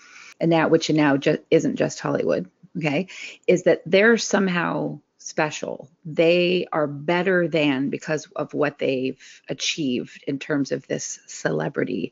and 0.44 0.52
that 0.52 0.70
which 0.70 0.90
now 0.90 1.16
just 1.16 1.40
isn't 1.50 1.78
just 1.78 2.02
Hollywood, 2.02 2.52
okay, 2.78 3.08
is 3.48 3.64
that 3.64 3.82
they're 3.86 4.18
somehow 4.18 5.00
special. 5.18 5.90
They 6.04 6.68
are 6.74 6.86
better 6.86 7.48
than 7.48 7.90
because 7.90 8.28
of 8.36 8.54
what 8.54 8.78
they've 8.78 9.42
achieved 9.48 10.22
in 10.28 10.40
terms 10.40 10.74
of 10.74 10.86
this 10.86 11.22
celebrity. 11.28 12.12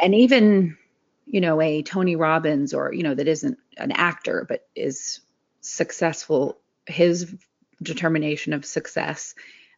And 0.00 0.14
even, 0.14 0.78
you 1.26 1.40
know, 1.40 1.60
a 1.60 1.82
Tony 1.82 2.14
Robbins 2.14 2.72
or, 2.72 2.94
you 2.94 3.02
know, 3.02 3.16
that 3.16 3.26
isn't 3.26 3.58
an 3.76 3.90
actor 3.90 4.46
but 4.48 4.68
is 4.76 5.18
successful, 5.60 6.58
his 6.86 7.34
determination 7.82 8.52
of 8.52 8.64
success 8.64 9.34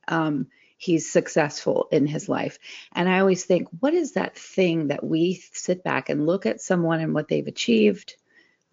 um, 0.09 0.49
he's 0.81 1.13
successful 1.13 1.89
in 1.93 2.07
his 2.07 2.27
life. 2.27 2.59
And 2.95 3.07
I 3.07 3.21
always 3.21 3.45
think, 3.45 3.69
what 3.81 3.93
is 3.93 4.13
that 4.13 4.35
thing 4.35 4.89
that 4.89 5.05
we 5.05 5.45
sit 5.53 5.85
back 5.85 6.09
and 6.09 6.27
look 6.27 6.47
at 6.47 6.63
someone 6.63 7.01
and 7.01 7.13
what 7.13 7.29
they've 7.29 7.47
achieved, 7.47 8.15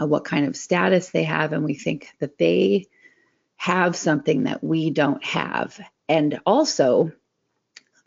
uh, 0.01 0.07
what 0.07 0.23
kind 0.23 0.47
of 0.47 0.55
status 0.55 1.09
they 1.09 1.23
have, 1.23 1.51
and 1.51 1.65
we 1.65 1.73
think 1.73 2.13
that 2.19 2.37
they 2.37 2.87
have 3.57 3.97
something 3.97 4.43
that 4.43 4.63
we 4.63 4.89
don't 4.89 5.21
have. 5.25 5.77
And 6.07 6.39
also 6.45 7.11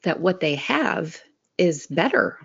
that 0.02 0.18
what 0.18 0.40
they 0.40 0.54
have 0.54 1.20
is 1.58 1.86
better. 1.86 2.38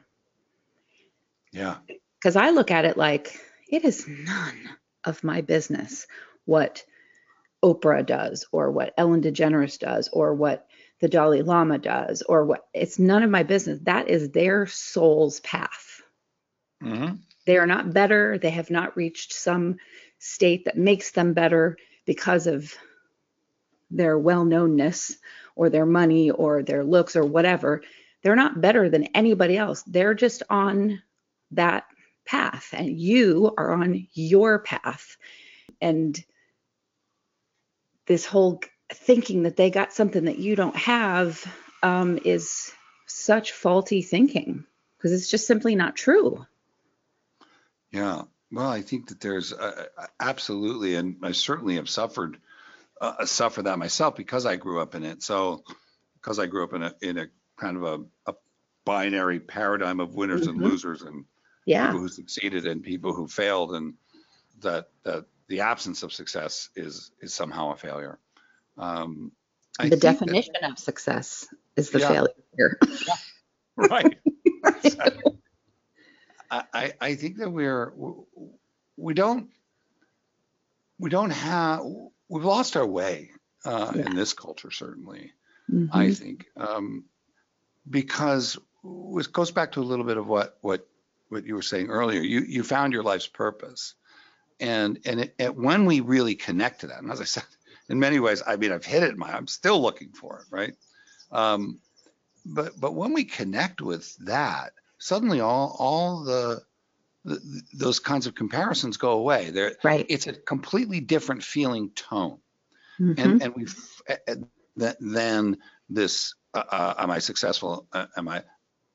Yeah. 1.53 1.77
Because 2.19 2.35
I 2.35 2.49
look 2.49 2.69
at 2.69 2.83
it 2.83 2.97
like 2.97 3.39
it 3.69 3.85
is 3.85 4.05
none 4.05 4.59
of 5.05 5.23
my 5.23 5.39
business 5.39 6.05
what 6.43 6.83
Oprah 7.63 8.05
does 8.05 8.45
or 8.51 8.71
what 8.71 8.93
Ellen 8.97 9.21
DeGeneres 9.21 9.79
does 9.79 10.09
or 10.11 10.33
what 10.33 10.67
the 11.05 11.09
Dalai 11.09 11.43
Lama 11.43 11.77
does 11.77 12.23
or 12.23 12.45
what 12.45 12.65
it's 12.73 12.97
none 12.97 13.21
of 13.21 13.29
my 13.29 13.43
business. 13.43 13.79
That 13.83 14.09
is 14.09 14.31
their 14.31 14.65
soul's 14.65 15.39
path. 15.41 16.01
Mm-hmm. 16.83 17.17
They 17.45 17.57
are 17.57 17.67
not 17.67 17.93
better. 17.93 18.39
They 18.39 18.49
have 18.49 18.71
not 18.71 18.97
reached 18.97 19.31
some 19.31 19.75
state 20.17 20.65
that 20.65 20.79
makes 20.79 21.11
them 21.11 21.33
better 21.33 21.77
because 22.07 22.47
of 22.47 22.73
their 23.91 24.17
well 24.17 24.45
knownness 24.45 25.13
or 25.55 25.69
their 25.69 25.85
money 25.85 26.31
or 26.31 26.63
their 26.63 26.83
looks 26.83 27.15
or 27.15 27.23
whatever. 27.23 27.83
They're 28.23 28.35
not 28.35 28.59
better 28.59 28.89
than 28.89 29.09
anybody 29.13 29.57
else. 29.57 29.83
They're 29.83 30.15
just 30.15 30.41
on 30.49 31.03
that 31.51 31.83
path, 32.25 32.69
and 32.73 32.99
you 32.99 33.53
are 33.55 33.73
on 33.73 34.07
your 34.13 34.57
path. 34.57 35.17
And 35.79 36.19
this 38.07 38.25
whole 38.25 38.59
thinking 38.93 39.43
that 39.43 39.55
they 39.55 39.69
got 39.69 39.93
something 39.93 40.25
that 40.25 40.39
you 40.39 40.55
don't 40.55 40.75
have 40.75 41.45
um, 41.83 42.19
is 42.23 42.71
such 43.07 43.51
faulty 43.51 44.01
thinking 44.01 44.65
because 44.97 45.11
it's 45.11 45.29
just 45.29 45.47
simply 45.47 45.75
not 45.75 45.95
true. 45.95 46.45
Yeah. 47.91 48.23
Well, 48.51 48.69
I 48.69 48.81
think 48.81 49.09
that 49.09 49.19
there's 49.19 49.53
uh, 49.53 49.85
absolutely, 50.19 50.95
and 50.95 51.17
I 51.23 51.31
certainly 51.31 51.75
have 51.75 51.89
suffered 51.89 52.37
uh, 53.01 53.25
suffer 53.25 53.63
that 53.63 53.79
myself 53.79 54.15
because 54.15 54.45
I 54.45 54.55
grew 54.55 54.79
up 54.81 54.95
in 54.95 55.03
it. 55.03 55.23
So, 55.23 55.63
because 56.15 56.39
I 56.39 56.45
grew 56.45 56.63
up 56.63 56.73
in 56.73 56.83
a 56.83 56.93
in 57.01 57.17
a 57.17 57.27
kind 57.57 57.77
of 57.77 57.83
a, 57.83 58.31
a 58.31 58.35
binary 58.85 59.39
paradigm 59.39 59.99
of 59.99 60.15
winners 60.15 60.47
mm-hmm. 60.47 60.61
and 60.61 60.61
losers, 60.61 61.01
and 61.01 61.25
yeah. 61.65 61.87
people 61.87 62.01
who 62.01 62.07
succeeded 62.07 62.65
and 62.65 62.83
people 62.83 63.13
who 63.13 63.27
failed, 63.27 63.73
and 63.75 63.95
that 64.61 64.89
that 65.03 65.25
the 65.47 65.61
absence 65.61 66.03
of 66.03 66.13
success 66.13 66.69
is 66.75 67.11
is 67.21 67.33
somehow 67.33 67.73
a 67.73 67.75
failure. 67.75 68.19
Um, 68.77 69.31
the 69.79 69.97
definition 69.97 70.53
that, 70.61 70.71
of 70.71 70.79
success 70.79 71.47
is 71.75 71.89
the 71.89 71.99
yeah. 71.99 72.07
failure. 72.07 72.79
yeah. 73.07 73.15
Right. 73.75 74.17
I, 76.51 76.93
I 77.01 77.15
think 77.15 77.37
that 77.37 77.51
we're 77.51 77.93
we 78.97 79.13
don't 79.13 79.49
we 80.99 81.09
don't 81.09 81.31
have 81.31 81.81
we've 82.29 82.45
lost 82.45 82.77
our 82.77 82.85
way 82.85 83.31
uh, 83.65 83.91
yeah. 83.95 84.05
in 84.05 84.15
this 84.15 84.33
culture 84.33 84.71
certainly 84.71 85.33
mm-hmm. 85.71 85.95
I 85.95 86.13
think 86.13 86.45
um, 86.55 87.05
because 87.89 88.57
it 88.83 89.33
goes 89.33 89.51
back 89.51 89.73
to 89.73 89.81
a 89.81 89.83
little 89.83 90.05
bit 90.05 90.17
of 90.17 90.27
what 90.27 90.57
what 90.61 90.87
what 91.29 91.45
you 91.45 91.55
were 91.55 91.61
saying 91.61 91.89
earlier 91.89 92.21
you 92.21 92.41
you 92.41 92.63
found 92.63 92.93
your 92.93 93.03
life's 93.03 93.27
purpose 93.27 93.95
and 94.59 94.99
and 95.05 95.21
it, 95.21 95.35
it, 95.37 95.55
when 95.55 95.85
we 95.85 95.99
really 95.99 96.35
connect 96.35 96.81
to 96.81 96.87
that 96.87 97.01
and 97.01 97.11
as 97.11 97.21
I 97.21 97.25
said 97.25 97.43
in 97.89 97.99
many 97.99 98.19
ways, 98.19 98.41
I 98.45 98.55
mean, 98.55 98.71
I've 98.71 98.85
hit 98.85 99.03
it. 99.03 99.17
My, 99.17 99.31
I'm 99.33 99.47
still 99.47 99.81
looking 99.81 100.11
for 100.11 100.39
it, 100.39 100.45
right? 100.49 100.73
Um, 101.31 101.79
but 102.45 102.79
but 102.79 102.93
when 102.93 103.13
we 103.13 103.23
connect 103.23 103.81
with 103.81 104.15
that, 104.25 104.73
suddenly 104.97 105.39
all 105.41 105.75
all 105.79 106.23
the, 106.23 106.61
the 107.23 107.61
those 107.73 107.99
kinds 107.99 108.27
of 108.27 108.35
comparisons 108.35 108.97
go 108.97 109.11
away. 109.11 109.49
There, 109.49 109.75
right? 109.83 110.05
It's 110.09 110.27
a 110.27 110.33
completely 110.33 110.99
different 110.99 111.43
feeling 111.43 111.91
tone, 111.91 112.39
mm-hmm. 112.99 113.13
and 113.17 113.41
and 113.41 113.55
we 113.55 113.65
that 114.77 114.97
then 114.99 115.57
this 115.89 116.35
uh, 116.53 116.63
uh, 116.69 116.93
am 116.97 117.11
I 117.11 117.19
successful? 117.19 117.87
Uh, 117.91 118.07
am 118.17 118.27
I 118.27 118.43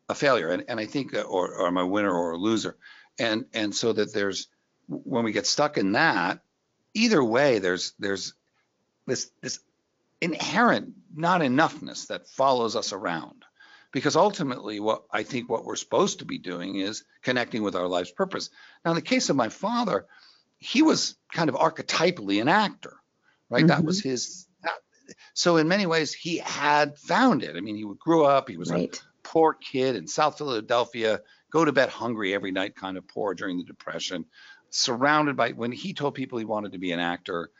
a 0.09 0.14
failure? 0.14 0.51
And 0.51 0.64
and 0.68 0.80
I 0.80 0.86
think 0.86 1.14
uh, 1.14 1.22
or, 1.22 1.55
or 1.55 1.66
am 1.66 1.78
I 1.78 1.82
a 1.82 1.86
winner 1.86 2.12
or 2.12 2.32
a 2.32 2.38
loser? 2.38 2.76
And 3.18 3.47
and 3.53 3.74
so 3.74 3.93
that 3.93 4.12
there's 4.12 4.49
when 4.88 5.24
we 5.24 5.32
get 5.32 5.47
stuck 5.47 5.78
in 5.78 5.93
that, 5.93 6.41
either 6.95 7.22
way, 7.22 7.59
there's 7.59 7.93
there's 7.99 8.34
this 9.07 9.30
this 9.42 9.61
inherent 10.20 10.94
not 11.14 11.40
enoughness 11.40 12.07
that 12.09 12.28
follows 12.28 12.76
us 12.76 12.92
around 12.92 13.44
because 13.92 14.16
ultimately 14.16 14.80
what 14.80 15.05
i 15.11 15.22
think 15.22 15.48
what 15.48 15.64
we're 15.64 15.76
supposed 15.76 16.18
to 16.18 16.24
be 16.24 16.38
doing 16.38 16.76
is 16.76 17.05
connecting 17.22 17.62
with 17.62 17.74
our 17.74 17.86
life's 17.86 18.12
purpose 18.12 18.51
now 18.84 18.90
in 18.90 18.94
the 18.94 19.03
case 19.03 19.30
of 19.30 19.36
my 19.36 19.48
father 19.48 20.07
he 20.59 20.82
was 20.82 21.16
kind 21.32 21.48
of 21.48 21.57
archetypally 21.57 22.40
an 22.40 22.48
actor 22.48 22.96
right 23.48 23.61
mm-hmm. 23.61 23.68
that 23.68 23.84
was 23.84 24.01
mm-hmm. 24.01 24.11
his 24.11 24.46
so 25.34 25.57
in 25.57 25.66
many 25.66 25.86
ways 25.86 26.12
he 26.12 26.38
had 26.38 26.96
found 26.98 27.42
it 27.42 27.57
i 27.57 27.61
mean 27.61 27.76
he 27.76 27.86
grew 27.98 28.24
up 28.24 28.48
he 28.48 28.57
was 28.57 28.70
right. 28.70 28.96
a 28.96 29.28
poor 29.28 29.55
kid 29.55 29.96
in 29.96 30.07
south 30.07 30.38
philadelphia 30.38 31.20
go 31.51 31.64
to 31.64 31.72
bed 31.72 31.88
hungry 31.88 32.34
every 32.34 32.53
night 32.53 32.76
kind 32.76 32.96
of 32.96 33.09
poor 33.09 33.34
during 33.34 33.57
the 33.57 33.64
depression 33.64 34.24
surrounded 34.70 35.36
by 35.36 35.51
when 35.51 35.72
he 35.72 35.92
told 35.92 36.14
people 36.14 36.38
he 36.38 36.44
wanted 36.44 36.72
to 36.72 36.78
be 36.78 36.92
an 36.92 37.01
actor 37.01 37.51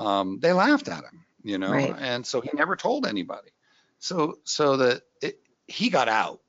um, 0.00 0.38
they 0.40 0.52
laughed 0.52 0.88
at 0.88 1.04
him 1.04 1.24
you 1.42 1.58
know 1.58 1.70
right. 1.70 1.94
and 1.98 2.26
so 2.26 2.40
he 2.40 2.50
never 2.54 2.76
told 2.76 3.06
anybody 3.06 3.50
so 3.98 4.38
so 4.44 4.76
that 4.78 5.02
he 5.66 5.88
got 5.88 6.08
out 6.08 6.40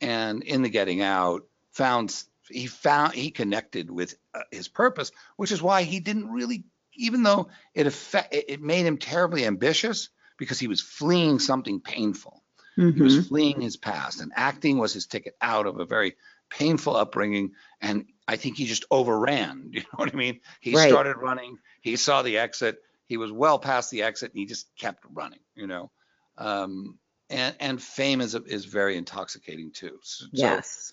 and 0.00 0.42
in 0.42 0.62
the 0.62 0.68
getting 0.68 1.00
out 1.00 1.46
found 1.72 2.24
he 2.48 2.66
found 2.66 3.14
he 3.14 3.30
connected 3.30 3.90
with 3.90 4.14
uh, 4.34 4.40
his 4.50 4.68
purpose 4.68 5.10
which 5.36 5.52
is 5.52 5.62
why 5.62 5.82
he 5.82 6.00
didn't 6.00 6.30
really 6.30 6.64
even 6.94 7.22
though 7.22 7.48
it 7.74 7.86
affect 7.86 8.34
it 8.34 8.60
made 8.60 8.84
him 8.84 8.98
terribly 8.98 9.46
ambitious 9.46 10.10
because 10.36 10.58
he 10.58 10.68
was 10.68 10.80
fleeing 10.80 11.38
something 11.38 11.80
painful 11.80 12.42
mm-hmm. 12.76 12.96
he 12.96 13.02
was 13.02 13.14
mm-hmm. 13.14 13.28
fleeing 13.28 13.60
his 13.60 13.76
past 13.76 14.20
and 14.20 14.32
acting 14.36 14.78
was 14.78 14.92
his 14.92 15.06
ticket 15.06 15.34
out 15.40 15.66
of 15.66 15.80
a 15.80 15.86
very 15.86 16.14
painful 16.50 16.94
upbringing 16.94 17.52
and 17.80 18.04
i 18.28 18.36
think 18.36 18.56
he 18.56 18.66
just 18.66 18.84
overran 18.90 19.68
you 19.72 19.80
know 19.80 19.96
what 19.96 20.12
i 20.12 20.16
mean? 20.16 20.40
He 20.60 20.74
right. 20.74 20.88
started 20.88 21.16
running 21.16 21.58
he 21.80 21.96
saw 21.96 22.22
the 22.22 22.38
exit 22.38 22.78
he 23.06 23.16
was 23.16 23.32
well 23.32 23.58
past 23.58 23.90
the 23.90 24.02
exit 24.02 24.32
and 24.32 24.38
he 24.38 24.46
just 24.46 24.66
kept 24.78 25.04
running 25.12 25.40
you 25.54 25.66
know? 25.66 25.90
Um, 26.38 26.98
and 27.30 27.54
and 27.60 27.82
fame 27.82 28.20
is 28.20 28.34
is 28.34 28.64
very 28.64 28.96
intoxicating 28.96 29.72
too 29.72 29.98
so, 30.02 30.26
yes. 30.32 30.92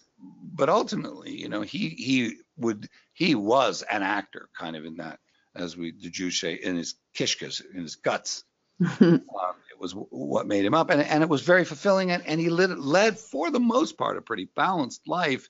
but 0.54 0.70
ultimately 0.70 1.32
you 1.32 1.50
know 1.50 1.62
he 1.62 1.90
he 1.90 2.38
would 2.58 2.90
he 3.14 3.36
was 3.36 3.84
an 3.84 4.04
actor 4.04 4.50
kind 4.58 4.76
of 4.76 4.86
in 4.86 4.98
that 4.98 5.20
as 5.56 5.76
we 5.76 5.92
the 5.92 6.10
Jews 6.10 6.40
say 6.40 6.54
in 6.54 6.78
his 6.78 6.96
kishkas 7.16 7.62
in 7.74 7.82
his 7.82 7.96
guts. 7.96 8.44
Um, 9.02 9.56
it 9.72 9.80
was 9.80 9.94
what 9.94 10.48
made 10.48 10.66
him 10.66 10.74
up 10.74 10.90
and, 10.90 11.02
and 11.02 11.24
it 11.24 11.30
was 11.30 11.42
very 11.42 11.64
fulfilling 11.66 12.12
and, 12.12 12.26
and 12.26 12.40
he 12.40 12.50
led, 12.50 12.78
led 12.78 13.18
for 13.18 13.50
the 13.50 13.60
most 13.60 13.98
part 13.98 14.18
a 14.18 14.22
pretty 14.22 14.50
balanced 14.56 15.08
life 15.08 15.50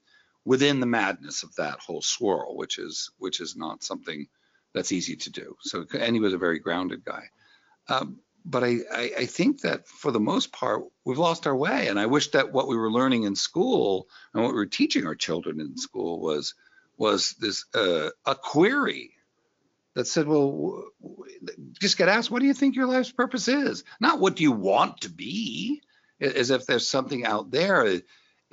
within 0.50 0.80
the 0.80 0.88
madness 0.88 1.44
of 1.44 1.54
that 1.58 1.80
whole 1.80 2.02
swirl 2.02 2.58
which 2.58 2.80
is 2.80 3.12
which 3.20 3.40
is 3.40 3.56
not 3.56 3.84
something 3.84 4.28
that's 4.74 4.92
easy 4.92 5.16
to 5.16 5.30
do. 5.30 5.56
So, 5.62 5.86
and 6.00 6.16
he 6.16 6.20
was 6.20 6.34
a 6.34 6.40
very 6.40 6.58
grounded 6.58 7.06
guy. 7.06 7.26
Um, 7.88 8.18
but 8.44 8.64
I, 8.64 8.78
I, 8.92 9.12
I, 9.20 9.26
think 9.26 9.62
that 9.62 9.88
for 9.88 10.12
the 10.12 10.20
most 10.20 10.52
part, 10.52 10.84
we've 11.06 11.18
lost 11.18 11.46
our 11.46 11.56
way. 11.56 11.88
And 11.88 12.00
I 12.00 12.06
wish 12.06 12.32
that 12.32 12.52
what 12.52 12.68
we 12.68 12.78
were 12.78 12.92
learning 12.92 13.24
in 13.24 13.36
school 13.36 14.08
and 14.34 14.42
what 14.42 14.54
we 14.54 14.58
were 14.58 14.66
teaching 14.66 15.06
our 15.06 15.16
children 15.16 15.60
in 15.60 15.78
school 15.78 16.20
was 16.20 16.56
was 16.98 17.34
this 17.34 17.66
uh, 17.76 18.10
a 18.26 18.36
query 18.36 19.12
that 19.96 20.08
said, 20.08 20.28
well, 20.28 20.84
just 21.80 21.98
get 21.98 22.10
asked, 22.10 22.32
what 22.32 22.40
do 22.40 22.48
you 22.48 22.54
think 22.54 22.76
your 22.76 22.88
life's 22.88 23.12
purpose 23.12 23.48
is? 23.48 23.84
Not 24.00 24.20
what 24.20 24.36
do 24.36 24.44
you 24.44 24.52
want 24.52 25.02
to 25.02 25.10
be, 25.10 25.82
as 26.20 26.50
if 26.50 26.66
there's 26.66 26.88
something 26.88 27.26
out 27.26 27.52
there. 27.52 28.02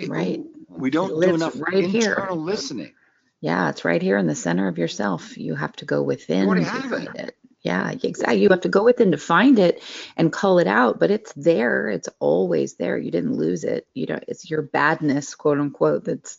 Right. 0.07 0.42
We 0.68 0.90
don't 0.90 1.20
do 1.20 1.34
enough 1.34 1.59
right 1.59 1.84
internal 1.84 2.34
here. 2.36 2.44
listening. 2.44 2.92
Yeah, 3.40 3.70
it's 3.70 3.84
right 3.84 4.03
here 4.03 4.18
in 4.18 4.26
the 4.26 4.34
center 4.34 4.68
of 4.68 4.78
yourself. 4.78 5.36
You 5.38 5.55
have 5.55 5.76
to 5.76 5.84
go 5.84 6.03
within 6.03 6.49
to 6.49 6.64
find 6.64 6.92
it. 6.92 7.16
it. 7.16 7.36
Yeah, 7.62 7.90
exactly. 7.90 8.40
You 8.40 8.49
have 8.51 8.61
to 8.62 8.68
go 8.68 8.84
within 8.84 9.11
to 9.11 9.18
find 9.18 9.59
it 9.59 9.82
and 10.16 10.32
call 10.32 10.59
it 10.59 10.66
out, 10.66 11.01
but 11.01 11.11
it's 11.11 11.32
there. 11.32 11.88
It's 11.88 12.09
always 12.18 12.74
there. 12.74 12.97
You 12.97 13.11
didn't 13.11 13.34
lose 13.34 13.64
it. 13.64 13.86
You 13.92 14.07
know, 14.07 14.20
it's 14.28 14.49
your 14.49 14.62
badness, 14.62 15.34
quote 15.34 15.59
unquote, 15.59 16.05
that's, 16.05 16.38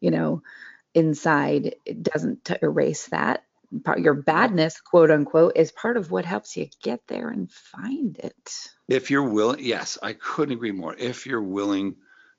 you 0.00 0.10
know, 0.10 0.42
inside. 0.94 1.76
It 1.84 2.02
doesn't 2.02 2.50
erase 2.62 3.06
that. 3.08 3.44
Your 3.96 4.14
badness, 4.14 4.80
quote 4.80 5.10
unquote, 5.10 5.56
is 5.56 5.72
part 5.72 5.96
of 5.96 6.10
what 6.10 6.24
helps 6.24 6.56
you 6.56 6.68
get 6.82 7.00
there 7.08 7.30
and 7.30 7.50
find 7.50 8.18
it. 8.18 8.70
If 8.86 9.10
you're 9.10 9.28
willing, 9.28 9.64
yes, 9.64 9.98
I 10.02 10.12
couldn't 10.12 10.54
agree 10.54 10.72
more. 10.72 10.94
If 10.94 11.26
you're 11.26 11.42
willing 11.42 11.96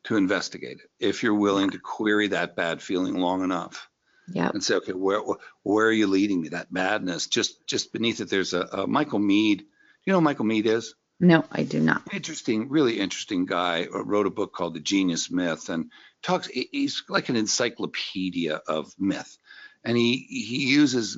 to 0.08 0.18
investigate 0.18 0.80
it, 0.80 0.89
if 0.99 1.24
you're 1.24 1.34
willing 1.34 1.72
to 1.72 1.80
query 1.80 2.30
that 2.30 2.55
bad 2.55 2.82
feeling 2.82 3.16
long 3.16 3.43
enough, 3.43 3.89
yeah. 4.30 4.49
And 4.53 4.62
say, 4.62 4.76
okay, 4.76 4.91
where 4.91 5.22
where 5.64 5.88
are 5.88 5.91
you 5.91 6.08
leading 6.08 6.41
me? 6.41 6.49
That 6.49 6.72
madness. 6.72 7.28
Just 7.28 7.66
just 7.66 7.93
beneath 7.93 8.20
it, 8.20 8.30
there's 8.30 8.53
a, 8.53 8.62
a 8.62 8.88
Michael 8.88 9.20
Meade 9.20 9.64
You 10.03 10.12
know 10.12 10.20
who 10.20 10.24
Michael 10.24 10.45
Meade 10.45 10.68
is? 10.68 10.95
No, 11.20 11.45
I 11.51 11.64
do 11.64 11.80
not. 11.80 12.03
Interesting, 12.14 12.70
really 12.70 12.99
interesting 12.99 13.45
guy. 13.45 13.88
Uh, 13.91 14.03
wrote 14.03 14.28
a 14.28 14.32
book 14.32 14.53
called 14.53 14.74
The 14.76 14.80
Genius 14.82 15.32
Myth, 15.32 15.70
and 15.70 15.91
talks. 16.22 16.47
He's 16.47 17.03
like 17.10 17.30
an 17.30 17.36
encyclopedia 17.36 18.62
of 18.68 18.93
myth, 18.99 19.38
and 19.84 19.97
he 19.97 20.28
he 20.30 20.68
uses 20.68 21.18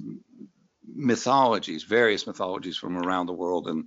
mythologies, 0.85 1.83
various 1.83 2.27
mythologies 2.27 2.77
from 2.77 2.97
around 2.97 3.25
the 3.25 3.33
world 3.33 3.67
and 3.67 3.85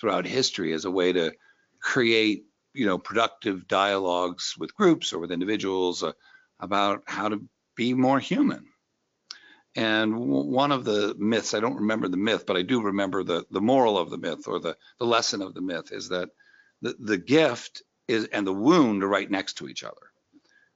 throughout 0.00 0.26
history, 0.26 0.72
as 0.72 0.84
a 0.84 0.90
way 0.90 1.12
to 1.12 1.32
create, 1.80 2.46
you 2.74 2.86
know, 2.86 2.98
productive 2.98 3.68
dialogues 3.68 4.54
with 4.58 4.74
groups 4.74 5.12
or 5.12 5.18
with 5.18 5.32
individuals 5.32 6.02
uh, 6.02 6.12
about 6.60 7.02
how 7.06 7.28
to 7.28 7.42
be 7.76 7.94
more 7.94 8.20
human. 8.20 8.66
And 9.74 10.16
one 10.16 10.70
of 10.70 10.84
the 10.84 11.14
myths, 11.18 11.54
I 11.54 11.60
don't 11.60 11.76
remember 11.76 12.08
the 12.08 12.18
myth, 12.18 12.44
but 12.46 12.56
I 12.56 12.62
do 12.62 12.82
remember 12.82 13.24
the, 13.24 13.46
the 13.50 13.60
moral 13.60 13.96
of 13.96 14.10
the 14.10 14.18
myth 14.18 14.46
or 14.46 14.60
the, 14.60 14.76
the 14.98 15.06
lesson 15.06 15.40
of 15.40 15.54
the 15.54 15.62
myth 15.62 15.92
is 15.92 16.10
that 16.10 16.28
the, 16.82 16.94
the 16.98 17.16
gift 17.16 17.82
is 18.06 18.26
and 18.26 18.46
the 18.46 18.52
wound 18.52 19.02
are 19.02 19.08
right 19.08 19.30
next 19.30 19.54
to 19.54 19.68
each 19.68 19.82
other. 19.82 19.96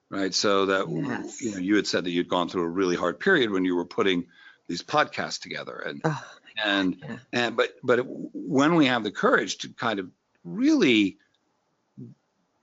Right. 0.09 0.33
So 0.33 0.67
that 0.67 0.89
yes. 0.89 1.43
you 1.43 1.51
know, 1.53 1.59
you 1.59 1.77
had 1.77 1.87
said 1.87 2.05
that 2.05 2.11
you'd 2.11 2.29
gone 2.29 2.49
through 2.49 2.63
a 2.63 2.69
really 2.69 2.97
hard 2.97 3.19
period 3.19 3.51
when 3.51 3.65
you 3.65 3.75
were 3.75 3.85
putting 3.85 4.27
these 4.69 4.83
podcasts 4.83 5.41
together. 5.41 5.77
And 5.85 6.01
oh, 6.05 6.25
and 6.65 6.97
yeah. 7.03 7.17
and 7.33 7.57
but 7.57 7.75
but 7.83 8.01
when 8.07 8.77
we 8.77 8.87
have 8.87 9.03
the 9.03 9.11
courage 9.11 9.59
to 9.59 9.69
kind 9.71 9.99
of 9.99 10.09
really 10.45 11.19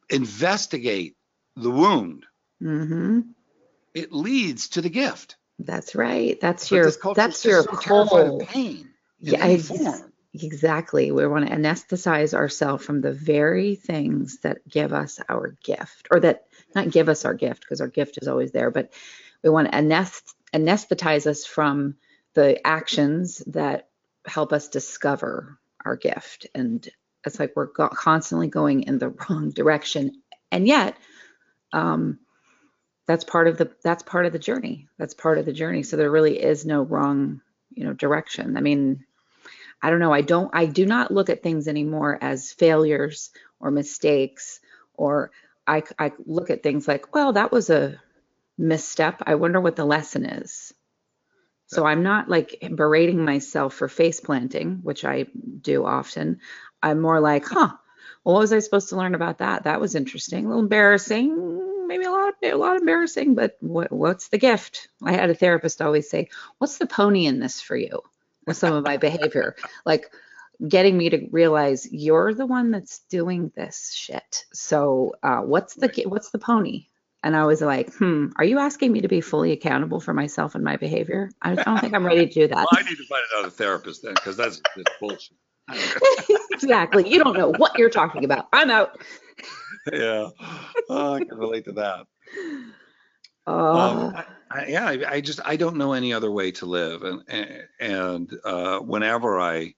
investigate 0.10 1.16
the 1.56 1.72
wound, 1.72 2.26
mm-hmm 2.62 3.22
it 3.93 4.12
leads 4.12 4.70
to 4.70 4.82
the 4.82 4.89
gift. 4.89 5.38
That's 5.60 5.95
right. 5.95 6.39
That's 6.41 6.70
but 6.70 6.76
your 6.76 6.91
that's 7.16 7.45
your 7.45 7.64
whole 7.64 8.39
pain. 8.39 8.89
Yeah, 9.20 9.99
exactly. 10.34 11.12
We 11.12 11.28
want 11.28 11.47
to 11.47 11.54
anesthetize 11.54 12.34
ourselves 12.34 12.84
from 12.84 13.01
the 13.01 13.14
very 13.14 13.76
things 13.76 14.39
that 14.39 14.68
give 14.68 14.93
us 14.93 15.20
our 15.30 15.56
gift, 15.64 16.08
or 16.12 16.20
that 16.22 16.45
not 16.76 16.89
give 16.89 17.08
us 17.08 17.24
our 17.24 17.36
gift 17.36 17.62
because 17.62 17.82
our 17.82 17.88
gift 17.88 18.18
is 18.22 18.28
always 18.28 18.51
there, 18.51 18.72
but 18.72 18.91
we 19.43 19.49
want 19.49 19.72
to 19.72 19.78
anest- 19.78 20.34
anesthetize 20.54 21.28
us 21.28 21.45
from 21.45 21.95
the 22.34 22.66
actions 22.66 23.43
that 23.47 23.89
help 24.26 24.51
us 24.51 24.70
discover 24.70 25.60
our 25.86 25.95
gift. 25.95 26.47
And 26.56 26.88
it's 27.26 27.39
like 27.39 27.53
we're 27.55 27.67
go- 27.67 27.89
constantly 27.89 28.47
going 28.47 28.84
in 28.84 28.99
the 28.99 29.09
wrong 29.30 29.51
direction, 29.51 30.21
and 30.51 30.67
yet. 30.67 30.97
Um, 31.71 32.19
that's 33.07 33.24
part 33.24 33.47
of 33.47 33.57
the 33.57 33.71
that's 33.84 34.03
part 34.03 34.26
of 34.26 34.34
the 34.34 34.39
journey. 34.39 34.88
That's 34.97 35.13
part 35.13 35.38
of 35.38 35.45
the 35.45 35.53
journey. 35.53 35.84
So 35.84 35.97
there 35.97 36.11
really 36.11 36.41
is 36.41 36.65
no 36.65 36.84
wrong 36.84 37.41
you 37.71 37.86
know 37.86 37.93
direction. 37.93 38.57
I 38.57 38.61
mean 38.61 39.05
i 39.82 39.89
don't 39.89 39.99
know. 39.99 40.13
I 40.13 40.21
don't 40.21 40.51
i 40.53 40.65
do 40.65 40.86
not 40.86 41.11
look 41.11 41.30
at 41.30 41.43
things 41.43 41.67
anymore 41.67 42.17
as 42.21 42.53
failures 42.53 43.32
or 43.59 43.71
mistakes 43.71 44.59
or 44.93 45.32
i 45.67 45.84
i 45.99 46.11
look 46.26 46.49
at 46.49 46.63
things 46.63 46.88
like 46.88 47.13
well 47.13 47.34
that 47.34 47.51
was 47.51 47.69
a 47.69 47.99
misstep. 48.57 49.21
I 49.26 49.36
wonder 49.36 49.59
what 49.59 49.76
the 49.76 49.86
lesson 49.86 50.26
is. 50.26 50.74
So 51.67 51.86
i'm 51.86 52.03
not 52.03 52.30
like 52.30 52.63
berating 52.76 53.26
myself 53.26 53.74
for 53.74 53.88
face 53.88 54.19
planting 54.19 54.80
which 54.84 55.03
i 55.03 55.26
do 55.61 55.86
often 55.86 56.39
i'm 56.84 56.99
more 56.99 57.19
like 57.19 57.45
huh 57.45 57.71
well, 58.23 58.36
what 58.36 58.41
was 58.41 58.53
i 58.53 58.59
supposed 58.59 58.89
to 58.89 58.95
learn 58.95 59.15
about 59.15 59.39
that 59.39 59.63
that 59.63 59.81
was 59.81 59.95
interesting 59.95 60.45
a 60.45 60.47
little 60.47 60.61
embarrassing 60.61 61.63
maybe 61.88 62.05
a 62.05 62.11
lot, 62.11 62.29
of 62.29 62.36
a 62.41 62.55
lot 62.55 62.77
embarrassing, 62.77 63.36
but 63.36 63.57
what, 63.59 63.91
what's 63.91 64.29
the 64.29 64.38
gift? 64.38 64.88
I 65.03 65.13
had 65.13 65.29
a 65.29 65.36
therapist 65.36 65.81
always 65.81 66.09
say, 66.09 66.29
"What's 66.57 66.77
the 66.77 66.88
pony 66.88 67.25
in 67.25 67.39
this 67.39 67.61
for 67.61 67.75
you?" 67.75 68.01
With 68.45 68.57
some 68.57 68.73
of 68.73 68.84
my 68.84 68.97
behavior, 68.97 69.55
like 69.86 70.11
getting 70.67 70.97
me 70.97 71.09
to 71.09 71.27
realize 71.31 71.91
you're 71.91 72.34
the 72.34 72.45
one 72.45 72.71
that's 72.71 72.99
doing 73.09 73.51
this 73.55 73.93
shit. 73.93 74.45
So, 74.53 75.15
uh, 75.23 75.41
what's 75.41 75.75
the 75.75 76.05
what's 76.07 76.31
the 76.31 76.39
pony? 76.39 76.88
And 77.25 77.38
I 77.38 77.45
was 77.45 77.61
like, 77.61 77.93
hmm, 77.93 78.27
are 78.36 78.43
you 78.43 78.59
asking 78.59 78.91
me 78.91 78.99
to 78.99 79.07
be 79.07 79.21
fully 79.21 79.53
accountable 79.53 80.01
for 80.01 80.13
myself 80.13 80.55
and 80.55 80.63
my 80.63 80.75
behavior? 80.75 81.31
I 81.41 81.55
don't 81.55 81.79
think 81.79 81.93
I'm 81.93 82.05
ready 82.05 82.27
to 82.27 82.34
do 82.34 82.47
that. 82.49 82.55
well, 82.57 82.67
I 82.73 82.84
need 82.84 82.97
to 82.97 83.05
find 83.05 83.23
another 83.34 83.49
therapist 83.49 84.03
then, 84.03 84.13
because 84.13 84.36
that's, 84.36 84.61
that's 84.75 84.91
bullshit. 84.99 85.38
exactly. 86.51 87.09
You 87.09 87.24
don't 87.24 87.38
know 87.38 87.51
what 87.57 87.78
you're 87.78 87.89
talking 87.89 88.26
about. 88.26 88.47
I'm 88.53 88.70
out. 88.70 88.99
yeah. 89.91 90.30
Oh, 90.89 91.14
I 91.14 91.24
can 91.24 91.38
relate 91.38 91.66
to 91.66 91.72
that. 91.74 92.05
Uh, 93.45 93.51
um, 93.51 94.16
I, 94.16 94.26
I, 94.51 94.66
yeah, 94.68 94.86
I, 94.88 95.03
I, 95.16 95.22
just 95.22 95.39
I 95.43 95.55
don't 95.55 95.78
know 95.78 95.93
any 95.93 96.14
other 96.14 96.32
way 96.32 96.51
to 96.51 96.66
live, 96.66 97.03
and 97.03 97.24
and, 97.28 97.64
and 97.80 98.34
uh, 98.45 98.80
whenever 98.80 99.39
I 99.39 99.74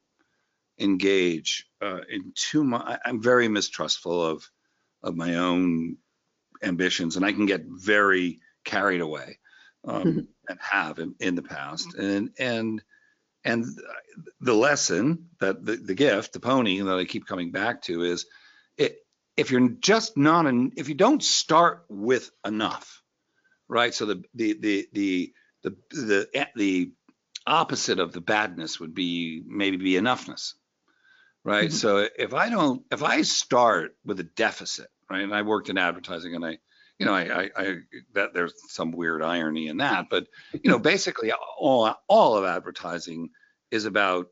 engage 0.80 1.68
uh, 1.82 2.02
in 2.10 2.32
too 2.36 2.64
much. 2.64 3.00
I'm 3.06 3.22
very 3.22 3.48
mistrustful 3.48 4.24
of 4.26 4.50
of 5.04 5.16
my 5.16 5.36
own 5.36 5.98
ambitions, 6.64 7.16
and 7.16 7.26
I 7.26 7.32
can 7.32 7.46
get 7.46 7.64
very 7.66 8.40
carried 8.64 9.02
away, 9.02 9.40
um, 9.86 10.04
mm-hmm. 10.04 10.20
and 10.50 10.60
have 10.60 11.00
in, 11.00 11.16
in, 11.20 11.36
the 11.36 11.44
past. 11.44 11.94
And 11.96 12.32
and 12.40 12.82
and 13.46 13.66
the 14.42 14.54
lesson 14.54 15.30
that 15.40 15.64
the, 15.64 15.76
the 15.76 15.94
gift, 15.94 16.34
the 16.34 16.40
pony 16.40 16.82
that 16.82 16.96
I 16.96 17.06
keep 17.06 17.28
coming 17.28 17.52
back 17.52 17.84
to 17.84 18.02
is, 18.04 18.26
it 18.78 18.98
if 19.38 19.52
you're 19.52 19.70
just 19.70 20.18
not 20.18 20.48
an, 20.48 20.72
if 20.76 20.90
you 20.90 20.96
don't 20.96 21.24
start 21.24 21.86
with 21.88 22.32
enough, 22.46 23.02
right? 23.70 23.94
So 23.94 24.06
the 24.08 24.24
the 24.34 24.54
the 24.60 24.88
the 24.92 25.34
the 25.64 25.76
the, 25.92 26.48
the 26.56 26.92
opposite 27.48 28.00
of 28.00 28.12
the 28.12 28.22
badness 28.22 28.80
would 28.80 28.96
be 28.96 29.44
maybe 29.46 29.78
be 29.78 29.94
enoughness 29.94 30.54
right 31.44 31.70
mm-hmm. 31.70 31.76
so 31.76 32.08
if 32.18 32.34
i 32.34 32.50
don't 32.50 32.82
if 32.92 33.04
i 33.04 33.22
start 33.22 33.96
with 34.04 34.20
a 34.20 34.24
deficit 34.24 34.88
right 35.12 35.24
and 35.24 35.34
i 35.34 35.44
worked 35.44 35.70
in 35.70 35.78
advertising 35.78 36.34
and 36.34 36.44
i 36.44 36.58
you 37.00 37.06
know 37.06 37.14
I, 37.14 37.46
I 37.46 37.50
i 37.56 37.76
that 38.14 38.34
there's 38.34 38.54
some 38.70 38.92
weird 38.92 39.22
irony 39.22 39.68
in 39.68 39.78
that 39.78 40.06
but 40.10 40.28
you 40.54 40.70
know 40.72 40.80
basically 40.80 41.32
all 41.60 41.94
all 42.08 42.38
of 42.38 42.46
advertising 42.46 43.30
is 43.72 43.86
about 43.86 44.28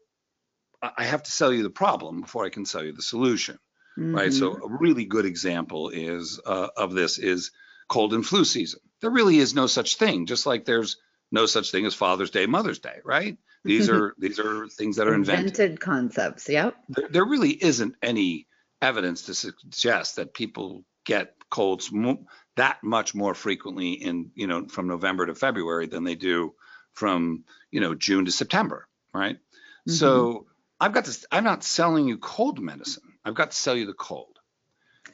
i 0.82 1.04
have 1.04 1.24
to 1.24 1.32
sell 1.32 1.52
you 1.52 1.64
the 1.64 1.70
problem 1.70 2.22
before 2.22 2.46
i 2.46 2.50
can 2.50 2.66
sell 2.66 2.84
you 2.84 2.94
the 2.94 3.02
solution 3.02 3.60
mm-hmm. 3.98 4.16
right 4.16 4.34
so 4.34 4.52
mm-hmm. 4.52 4.74
a 4.74 4.78
really 4.78 5.06
good 5.06 5.26
example 5.26 5.90
is 5.90 6.40
uh, 6.46 6.70
of 6.78 6.94
this 6.94 7.18
is 7.18 7.52
cold 7.90 8.14
and 8.14 8.26
flu 8.26 8.46
season 8.46 8.80
there 9.02 9.12
really 9.12 9.38
is 9.38 9.54
no 9.54 9.68
such 9.68 9.98
thing 9.98 10.26
just 10.26 10.46
like 10.46 10.66
there's 10.66 10.98
no 11.34 11.48
such 11.48 11.72
thing 11.72 11.86
as 11.86 11.96
Father's 11.96 12.30
Day, 12.30 12.46
Mother's 12.46 12.80
Day, 12.80 13.00
right? 13.04 13.38
These 13.66 13.90
are 13.90 14.14
these 14.20 14.40
are 14.40 14.68
things 14.70 14.98
that 14.98 15.08
are 15.08 15.16
invented. 15.16 15.48
Invented 15.48 15.82
concepts. 15.82 16.48
Yep. 16.48 16.76
There, 16.90 17.10
there, 17.10 17.26
really 17.26 17.52
isn't 17.52 17.96
any 18.02 18.48
evidence 18.82 19.24
to 19.24 19.34
suggest 19.34 20.18
that 20.18 20.34
people 20.34 20.86
get 21.06 21.34
colds 21.50 21.92
mo- 21.92 22.26
that 22.56 22.84
much 22.84 23.16
more 23.16 23.34
frequently 23.34 23.94
in 23.94 24.32
you 24.36 24.48
know 24.48 24.68
from 24.68 24.88
November 24.88 25.26
to 25.26 25.36
February 25.36 25.88
than 25.88 26.04
they 26.04 26.16
do 26.16 26.54
from 26.94 27.44
you 27.72 27.80
know 27.80 27.96
June 27.96 28.26
to 28.26 28.32
September, 28.32 28.88
right? 29.14 29.36
Mm-hmm. 29.36 29.92
So 29.92 30.48
I've 30.80 30.94
got 30.94 31.06
to. 31.06 31.28
I'm 31.32 31.44
not 31.44 31.64
selling 31.64 32.08
you 32.08 32.18
cold 32.18 32.60
medicine. 32.60 33.14
I've 33.26 33.36
got 33.36 33.52
to 33.52 33.58
sell 33.58 33.76
you 33.76 33.86
the 33.86 33.94
cold. 33.94 34.40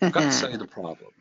I've 0.02 0.12
got 0.12 0.22
to 0.22 0.32
sell 0.32 0.52
you 0.52 0.58
the 0.58 0.68
problem. 0.68 1.12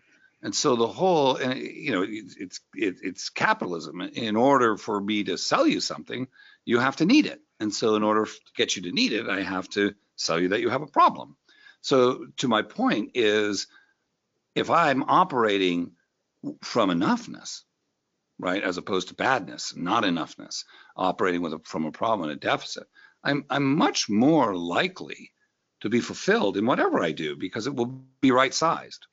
And 0.40 0.54
so 0.54 0.76
the 0.76 0.86
whole, 0.86 1.36
and 1.36 1.58
you 1.58 1.90
know, 1.90 2.04
it's 2.08 2.60
it, 2.74 2.96
it's 3.02 3.28
capitalism. 3.28 4.00
In 4.00 4.36
order 4.36 4.76
for 4.76 5.00
me 5.00 5.24
to 5.24 5.36
sell 5.36 5.66
you 5.66 5.80
something, 5.80 6.28
you 6.64 6.78
have 6.78 6.96
to 6.96 7.04
need 7.04 7.26
it. 7.26 7.40
And 7.58 7.74
so 7.74 7.96
in 7.96 8.04
order 8.04 8.24
to 8.24 8.32
get 8.56 8.76
you 8.76 8.82
to 8.82 8.92
need 8.92 9.12
it, 9.12 9.28
I 9.28 9.42
have 9.42 9.68
to 9.70 9.94
sell 10.14 10.40
you 10.40 10.48
that 10.48 10.60
you 10.60 10.68
have 10.68 10.82
a 10.82 10.86
problem. 10.86 11.36
So 11.80 12.26
to 12.38 12.48
my 12.48 12.62
point 12.62 13.12
is, 13.14 13.66
if 14.54 14.70
I'm 14.70 15.02
operating 15.04 15.92
from 16.62 16.90
enoughness, 16.90 17.62
right, 18.38 18.62
as 18.62 18.78
opposed 18.78 19.08
to 19.08 19.14
badness, 19.14 19.74
not 19.76 20.04
enoughness, 20.04 20.64
operating 20.96 21.42
with 21.42 21.52
a, 21.52 21.60
from 21.64 21.84
a 21.84 21.92
problem 21.92 22.28
and 22.28 22.36
a 22.36 22.40
deficit, 22.40 22.84
I'm 23.24 23.44
I'm 23.50 23.76
much 23.76 24.08
more 24.08 24.54
likely 24.54 25.32
to 25.80 25.88
be 25.88 26.00
fulfilled 26.00 26.56
in 26.56 26.66
whatever 26.66 27.02
I 27.02 27.12
do 27.12 27.36
because 27.36 27.66
it 27.66 27.74
will 27.74 28.04
be 28.20 28.30
right 28.30 28.54
sized. 28.54 29.06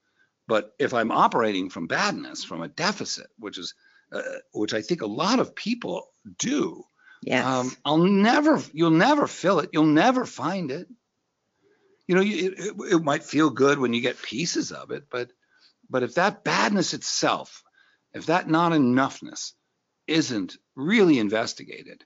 But 0.47 0.73
if 0.79 0.93
I'm 0.93 1.11
operating 1.11 1.69
from 1.69 1.87
badness, 1.87 2.43
from 2.43 2.61
a 2.61 2.67
deficit, 2.67 3.27
which 3.39 3.57
is 3.57 3.73
uh, 4.11 4.21
which 4.53 4.73
I 4.73 4.81
think 4.81 5.01
a 5.01 5.07
lot 5.07 5.39
of 5.39 5.55
people 5.55 6.07
do, 6.37 6.83
yes. 7.23 7.45
Um, 7.45 7.71
I'll 7.83 7.97
never, 7.97 8.61
you'll 8.71 8.91
never 8.91 9.27
fill 9.27 9.59
it. 9.59 9.71
You'll 9.73 9.85
never 9.85 10.25
find 10.25 10.71
it. 10.71 10.87
You 12.07 12.15
know, 12.15 12.21
you, 12.21 12.53
it, 12.55 12.93
it 12.93 13.03
might 13.03 13.23
feel 13.23 13.49
good 13.49 13.79
when 13.79 13.93
you 13.93 14.01
get 14.01 14.21
pieces 14.21 14.71
of 14.71 14.91
it, 14.91 15.05
but 15.09 15.31
but 15.89 16.03
if 16.03 16.15
that 16.15 16.43
badness 16.43 16.93
itself, 16.93 17.63
if 18.13 18.27
that 18.27 18.49
not 18.49 18.71
enoughness 18.71 19.53
isn't 20.07 20.57
really 20.75 21.19
investigated, 21.19 22.05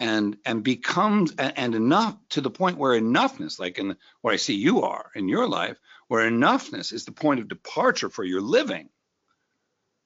and 0.00 0.36
and 0.44 0.62
becomes 0.62 1.34
and 1.38 1.74
enough 1.74 2.16
to 2.30 2.40
the 2.40 2.50
point 2.50 2.78
where 2.78 2.98
enoughness 2.98 3.58
like 3.58 3.78
in 3.78 3.96
where 4.20 4.32
i 4.32 4.36
see 4.36 4.54
you 4.54 4.82
are 4.82 5.10
in 5.14 5.28
your 5.28 5.48
life 5.48 5.76
where 6.08 6.28
enoughness 6.30 6.92
is 6.92 7.04
the 7.04 7.12
point 7.12 7.40
of 7.40 7.48
departure 7.48 8.08
for 8.08 8.24
your 8.24 8.40
living 8.40 8.88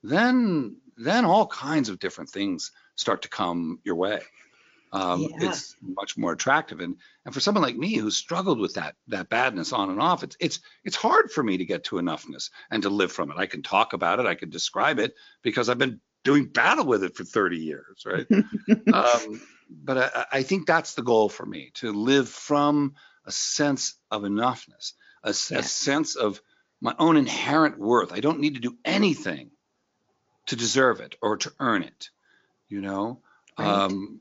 then 0.02 0.76
then 0.96 1.24
all 1.24 1.46
kinds 1.46 1.88
of 1.88 1.98
different 1.98 2.30
things 2.30 2.72
start 2.96 3.22
to 3.22 3.28
come 3.28 3.80
your 3.84 3.96
way 3.96 4.20
um, 4.92 5.22
yeah. 5.22 5.48
it's 5.48 5.76
much 5.80 6.16
more 6.18 6.32
attractive 6.32 6.80
and 6.80 6.96
and 7.24 7.32
for 7.32 7.40
someone 7.40 7.62
like 7.62 7.76
me 7.76 7.94
who's 7.94 8.16
struggled 8.16 8.58
with 8.58 8.74
that 8.74 8.94
that 9.08 9.28
badness 9.28 9.72
on 9.72 9.90
and 9.90 10.00
off 10.00 10.22
it's 10.22 10.36
it's 10.38 10.60
it's 10.84 10.96
hard 10.96 11.30
for 11.30 11.42
me 11.42 11.56
to 11.56 11.64
get 11.64 11.84
to 11.84 11.96
enoughness 11.96 12.50
and 12.70 12.82
to 12.82 12.90
live 12.90 13.10
from 13.10 13.30
it 13.30 13.38
i 13.38 13.46
can 13.46 13.62
talk 13.62 13.92
about 13.92 14.20
it 14.20 14.26
i 14.26 14.34
can 14.34 14.50
describe 14.50 14.98
it 14.98 15.14
because 15.42 15.68
i've 15.68 15.78
been 15.78 16.00
doing 16.24 16.46
battle 16.46 16.86
with 16.86 17.02
it 17.02 17.16
for 17.16 17.24
30 17.24 17.58
years 17.58 18.04
right 18.06 18.26
um, 18.92 19.40
but 19.84 19.98
I, 19.98 20.26
I, 20.38 20.42
think 20.42 20.66
that's 20.66 20.94
the 20.94 21.02
goal 21.02 21.28
for 21.28 21.46
me 21.46 21.70
to 21.74 21.92
live 21.92 22.28
from 22.28 22.94
a 23.24 23.32
sense 23.32 23.94
of 24.10 24.22
enoughness, 24.22 24.92
a, 25.22 25.34
yeah. 25.50 25.58
a, 25.58 25.62
sense 25.62 26.16
of 26.16 26.40
my 26.80 26.94
own 26.98 27.16
inherent 27.16 27.78
worth. 27.78 28.12
I 28.12 28.20
don't 28.20 28.40
need 28.40 28.54
to 28.54 28.60
do 28.60 28.76
anything 28.84 29.50
to 30.46 30.56
deserve 30.56 31.00
it 31.00 31.16
or 31.22 31.36
to 31.38 31.52
earn 31.60 31.82
it. 31.82 32.10
You 32.68 32.80
know, 32.80 33.20
right. 33.58 33.68
um, 33.68 34.20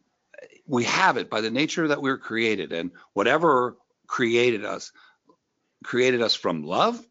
we 0.72 0.86
have 0.86 1.18
it 1.18 1.30
by 1.30 1.42
the 1.42 1.52
nature 1.52 1.90
that 1.90 2.02
we're 2.02 2.18
created, 2.18 2.72
and 2.72 2.92
whatever 3.14 3.78
created 4.08 4.64
us 4.66 4.92
created 5.84 6.22
us 6.22 6.34
from 6.34 6.64
love, 6.64 7.06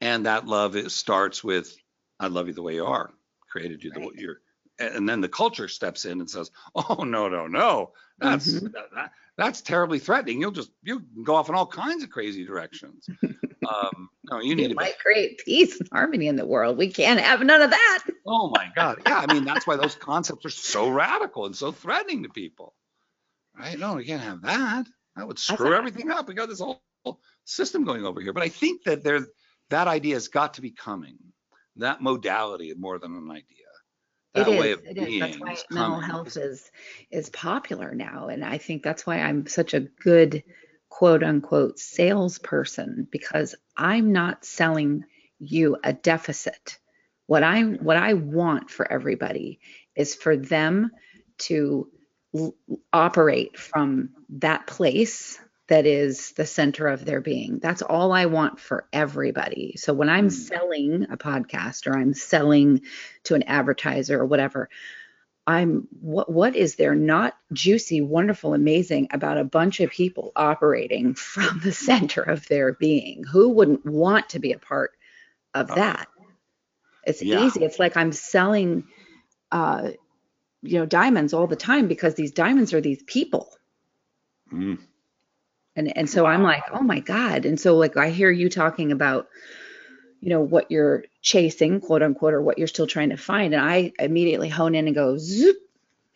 and 0.00 0.26
that 0.26 0.46
love 0.46 0.76
is, 0.76 0.94
starts 0.94 1.42
with 1.42 1.76
"I 2.20 2.28
love 2.28 2.46
you 2.46 2.54
the 2.54 2.62
way 2.62 2.76
you 2.76 2.86
are." 2.86 3.10
Created 3.50 3.82
you 3.82 3.90
right. 3.90 4.14
the 4.14 4.22
you're 4.22 4.40
and 4.78 5.08
then 5.08 5.20
the 5.20 5.28
culture 5.28 5.68
steps 5.68 6.04
in 6.04 6.20
and 6.20 6.30
says, 6.30 6.50
"Oh 6.76 7.02
no, 7.02 7.28
no, 7.28 7.48
no, 7.48 7.90
that's 8.18 8.52
mm-hmm. 8.52 8.68
that, 8.94 9.10
that's 9.36 9.62
terribly 9.62 9.98
threatening. 9.98 10.40
You'll 10.40 10.52
just 10.52 10.70
you 10.84 11.00
can 11.00 11.24
go 11.24 11.34
off 11.34 11.48
in 11.48 11.56
all 11.56 11.66
kinds 11.66 12.04
of 12.04 12.10
crazy 12.10 12.46
directions." 12.46 13.08
um, 13.68 14.08
no, 14.24 14.40
you 14.40 14.54
need 14.54 14.70
it 14.70 14.76
might 14.76 14.98
create 14.98 15.40
peace 15.44 15.78
and 15.80 15.88
harmony 15.92 16.28
in 16.28 16.36
the 16.36 16.46
world. 16.46 16.76
We 16.76 16.90
can't 16.90 17.20
have 17.20 17.40
none 17.42 17.62
of 17.62 17.70
that. 17.70 18.04
oh 18.26 18.50
my 18.54 18.70
God, 18.74 18.98
yeah. 19.06 19.24
I 19.26 19.32
mean, 19.32 19.44
that's 19.44 19.66
why 19.66 19.76
those 19.76 19.94
concepts 19.94 20.44
are 20.44 20.50
so 20.50 20.88
radical 20.88 21.46
and 21.46 21.56
so 21.56 21.72
threatening 21.72 22.22
to 22.22 22.28
people, 22.28 22.74
right? 23.58 23.78
No, 23.78 23.94
we 23.94 24.04
can't 24.04 24.22
have 24.22 24.42
that. 24.42 24.86
That 25.16 25.26
would 25.26 25.38
screw 25.38 25.74
everything 25.74 26.10
up. 26.10 26.28
We 26.28 26.34
got 26.34 26.48
this 26.48 26.60
whole 26.60 26.82
system 27.44 27.84
going 27.84 28.04
over 28.04 28.20
here. 28.20 28.32
But 28.32 28.42
I 28.42 28.48
think 28.48 28.84
that 28.84 29.02
there 29.02 29.26
that 29.70 29.88
idea 29.88 30.14
has 30.14 30.28
got 30.28 30.54
to 30.54 30.62
be 30.62 30.70
coming. 30.70 31.16
That 31.76 32.00
modality 32.00 32.70
is 32.70 32.78
more 32.78 32.98
than 32.98 33.14
an 33.14 33.30
idea 33.30 33.66
it 34.36 34.48
is. 34.48 34.78
It 34.84 34.98
is. 34.98 35.20
That's 35.20 35.38
why 35.38 35.56
mental 35.70 36.00
health 36.00 36.36
is 36.36 36.70
is 37.10 37.30
popular 37.30 37.94
now, 37.94 38.28
and 38.28 38.44
I 38.44 38.58
think 38.58 38.82
that's 38.82 39.06
why 39.06 39.20
I'm 39.20 39.46
such 39.46 39.74
a 39.74 39.80
good 39.80 40.42
quote 40.96 41.22
unquote 41.22 41.78
salesperson 41.78 43.06
because 43.10 43.54
I'm 43.76 44.12
not 44.12 44.46
selling 44.46 45.04
you 45.38 45.76
a 45.84 45.92
deficit. 45.92 46.78
What 47.26 47.42
I 47.42 47.60
what 47.60 47.98
I 47.98 48.14
want 48.14 48.70
for 48.70 48.90
everybody 48.90 49.60
is 49.94 50.14
for 50.14 50.38
them 50.38 50.90
to 51.40 51.90
l- 52.34 52.54
operate 52.94 53.58
from 53.58 54.08
that 54.38 54.66
place 54.66 55.38
that 55.68 55.84
is 55.84 56.32
the 56.32 56.46
center 56.46 56.88
of 56.88 57.04
their 57.04 57.20
being. 57.20 57.58
That's 57.58 57.82
all 57.82 58.10
I 58.10 58.24
want 58.24 58.58
for 58.58 58.88
everybody. 58.90 59.74
So 59.76 59.92
when 59.92 60.08
I'm 60.08 60.28
mm. 60.28 60.32
selling 60.32 61.08
a 61.10 61.18
podcast 61.18 61.86
or 61.86 61.98
I'm 61.98 62.14
selling 62.14 62.80
to 63.24 63.34
an 63.34 63.42
advertiser 63.42 64.18
or 64.18 64.24
whatever, 64.24 64.70
I'm 65.46 65.86
what 66.00 66.30
what 66.30 66.56
is 66.56 66.76
there 66.76 66.94
not 66.94 67.36
juicy, 67.52 68.00
wonderful, 68.00 68.54
amazing 68.54 69.08
about 69.12 69.38
a 69.38 69.44
bunch 69.44 69.80
of 69.80 69.90
people 69.90 70.32
operating 70.34 71.14
from 71.14 71.60
the 71.60 71.72
center 71.72 72.22
of 72.22 72.46
their 72.48 72.72
being? 72.72 73.24
Who 73.24 73.50
wouldn't 73.50 73.86
want 73.86 74.30
to 74.30 74.38
be 74.38 74.52
a 74.52 74.58
part 74.58 74.92
of 75.54 75.68
that? 75.68 76.08
It's 77.04 77.22
yeah. 77.22 77.46
easy. 77.46 77.64
It's 77.64 77.78
like 77.78 77.96
I'm 77.96 78.12
selling 78.12 78.84
uh 79.52 79.90
you 80.62 80.78
know 80.78 80.86
diamonds 80.86 81.32
all 81.32 81.46
the 81.46 81.56
time 81.56 81.86
because 81.86 82.14
these 82.14 82.32
diamonds 82.32 82.74
are 82.74 82.80
these 82.80 83.02
people. 83.02 83.56
Mm 84.52 84.78
and 85.76 85.96
and 85.96 86.10
so 86.10 86.26
i'm 86.26 86.42
like 86.42 86.64
oh 86.72 86.82
my 86.82 86.98
god 87.00 87.44
and 87.44 87.60
so 87.60 87.76
like 87.76 87.96
i 87.96 88.10
hear 88.10 88.30
you 88.30 88.48
talking 88.48 88.90
about 88.90 89.28
you 90.20 90.30
know 90.30 90.40
what 90.40 90.70
you're 90.70 91.04
chasing 91.22 91.80
quote 91.80 92.02
unquote 92.02 92.34
or 92.34 92.42
what 92.42 92.58
you're 92.58 92.66
still 92.66 92.86
trying 92.86 93.10
to 93.10 93.16
find. 93.16 93.54
And 93.54 93.62
i 93.62 93.92
immediately 93.98 94.48
hone 94.48 94.74
in 94.74 94.86
and 94.86 94.94
go 94.94 95.16
zoop 95.18 95.56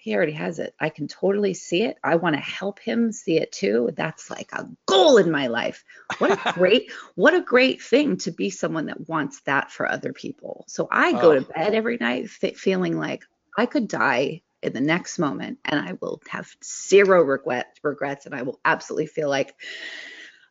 he 0.03 0.17
already 0.17 0.33
has 0.33 0.59
it. 0.59 0.75
I 0.81 0.89
can 0.89 1.09
totally 1.09 1.53
see 1.53 1.83
it. 1.83 1.99
I 2.03 2.17
want 2.17 2.35
to 2.35 2.41
help 2.41 2.79
him 2.79 3.13
see 3.13 3.37
it 3.37 3.53
too. 3.53 3.91
That's 3.95 4.31
like 4.31 4.51
a 4.53 4.67
goal 4.87 5.19
in 5.19 5.31
my 5.31 5.49
life. 5.49 5.85
What 6.17 6.31
a 6.31 6.53
great 6.55 6.91
what 7.17 7.35
a 7.35 7.43
great 7.43 7.83
thing 7.83 8.17
to 8.19 8.31
be 8.31 8.49
someone 8.49 8.87
that 8.87 9.11
wants 9.11 9.43
that 9.43 9.71
for 9.71 9.87
other 9.87 10.15
people. 10.15 10.65
So 10.69 10.89
i 10.91 11.13
go 11.13 11.33
oh. 11.33 11.35
to 11.35 11.43
bed 11.43 11.75
every 11.75 11.99
night 12.01 12.31
feeling 12.31 12.97
like 12.97 13.25
i 13.59 13.67
could 13.67 13.89
die 13.89 14.41
in 14.63 14.73
the 14.73 14.81
next 14.81 15.19
moment 15.19 15.59
and 15.65 15.81
I 15.81 15.95
will 16.01 16.21
have 16.29 16.55
zero 16.63 17.23
regret, 17.23 17.79
regrets 17.83 18.27
and 18.27 18.35
I 18.35 18.43
will 18.43 18.61
absolutely 18.65 19.07
feel 19.07 19.29
like 19.29 19.55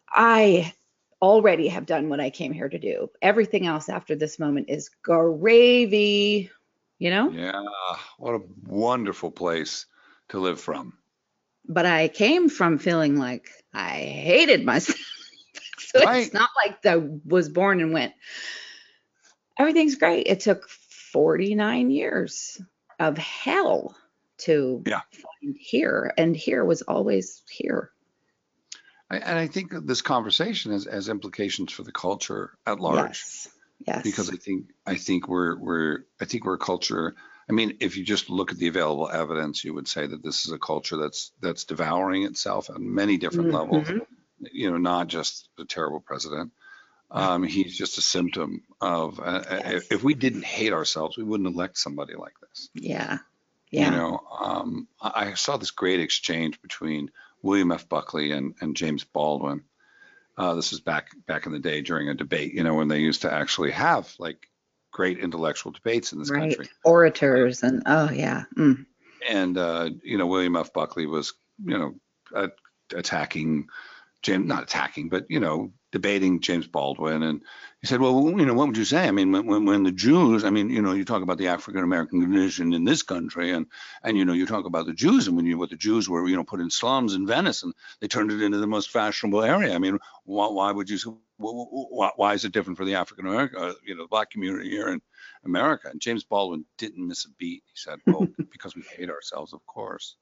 I 0.09 0.73
already 1.21 1.67
have 1.67 1.85
done 1.85 2.09
what 2.09 2.19
I 2.19 2.29
came 2.29 2.53
here 2.53 2.69
to 2.69 2.79
do. 2.79 3.09
Everything 3.21 3.65
else 3.65 3.89
after 3.89 4.15
this 4.15 4.39
moment 4.39 4.69
is 4.69 4.89
gravy, 5.03 6.49
you 6.97 7.09
know? 7.09 7.29
Yeah, 7.31 7.63
what 8.17 8.35
a 8.35 8.41
wonderful 8.65 9.31
place 9.31 9.85
to 10.29 10.39
live 10.39 10.59
from. 10.59 10.93
But 11.67 11.85
I 11.85 12.07
came 12.07 12.49
from 12.49 12.79
feeling 12.79 13.17
like 13.17 13.49
I 13.73 13.89
hated 13.89 14.65
myself. 14.65 14.99
so 15.77 16.03
right. 16.03 16.23
it's 16.23 16.33
not 16.33 16.49
like 16.55 16.85
I 16.85 17.01
was 17.25 17.49
born 17.49 17.81
and 17.81 17.93
went, 17.93 18.13
everything's 19.57 19.95
great. 19.95 20.27
It 20.27 20.39
took 20.39 20.69
49 20.69 21.91
years 21.91 22.61
of 22.99 23.17
hell 23.17 23.95
to 24.39 24.83
yeah. 24.85 25.01
find 25.11 25.55
here. 25.59 26.13
And 26.17 26.35
here 26.35 26.63
was 26.63 26.81
always 26.83 27.43
here. 27.49 27.91
And 29.09 29.39
I 29.39 29.47
think 29.47 29.73
this 29.85 30.01
conversation 30.01 30.71
has, 30.71 30.85
has 30.85 31.09
implications 31.09 31.71
for 31.71 31.83
the 31.83 31.91
culture 31.91 32.51
at 32.65 32.79
large. 32.79 33.09
Yes. 33.09 33.47
Yes. 33.87 34.03
Because 34.03 34.29
I 34.29 34.35
think 34.35 34.65
I 34.85 34.95
think 34.95 35.27
we're 35.27 35.57
we're 35.57 36.05
I 36.19 36.25
think 36.25 36.45
we're 36.45 36.55
a 36.55 36.59
culture. 36.59 37.15
I 37.49 37.53
mean, 37.53 37.77
if 37.79 37.97
you 37.97 38.03
just 38.03 38.29
look 38.29 38.51
at 38.51 38.57
the 38.57 38.67
available 38.67 39.09
evidence, 39.09 39.63
you 39.63 39.73
would 39.73 39.87
say 39.87 40.05
that 40.05 40.21
this 40.21 40.45
is 40.45 40.51
a 40.51 40.59
culture 40.59 40.97
that's 40.97 41.31
that's 41.41 41.63
devouring 41.63 42.23
itself 42.23 42.69
on 42.69 42.93
many 42.93 43.17
different 43.17 43.51
mm-hmm. 43.51 43.71
levels. 43.71 43.89
You 44.51 44.69
know, 44.69 44.77
not 44.77 45.07
just 45.07 45.49
the 45.57 45.65
terrible 45.65 46.01
president. 46.01 46.51
Um, 47.11 47.43
he's 47.43 47.75
just 47.75 47.97
a 47.97 48.01
symptom 48.01 48.63
of. 48.79 49.19
Uh, 49.19 49.43
yes. 49.49 49.87
If 49.89 50.03
we 50.03 50.13
didn't 50.13 50.45
hate 50.45 50.73
ourselves, 50.73 51.17
we 51.17 51.23
wouldn't 51.23 51.51
elect 51.51 51.77
somebody 51.77 52.15
like 52.15 52.35
this. 52.41 52.69
Yeah. 52.75 53.19
Yeah. 53.71 53.85
You 53.85 53.91
know, 53.91 54.19
um, 54.39 54.87
I 55.01 55.33
saw 55.35 55.57
this 55.57 55.71
great 55.71 55.99
exchange 55.99 56.61
between 56.61 57.11
William 57.41 57.71
F. 57.71 57.87
Buckley 57.87 58.31
and, 58.31 58.55
and 58.61 58.75
James 58.75 59.03
Baldwin. 59.03 59.63
Uh, 60.37 60.53
this 60.53 60.71
was 60.71 60.79
back 60.79 61.09
back 61.27 61.45
in 61.45 61.51
the 61.51 61.59
day 61.59 61.81
during 61.81 62.07
a 62.07 62.13
debate, 62.13 62.53
you 62.53 62.63
know, 62.63 62.75
when 62.75 62.87
they 62.87 62.99
used 62.99 63.23
to 63.23 63.33
actually 63.33 63.71
have 63.71 64.13
like 64.19 64.47
great 64.91 65.19
intellectual 65.19 65.71
debates 65.71 66.13
in 66.13 66.19
this 66.19 66.31
right. 66.31 66.55
country. 66.55 66.69
Orators 66.85 67.63
and 67.63 67.83
oh 67.85 68.09
yeah. 68.09 68.45
Mm. 68.57 68.85
And 69.27 69.57
uh, 69.57 69.89
you 70.01 70.17
know, 70.17 70.27
William 70.27 70.55
F. 70.55 70.71
Buckley 70.71 71.05
was, 71.05 71.33
you 71.63 71.77
know, 71.77 71.95
uh, 72.33 72.47
attacking 72.95 73.67
James, 74.21 74.47
not 74.47 74.63
attacking, 74.63 75.09
but 75.09 75.25
you 75.29 75.39
know, 75.39 75.71
debating 75.91 76.41
James 76.41 76.67
Baldwin, 76.67 77.23
and 77.23 77.41
he 77.81 77.87
said, 77.87 78.01
"Well, 78.01 78.29
you 78.37 78.45
know, 78.45 78.53
what 78.53 78.67
would 78.67 78.77
you 78.77 78.83
say? 78.83 79.07
I 79.07 79.11
mean, 79.11 79.31
when, 79.31 79.65
when 79.65 79.83
the 79.83 79.91
Jews, 79.91 80.43
I 80.43 80.49
mean, 80.49 80.69
you 80.69 80.81
know, 80.81 80.93
you 80.93 81.05
talk 81.05 81.23
about 81.23 81.37
the 81.37 81.47
African 81.47 81.83
American 81.83 82.21
condition 82.21 82.73
in 82.73 82.83
this 82.83 83.01
country, 83.01 83.51
and 83.51 83.67
and 84.03 84.17
you 84.17 84.25
know, 84.25 84.33
you 84.33 84.45
talk 84.45 84.65
about 84.65 84.85
the 84.85 84.93
Jews, 84.93 85.27
and 85.27 85.37
when 85.37 85.45
you 85.45 85.57
what 85.57 85.69
the 85.69 85.77
Jews 85.77 86.09
were, 86.09 86.27
you 86.27 86.35
know, 86.35 86.43
put 86.43 86.59
in 86.59 86.69
slums 86.69 87.13
in 87.13 87.25
Venice, 87.25 87.63
and 87.63 87.73
they 88.01 88.07
turned 88.07 88.31
it 88.31 88.41
into 88.41 88.57
the 88.57 88.67
most 88.67 88.91
fashionable 88.91 89.41
area. 89.41 89.73
I 89.73 89.79
mean, 89.79 89.99
why, 90.25 90.47
why 90.47 90.71
would 90.71 90.89
you? 90.89 91.21
Why, 91.37 92.11
why 92.17 92.33
is 92.33 92.43
it 92.43 92.51
different 92.51 92.77
for 92.77 92.83
the 92.83 92.95
African 92.95 93.25
American, 93.25 93.61
uh, 93.61 93.73
you 93.85 93.95
know, 93.95 94.03
the 94.03 94.09
black 94.09 94.29
community 94.31 94.69
here 94.69 94.89
in 94.89 95.01
America?" 95.45 95.89
And 95.89 96.01
James 96.01 96.25
Baldwin 96.25 96.65
didn't 96.77 97.07
miss 97.07 97.23
a 97.23 97.29
beat. 97.37 97.63
He 97.65 97.75
said, 97.75 97.99
"Well, 98.05 98.27
because 98.51 98.75
we 98.75 98.83
hate 98.97 99.09
ourselves, 99.09 99.53
of 99.53 99.65
course." 99.65 100.17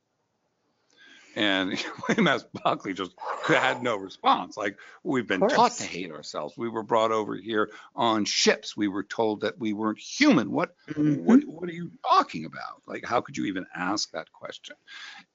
And 1.37 1.77
William 2.07 2.27
S. 2.27 2.43
Buckley 2.63 2.95
just 2.95 3.11
had 3.45 3.83
no 3.83 3.95
response. 3.95 4.57
Like 4.57 4.79
we've 5.03 5.27
been 5.27 5.47
taught 5.47 5.73
to 5.73 5.83
hate 5.83 6.11
ourselves. 6.11 6.57
We 6.57 6.67
were 6.67 6.81
brought 6.81 7.11
over 7.11 7.35
here 7.35 7.69
on 7.95 8.25
ships. 8.25 8.75
We 8.75 8.87
were 8.87 9.03
told 9.03 9.41
that 9.41 9.59
we 9.59 9.71
weren't 9.71 9.99
human. 9.99 10.51
What 10.51 10.73
mm-hmm. 10.89 11.23
what 11.23 11.45
what 11.45 11.69
are 11.69 11.73
you 11.73 11.91
talking 12.03 12.45
about? 12.45 12.81
Like 12.87 13.05
how 13.05 13.21
could 13.21 13.37
you 13.37 13.45
even 13.45 13.67
ask 13.75 14.09
that 14.11 14.33
question? 14.33 14.75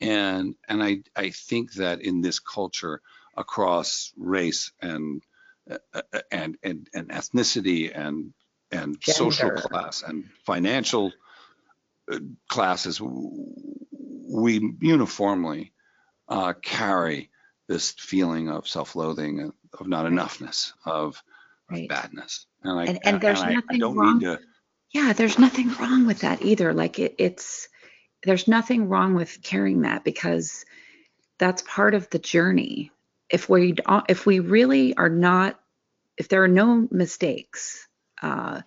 And 0.01 0.57
and 0.69 0.83
I 0.83 1.03
I 1.15 1.31
think 1.31 1.75
that 1.75 2.01
in 2.01 2.21
this 2.21 2.41
culture 2.41 3.01
across 3.37 4.13
race 4.17 4.73
and 4.83 5.23
uh, 5.71 5.79
uh 5.95 6.21
and 6.33 6.59
and 6.65 6.89
and 6.93 7.11
ethnicity 7.11 7.97
and 7.97 8.35
and 8.73 9.01
Gender. 9.01 9.17
social 9.17 9.51
class 9.53 10.03
and 10.03 10.25
financial 10.45 11.13
uh, 12.11 12.19
classes 12.49 13.01
we 13.01 14.75
uniformly 14.81 15.73
uh, 16.29 16.53
carry 16.63 17.31
this 17.69 17.93
feeling 17.93 18.49
of 18.49 18.69
self-loathing, 18.69 19.53
of 19.79 19.87
not 19.87 20.07
enoughness, 20.07 20.73
of, 20.85 21.23
right. 21.71 21.83
of 21.83 21.89
badness. 21.89 22.47
And, 22.63 22.79
I, 22.79 22.85
and, 22.85 22.99
and 23.05 23.21
there's 23.21 23.41
and 23.41 23.55
nothing 23.55 23.83
I, 23.83 23.87
I 23.87 23.91
wrong. 23.91 24.21
To... 24.21 24.39
Yeah, 24.93 25.13
there's 25.13 25.39
nothing 25.39 25.75
wrong 25.77 26.07
with 26.07 26.21
that 26.21 26.43
either. 26.43 26.75
Like 26.75 26.99
it, 26.99 27.15
it's 27.19 27.69
there's 28.25 28.47
nothing 28.47 28.89
wrong 28.89 29.15
with 29.15 29.43
carrying 29.43 29.83
that 29.83 30.05
because 30.05 30.65
that's 31.39 31.63
part 31.63 31.95
of 31.95 32.09
the 32.11 32.19
journey. 32.19 32.91
If 33.31 33.49
we 33.49 33.75
if 34.09 34.27
we 34.27 34.41
really 34.41 34.95
are 34.95 35.09
not, 35.09 35.59
if 36.19 36.29
there 36.29 36.45
are 36.45 36.49
no 36.49 36.87
mistakes, 36.91 37.89
uh, 38.21 38.61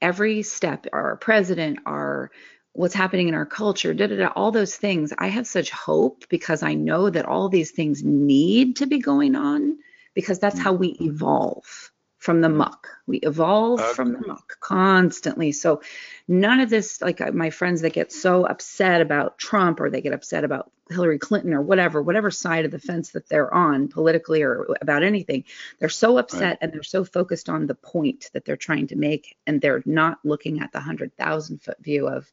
every 0.00 0.42
step, 0.42 0.86
our 0.92 1.16
president, 1.16 1.80
our 1.84 2.30
what's 2.78 2.94
happening 2.94 3.26
in 3.26 3.34
our 3.34 3.44
culture, 3.44 3.92
da, 3.92 4.06
da, 4.06 4.14
da, 4.14 4.28
all 4.36 4.52
those 4.52 4.76
things. 4.76 5.12
I 5.18 5.26
have 5.26 5.48
such 5.48 5.72
hope 5.72 6.28
because 6.28 6.62
I 6.62 6.74
know 6.74 7.10
that 7.10 7.26
all 7.26 7.48
these 7.48 7.72
things 7.72 8.04
need 8.04 8.76
to 8.76 8.86
be 8.86 9.00
going 9.00 9.34
on 9.34 9.78
because 10.14 10.38
that's 10.38 10.60
how 10.60 10.72
we 10.72 10.90
evolve 11.00 11.90
from 12.18 12.40
the 12.40 12.48
muck. 12.48 12.86
We 13.08 13.18
evolve 13.18 13.80
okay. 13.80 13.94
from 13.94 14.12
the 14.12 14.24
muck 14.24 14.58
constantly. 14.60 15.50
So 15.50 15.82
none 16.28 16.60
of 16.60 16.70
this, 16.70 17.02
like 17.02 17.20
uh, 17.20 17.32
my 17.32 17.50
friends 17.50 17.80
that 17.80 17.94
get 17.94 18.12
so 18.12 18.44
upset 18.44 19.00
about 19.00 19.38
Trump 19.38 19.80
or 19.80 19.90
they 19.90 20.00
get 20.00 20.12
upset 20.12 20.44
about 20.44 20.70
Hillary 20.88 21.18
Clinton 21.18 21.54
or 21.54 21.62
whatever, 21.62 22.00
whatever 22.00 22.30
side 22.30 22.64
of 22.64 22.70
the 22.70 22.78
fence 22.78 23.10
that 23.10 23.28
they're 23.28 23.52
on 23.52 23.88
politically 23.88 24.42
or 24.42 24.68
about 24.80 25.02
anything, 25.02 25.42
they're 25.80 25.88
so 25.88 26.16
upset 26.16 26.42
right. 26.42 26.58
and 26.60 26.72
they're 26.72 26.84
so 26.84 27.04
focused 27.04 27.48
on 27.48 27.66
the 27.66 27.74
point 27.74 28.30
that 28.34 28.44
they're 28.44 28.56
trying 28.56 28.86
to 28.86 28.96
make 28.96 29.36
and 29.48 29.60
they're 29.60 29.82
not 29.84 30.18
looking 30.22 30.60
at 30.60 30.70
the 30.70 30.80
hundred 30.80 31.16
thousand 31.16 31.60
foot 31.60 31.82
view 31.82 32.06
of 32.06 32.30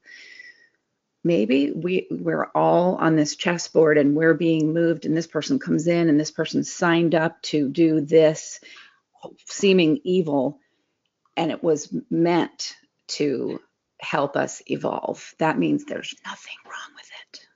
maybe 1.26 1.72
we 1.72 2.08
we're 2.12 2.46
all 2.54 2.96
on 2.96 3.16
this 3.16 3.36
chessboard 3.36 3.98
and 3.98 4.16
we're 4.16 4.36
being 4.36 4.74
moved 4.74 5.06
and 5.06 5.18
this 5.18 5.28
person 5.28 5.58
comes 5.60 5.88
in 5.88 6.08
and 6.08 6.20
this 6.20 6.32
person 6.32 6.64
signed 6.64 7.16
up 7.16 7.42
to 7.42 7.68
do 7.68 8.00
this 8.00 8.60
seeming 9.46 10.00
evil. 10.04 10.60
And 11.36 11.52
it 11.52 11.64
was 11.64 11.94
meant 12.10 12.76
to 13.08 13.60
help 14.00 14.38
us 14.38 14.62
evolve. 14.68 15.34
That 15.40 15.58
means 15.58 15.84
there's 15.84 16.16
nothing 16.26 16.56
wrong 16.66 16.96
with 16.96 17.10
it. 17.24 17.48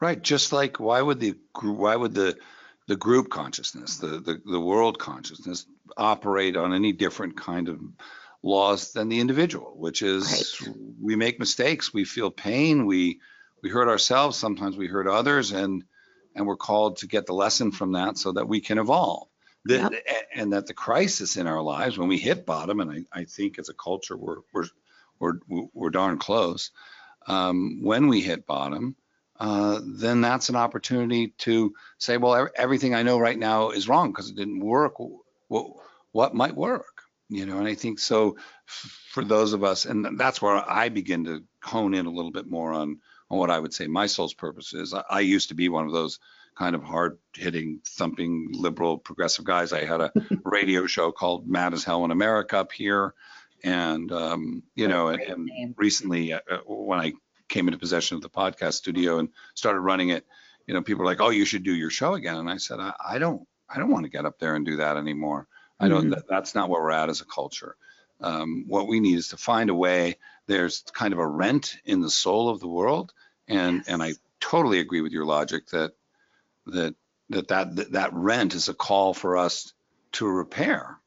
Right. 0.00 0.22
Just 0.22 0.52
like 0.52 0.78
why 0.78 1.02
would 1.02 1.18
the 1.18 1.34
why 1.60 1.96
would 1.96 2.14
the 2.14 2.38
the 2.86 2.96
group 2.96 3.28
consciousness 3.28 3.96
the 3.96 4.20
the, 4.20 4.40
the 4.44 4.60
world 4.60 4.98
consciousness 4.98 5.66
operate 5.96 6.56
on 6.56 6.72
any 6.72 6.92
different 6.92 7.36
kind 7.36 7.68
of 7.68 7.80
laws 8.44 8.92
than 8.92 9.08
the 9.08 9.20
individual, 9.20 9.74
which 9.76 10.02
is 10.02 10.60
right. 10.60 10.76
we 11.00 11.16
make 11.16 11.38
mistakes, 11.38 11.94
we 11.94 12.04
feel 12.04 12.30
pain, 12.30 12.86
we 12.86 13.20
we 13.62 13.70
hurt 13.70 13.88
ourselves, 13.88 14.36
sometimes 14.36 14.76
we 14.76 14.86
hurt 14.86 15.08
others, 15.08 15.52
and 15.52 15.84
and 16.34 16.46
we're 16.46 16.56
called 16.56 16.98
to 16.98 17.06
get 17.06 17.26
the 17.26 17.32
lesson 17.32 17.72
from 17.72 17.92
that 17.92 18.18
so 18.18 18.32
that 18.32 18.46
we 18.46 18.60
can 18.60 18.78
evolve. 18.78 19.28
The, 19.66 19.76
yep. 19.76 19.92
And 20.34 20.52
that 20.52 20.66
the 20.66 20.74
crisis 20.74 21.38
in 21.38 21.46
our 21.46 21.62
lives, 21.62 21.96
when 21.96 22.08
we 22.08 22.18
hit 22.18 22.44
bottom, 22.44 22.80
and 22.80 22.90
I, 22.90 23.20
I 23.20 23.24
think 23.24 23.58
as 23.58 23.70
a 23.70 23.74
culture 23.74 24.16
we're 24.16 24.40
we're 24.52 24.66
we're, 25.18 25.34
we're 25.72 25.90
darn 25.90 26.18
close. 26.18 26.70
Um, 27.26 27.80
when 27.82 28.08
we 28.08 28.20
hit 28.20 28.46
bottom, 28.46 28.96
uh, 29.40 29.80
then 29.82 30.20
that's 30.20 30.50
an 30.50 30.56
opportunity 30.56 31.28
to 31.38 31.74
say, 31.98 32.18
well, 32.18 32.48
everything 32.54 32.94
I 32.94 33.04
know 33.04 33.18
right 33.18 33.38
now 33.38 33.70
is 33.70 33.88
wrong 33.88 34.10
because 34.10 34.28
it 34.28 34.36
didn't 34.36 34.60
work. 34.60 34.94
What, 35.48 35.70
what 36.12 36.34
might 36.34 36.54
work? 36.54 36.93
You 37.28 37.46
know 37.46 37.58
and 37.58 37.66
i 37.66 37.74
think 37.74 37.98
so 37.98 38.36
for 38.66 39.24
those 39.24 39.52
of 39.52 39.64
us 39.64 39.84
and 39.86 40.18
that's 40.18 40.42
where 40.42 40.68
i 40.70 40.88
begin 40.88 41.24
to 41.24 41.42
hone 41.62 41.94
in 41.94 42.06
a 42.06 42.10
little 42.10 42.30
bit 42.30 42.46
more 42.46 42.72
on 42.72 42.98
on 43.30 43.38
what 43.38 43.50
i 43.50 43.58
would 43.58 43.72
say 43.72 43.86
my 43.86 44.06
soul's 44.06 44.34
purpose 44.34 44.74
is. 44.74 44.92
I, 44.94 45.02
I 45.08 45.20
used 45.20 45.48
to 45.48 45.54
be 45.54 45.68
one 45.68 45.86
of 45.86 45.92
those 45.92 46.18
kind 46.56 46.76
of 46.76 46.84
hard 46.84 47.18
hitting 47.34 47.80
thumping 47.84 48.50
liberal 48.52 48.96
progressive 48.96 49.44
guys. 49.44 49.72
I 49.72 49.84
had 49.84 50.00
a 50.00 50.12
radio 50.44 50.86
show 50.86 51.10
called 51.10 51.48
mad 51.48 51.72
as 51.72 51.84
hell 51.84 52.04
in 52.04 52.10
america 52.10 52.58
up 52.58 52.72
here 52.72 53.14
and 53.64 54.12
um, 54.12 54.62
you 54.74 54.86
know 54.86 55.08
and, 55.08 55.50
and 55.50 55.74
recently 55.76 56.32
uh, 56.32 56.40
uh, 56.50 56.58
when 56.66 57.00
i 57.00 57.12
came 57.48 57.66
into 57.66 57.78
possession 57.78 58.16
of 58.16 58.22
the 58.22 58.30
podcast 58.30 58.74
studio 58.74 59.18
and 59.18 59.30
started 59.54 59.80
running 59.80 60.10
it 60.10 60.26
you 60.66 60.74
know 60.74 60.82
people 60.82 61.04
were 61.04 61.10
like 61.10 61.20
oh 61.20 61.30
you 61.30 61.44
should 61.44 61.62
do 61.62 61.74
your 61.74 61.90
show 61.90 62.14
again 62.14 62.36
and 62.36 62.50
i 62.50 62.56
said 62.56 62.78
i, 62.78 62.92
I 63.04 63.18
don't 63.18 63.46
i 63.68 63.78
don't 63.78 63.90
want 63.90 64.04
to 64.04 64.10
get 64.10 64.26
up 64.26 64.38
there 64.38 64.54
and 64.54 64.64
do 64.64 64.76
that 64.76 64.96
anymore 64.96 65.48
I 65.80 65.88
don't. 65.88 66.10
Mm-hmm. 66.10 66.20
That's 66.28 66.54
not 66.54 66.68
where 66.68 66.82
we're 66.82 66.90
at 66.90 67.08
as 67.08 67.20
a 67.20 67.26
culture. 67.26 67.76
Um, 68.20 68.64
what 68.68 68.88
we 68.88 69.00
need 69.00 69.18
is 69.18 69.28
to 69.28 69.36
find 69.36 69.70
a 69.70 69.74
way. 69.74 70.16
There's 70.46 70.84
kind 70.92 71.12
of 71.12 71.18
a 71.18 71.26
rent 71.26 71.76
in 71.84 72.00
the 72.00 72.10
soul 72.10 72.48
of 72.48 72.60
the 72.60 72.68
world, 72.68 73.12
and 73.48 73.78
yes. 73.78 73.88
and 73.88 74.02
I 74.02 74.12
totally 74.40 74.80
agree 74.80 75.00
with 75.00 75.12
your 75.12 75.24
logic 75.24 75.66
that 75.68 75.92
that 76.66 76.94
that 77.30 77.48
that 77.48 77.92
that 77.92 78.12
rent 78.12 78.54
is 78.54 78.68
a 78.68 78.74
call 78.74 79.14
for 79.14 79.36
us 79.36 79.72
to 80.12 80.26
repair, 80.26 80.98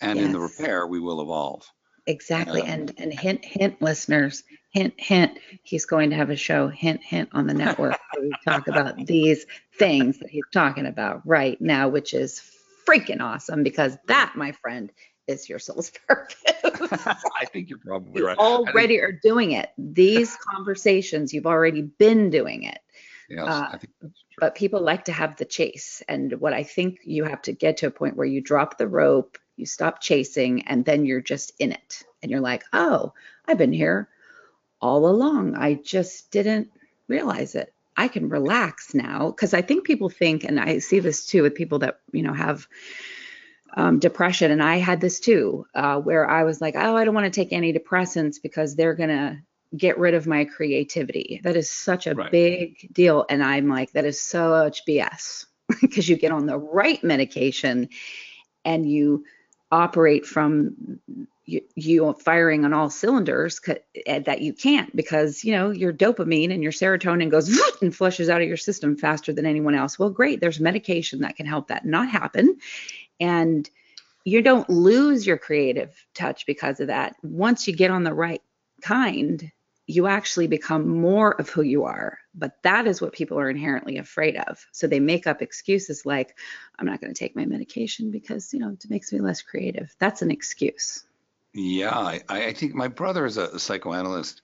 and 0.00 0.18
yes. 0.18 0.26
in 0.26 0.32
the 0.32 0.40
repair 0.40 0.86
we 0.86 1.00
will 1.00 1.22
evolve. 1.22 1.70
Exactly. 2.06 2.62
and 2.62 2.92
and 2.98 3.12
hint 3.12 3.44
hint 3.44 3.80
listeners, 3.80 4.42
hint 4.72 4.94
hint, 4.96 5.38
he's 5.62 5.86
going 5.86 6.10
to 6.10 6.16
have 6.16 6.30
a 6.30 6.36
show, 6.36 6.68
hint 6.68 7.02
hint 7.02 7.28
on 7.32 7.46
the 7.46 7.54
network 7.54 7.98
where 8.12 8.24
we 8.24 8.32
talk 8.44 8.66
about 8.66 8.96
these 9.06 9.46
things 9.78 10.18
that 10.18 10.28
he's 10.28 10.42
talking 10.52 10.86
about 10.86 11.22
right 11.24 11.60
now, 11.60 11.88
which 11.88 12.12
is 12.12 12.42
freaking 12.92 13.20
awesome 13.20 13.62
because 13.62 13.96
that, 14.06 14.32
my 14.36 14.52
friend, 14.52 14.92
is 15.26 15.48
your 15.48 15.58
soul's 15.58 15.90
purpose. 16.08 16.36
I 16.54 17.44
think 17.52 17.70
you're 17.70 17.78
probably 17.78 18.20
you 18.20 18.26
right. 18.26 18.38
already 18.38 18.98
think, 18.98 19.08
are 19.08 19.20
doing 19.22 19.52
it. 19.52 19.70
These 19.78 20.36
conversations, 20.54 21.32
you've 21.32 21.46
already 21.46 21.82
been 21.82 22.30
doing 22.30 22.64
it. 22.64 22.78
Yes, 23.28 23.46
uh, 23.46 23.68
I 23.72 23.78
think 23.78 23.92
that's 24.00 24.24
true. 24.30 24.40
But 24.40 24.54
people 24.54 24.80
like 24.80 25.04
to 25.04 25.12
have 25.12 25.36
the 25.36 25.44
chase. 25.44 26.02
And 26.08 26.40
what 26.40 26.52
I 26.52 26.64
think 26.64 27.00
you 27.04 27.24
have 27.24 27.42
to 27.42 27.52
get 27.52 27.78
to 27.78 27.86
a 27.86 27.90
point 27.90 28.16
where 28.16 28.26
you 28.26 28.40
drop 28.40 28.78
the 28.78 28.88
rope, 28.88 29.38
you 29.56 29.66
stop 29.66 30.00
chasing, 30.00 30.66
and 30.66 30.84
then 30.84 31.06
you're 31.06 31.20
just 31.20 31.52
in 31.58 31.72
it. 31.72 32.02
And 32.20 32.30
you're 32.30 32.40
like, 32.40 32.64
oh, 32.72 33.14
I've 33.46 33.58
been 33.58 33.72
here 33.72 34.08
all 34.80 35.06
along. 35.06 35.54
I 35.54 35.74
just 35.74 36.30
didn't 36.30 36.70
realize 37.08 37.54
it. 37.54 37.72
I 37.96 38.08
can 38.08 38.28
relax 38.28 38.94
now 38.94 39.30
because 39.30 39.54
I 39.54 39.62
think 39.62 39.84
people 39.84 40.08
think, 40.08 40.44
and 40.44 40.58
I 40.58 40.78
see 40.78 40.98
this 40.98 41.26
too 41.26 41.42
with 41.42 41.54
people 41.54 41.80
that 41.80 42.00
you 42.12 42.22
know 42.22 42.32
have 42.32 42.66
um, 43.74 43.98
depression, 43.98 44.50
and 44.50 44.62
I 44.62 44.76
had 44.76 45.00
this 45.00 45.20
too, 45.20 45.66
uh, 45.74 45.98
where 45.98 46.28
I 46.28 46.44
was 46.44 46.60
like, 46.60 46.74
oh, 46.76 46.96
I 46.96 47.04
don't 47.04 47.14
want 47.14 47.32
to 47.32 47.40
take 47.40 47.50
antidepressants 47.50 48.36
because 48.42 48.74
they're 48.74 48.94
gonna 48.94 49.42
get 49.76 49.98
rid 49.98 50.14
of 50.14 50.26
my 50.26 50.44
creativity. 50.44 51.40
That 51.42 51.56
is 51.56 51.70
such 51.70 52.06
a 52.06 52.14
right. 52.14 52.30
big 52.30 52.88
deal, 52.92 53.26
and 53.28 53.42
I'm 53.42 53.68
like, 53.68 53.92
that 53.92 54.04
is 54.04 54.20
such 54.20 54.86
BS 54.86 55.46
because 55.80 56.08
you 56.08 56.16
get 56.16 56.32
on 56.32 56.46
the 56.46 56.58
right 56.58 57.02
medication 57.04 57.88
and 58.64 58.88
you 58.88 59.24
operate 59.72 60.26
from 60.26 61.00
you, 61.46 61.62
you 61.74 62.12
firing 62.20 62.64
on 62.64 62.72
all 62.72 62.90
cylinders 62.90 63.60
eh, 64.06 64.20
that 64.20 64.42
you 64.42 64.52
can't 64.52 64.94
because 64.94 65.42
you 65.42 65.52
know 65.52 65.70
your 65.70 65.92
dopamine 65.92 66.52
and 66.52 66.62
your 66.62 66.70
serotonin 66.70 67.30
goes 67.30 67.58
and 67.82 67.96
flushes 67.96 68.28
out 68.28 68.42
of 68.42 68.46
your 68.46 68.56
system 68.56 68.96
faster 68.96 69.32
than 69.32 69.46
anyone 69.46 69.74
else. 69.74 69.98
Well 69.98 70.10
great 70.10 70.40
there's 70.40 70.60
medication 70.60 71.20
that 71.20 71.36
can 71.36 71.46
help 71.46 71.68
that 71.68 71.84
not 71.84 72.08
happen. 72.08 72.58
And 73.18 73.68
you 74.24 74.42
don't 74.42 74.68
lose 74.70 75.26
your 75.26 75.38
creative 75.38 76.06
touch 76.14 76.46
because 76.46 76.78
of 76.78 76.86
that. 76.86 77.16
Once 77.22 77.66
you 77.66 77.74
get 77.74 77.90
on 77.90 78.04
the 78.04 78.14
right 78.14 78.42
kind 78.82 79.50
you 79.94 80.06
actually 80.06 80.46
become 80.46 80.88
more 80.88 81.38
of 81.40 81.48
who 81.48 81.62
you 81.62 81.84
are. 81.84 82.18
But 82.34 82.62
that 82.62 82.86
is 82.86 83.00
what 83.00 83.12
people 83.12 83.38
are 83.38 83.50
inherently 83.50 83.98
afraid 83.98 84.36
of. 84.36 84.64
So 84.72 84.86
they 84.86 85.00
make 85.00 85.26
up 85.26 85.42
excuses 85.42 86.06
like 86.06 86.38
i'm 86.78 86.86
not 86.86 87.00
going 87.00 87.12
to 87.12 87.18
take 87.18 87.36
my 87.36 87.44
medication 87.44 88.10
because 88.10 88.52
you 88.52 88.58
know 88.58 88.70
it 88.70 88.90
makes 88.90 89.12
me 89.12 89.20
less 89.20 89.42
creative. 89.42 89.94
That's 89.98 90.22
an 90.22 90.30
excuse. 90.30 91.04
Yeah, 91.54 91.94
I, 91.94 92.22
I 92.28 92.52
think 92.54 92.74
my 92.74 92.88
brother 92.88 93.26
is 93.26 93.36
a, 93.36 93.58
psychoanalyst, 93.58 94.40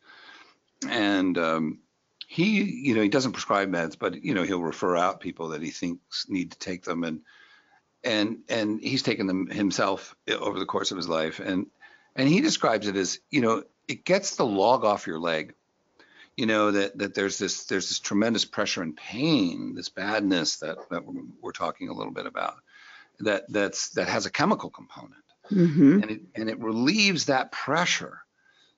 and 0.86 1.38
um, 1.38 1.78
he, 2.26 2.62
you 2.62 2.94
know, 2.94 3.00
he 3.00 3.08
doesn't 3.08 3.32
prescribe 3.32 3.70
meds, 3.70 3.96
but 3.98 4.22
you 4.22 4.34
know, 4.34 4.42
he'll 4.42 4.60
refer 4.60 4.94
out 4.94 5.20
people 5.20 5.48
that 5.48 5.62
he 5.62 5.70
thinks 5.70 6.28
need 6.28 6.50
to 6.50 6.58
take 6.58 6.84
them, 6.84 7.04
and 7.04 7.22
and 8.04 8.40
and 8.50 8.80
he's 8.82 9.02
taken 9.02 9.26
them 9.26 9.48
himself 9.48 10.14
over 10.28 10.58
the 10.58 10.66
course 10.66 10.90
of 10.90 10.98
his 10.98 11.08
life, 11.08 11.40
and 11.40 11.68
and 12.14 12.28
he 12.28 12.42
describes 12.42 12.86
it 12.86 12.96
as, 12.96 13.20
you 13.30 13.40
know, 13.40 13.62
it 13.88 14.04
gets 14.04 14.36
the 14.36 14.46
log 14.46 14.84
off 14.84 15.06
your 15.06 15.18
leg, 15.18 15.54
you 16.36 16.46
know, 16.46 16.70
that 16.70 16.98
that 16.98 17.14
there's 17.14 17.38
this 17.38 17.64
there's 17.64 17.88
this 17.88 17.98
tremendous 17.98 18.44
pressure 18.44 18.82
and 18.82 18.96
pain, 18.96 19.74
this 19.74 19.88
badness 19.88 20.58
that 20.58 20.76
that 20.90 21.02
we're 21.40 21.52
talking 21.52 21.88
a 21.88 21.94
little 21.94 22.12
bit 22.12 22.26
about, 22.26 22.56
that 23.20 23.44
that's 23.48 23.90
that 23.90 24.08
has 24.08 24.26
a 24.26 24.30
chemical 24.30 24.70
component 24.70 25.22
Mm-hmm. 25.50 26.02
And, 26.02 26.10
it, 26.10 26.20
and 26.34 26.50
it 26.50 26.58
relieves 26.60 27.26
that 27.26 27.52
pressure 27.52 28.20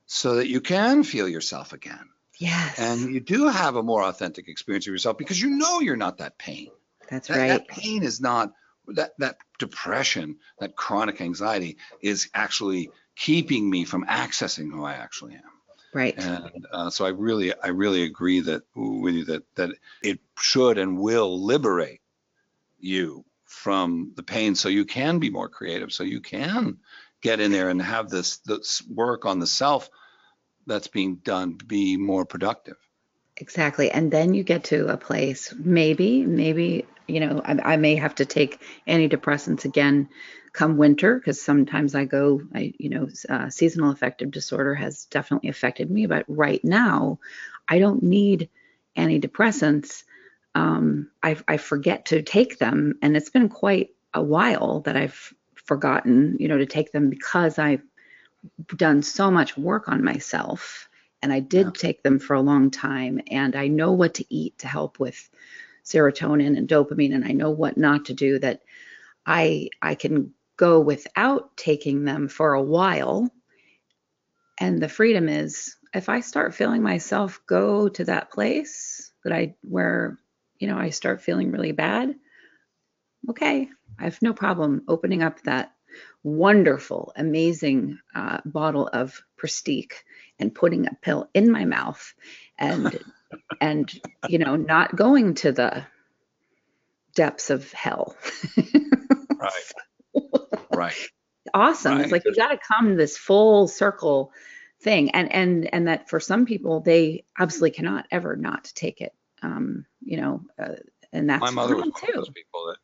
so 0.07 0.37
that 0.37 0.49
you 0.49 0.61
can 0.61 1.03
feel 1.03 1.29
yourself 1.29 1.73
again. 1.73 2.09
Yes. 2.39 2.79
And 2.79 3.13
you 3.13 3.21
do 3.21 3.49
have 3.49 3.77
a 3.77 3.83
more 3.83 4.03
authentic 4.03 4.49
experience 4.49 4.87
of 4.87 4.93
yourself 4.93 5.19
because 5.19 5.41
you 5.41 5.51
know 5.51 5.81
you're 5.81 5.97
not 5.97 6.19
that 6.19 6.39
pain. 6.39 6.69
That's 7.11 7.29
that, 7.29 7.37
right. 7.37 7.49
That 7.49 7.69
pain 7.69 8.03
is 8.03 8.21
not 8.21 8.53
that 8.89 9.13
that 9.19 9.37
depression, 9.59 10.37
that 10.59 10.75
chronic 10.75 11.21
anxiety 11.21 11.77
is 12.01 12.31
actually 12.35 12.91
keeping 13.17 13.69
me 13.69 13.85
from 13.85 14.05
accessing 14.07 14.71
who 14.71 14.85
I 14.85 14.95
actually 14.95 15.35
am. 15.35 15.43
Right. 15.93 16.17
And 16.17 16.67
uh, 16.71 16.91
so 16.91 17.05
I 17.05 17.09
really, 17.09 17.53
I 17.53 17.69
really 17.69 18.05
agree 18.05 18.41
that 18.41 18.63
with 18.75 19.15
you 19.15 19.25
that 19.27 19.43
that 19.57 19.71
it 20.03 20.21
should 20.39 20.79
and 20.79 20.99
will 20.99 21.45
liberate 21.45 22.01
you 22.79 23.25
from 23.51 24.13
the 24.15 24.23
pain 24.23 24.55
so 24.55 24.69
you 24.69 24.85
can 24.85 25.19
be 25.19 25.29
more 25.29 25.49
creative 25.49 25.93
so 25.93 26.05
you 26.05 26.21
can 26.21 26.79
get 27.21 27.41
in 27.41 27.51
there 27.51 27.69
and 27.69 27.83
have 27.83 28.09
this 28.09 28.39
this 28.39 28.81
work 28.89 29.27
on 29.27 29.41
the 29.41 29.47
self 29.47 29.91
that's 30.67 30.87
being 30.87 31.17
done 31.17 31.59
be 31.67 31.97
more 31.97 32.25
productive 32.25 32.77
exactly 33.37 33.91
and 33.91 34.13
then 34.13 34.35
you 34.35 34.45
get 34.45 34.65
to 34.65 34.87
a 34.87 34.97
place 34.97 35.53
maybe 35.59 36.25
maybe 36.25 36.87
you 37.09 37.19
know 37.19 37.43
i, 37.45 37.73
I 37.73 37.77
may 37.77 37.97
have 37.97 38.15
to 38.15 38.25
take 38.25 38.61
antidepressants 38.87 39.65
again 39.65 40.09
come 40.53 40.77
winter 40.77 41.17
because 41.17 41.41
sometimes 41.41 41.95
i 41.95 42.05
go 42.05 42.41
i 42.55 42.73
you 42.79 42.91
know 42.91 43.09
uh, 43.29 43.49
seasonal 43.49 43.91
affective 43.91 44.31
disorder 44.31 44.75
has 44.75 45.05
definitely 45.07 45.49
affected 45.49 45.91
me 45.91 46.07
but 46.07 46.25
right 46.29 46.65
now 46.65 47.19
i 47.69 47.79
don't 47.79 48.03
need 48.03 48.49
antidepressants 48.97 50.05
um, 50.55 51.11
I, 51.23 51.37
I 51.47 51.57
forget 51.57 52.07
to 52.07 52.23
take 52.23 52.59
them, 52.59 52.95
and 53.03 53.17
it's 53.17 53.31
been 53.31 53.49
quite 53.49 53.91
a 54.13 54.23
while 54.23 54.81
that 54.81 54.97
I've 54.97 55.33
forgotten, 55.55 56.37
you 56.41 56.49
know, 56.49 56.59
to 56.59 56.67
take 56.67 56.93
them 56.93 57.11
because 57.11 57.59
I've 57.59 57.83
done 58.75 59.03
so 59.03 59.31
much 59.31 59.57
work 59.57 59.89
on 59.89 60.03
myself, 60.03 60.89
and 61.23 61.33
I 61.33 61.41
did 61.41 61.67
yeah. 61.67 61.73
take 61.77 62.03
them 62.03 62.19
for 62.19 62.35
a 62.35 62.41
long 62.41 62.71
time, 62.71 63.21
and 63.31 63.55
I 63.55 63.69
know 63.69 63.93
what 63.93 64.15
to 64.15 64.35
eat 64.35 64.59
to 64.59 64.69
help 64.69 64.99
with 64.99 65.29
serotonin 65.85 66.57
and 66.57 66.69
dopamine, 66.69 67.15
and 67.15 67.25
I 67.25 67.33
know 67.33 67.51
what 67.51 67.77
not 67.77 68.07
to 68.07 68.15
do. 68.15 68.39
That 68.39 68.63
I 69.25 69.69
I 69.81 69.95
can 69.95 70.35
go 70.61 70.81
without 70.81 71.57
taking 71.57 72.05
them 72.05 72.29
for 72.29 72.53
a 72.53 72.63
while, 72.63 73.31
and 74.61 74.81
the 74.81 74.89
freedom 74.89 75.29
is 75.29 75.77
if 75.95 76.09
I 76.09 76.21
start 76.21 76.55
feeling 76.55 76.83
myself 76.83 77.41
go 77.47 77.89
to 77.89 78.05
that 78.05 78.31
place 78.31 79.11
that 79.25 79.33
I 79.33 79.55
where 79.63 80.19
you 80.61 80.69
know, 80.69 80.77
I 80.77 80.91
start 80.91 81.23
feeling 81.23 81.51
really 81.51 81.73
bad, 81.73 82.15
okay, 83.31 83.69
I 83.99 84.05
have 84.05 84.21
no 84.23 84.35
problem 84.35 84.83
opening 84.87 85.23
up 85.23 85.43
that 85.43 85.73
wonderful, 86.23 87.13
amazing 87.17 87.99
uh, 88.15 88.41
bottle 88.45 88.87
of 88.87 89.21
Pristiq 89.43 89.93
and 90.39 90.55
putting 90.55 90.87
a 90.87 90.95
pill 91.01 91.29
in 91.35 91.51
my 91.51 91.65
mouth 91.65 92.15
and 92.59 92.99
and 93.61 93.93
you 94.29 94.39
know 94.39 94.57
not 94.57 94.95
going 94.95 95.35
to 95.35 95.53
the 95.53 95.87
depths 97.15 97.51
of 97.51 97.73
hell. 97.73 98.15
right. 99.39 99.73
Right. 100.73 100.95
Awesome. 101.53 101.97
Right. 101.97 102.03
It's 102.03 102.13
like 102.13 102.25
you 102.25 102.35
got 102.35 102.49
to 102.49 102.59
come 102.59 102.97
this 102.97 103.17
full 103.17 103.67
circle 103.67 104.33
thing 104.83 105.11
and 105.11 105.33
and 105.33 105.75
and 105.75 105.89
that 105.89 106.09
for 106.09 106.21
some 106.21 106.47
people 106.47 106.81
they 106.81 107.25
absolutely 107.39 107.73
cannot 107.73 108.07
ever 108.11 108.37
not 108.37 108.71
take 108.75 109.01
it 109.01 109.13
um, 109.43 109.87
you 110.01 110.17
know, 110.17 110.43
uh, 110.59 110.75
and 111.13 111.29
that's 111.29 111.41
my 111.41 111.51
mother 111.51 111.77
was 111.77 111.85
one 111.85 112.11
of 112.11 112.15
those 112.15 112.31
people 112.31 112.67
that 112.67 112.77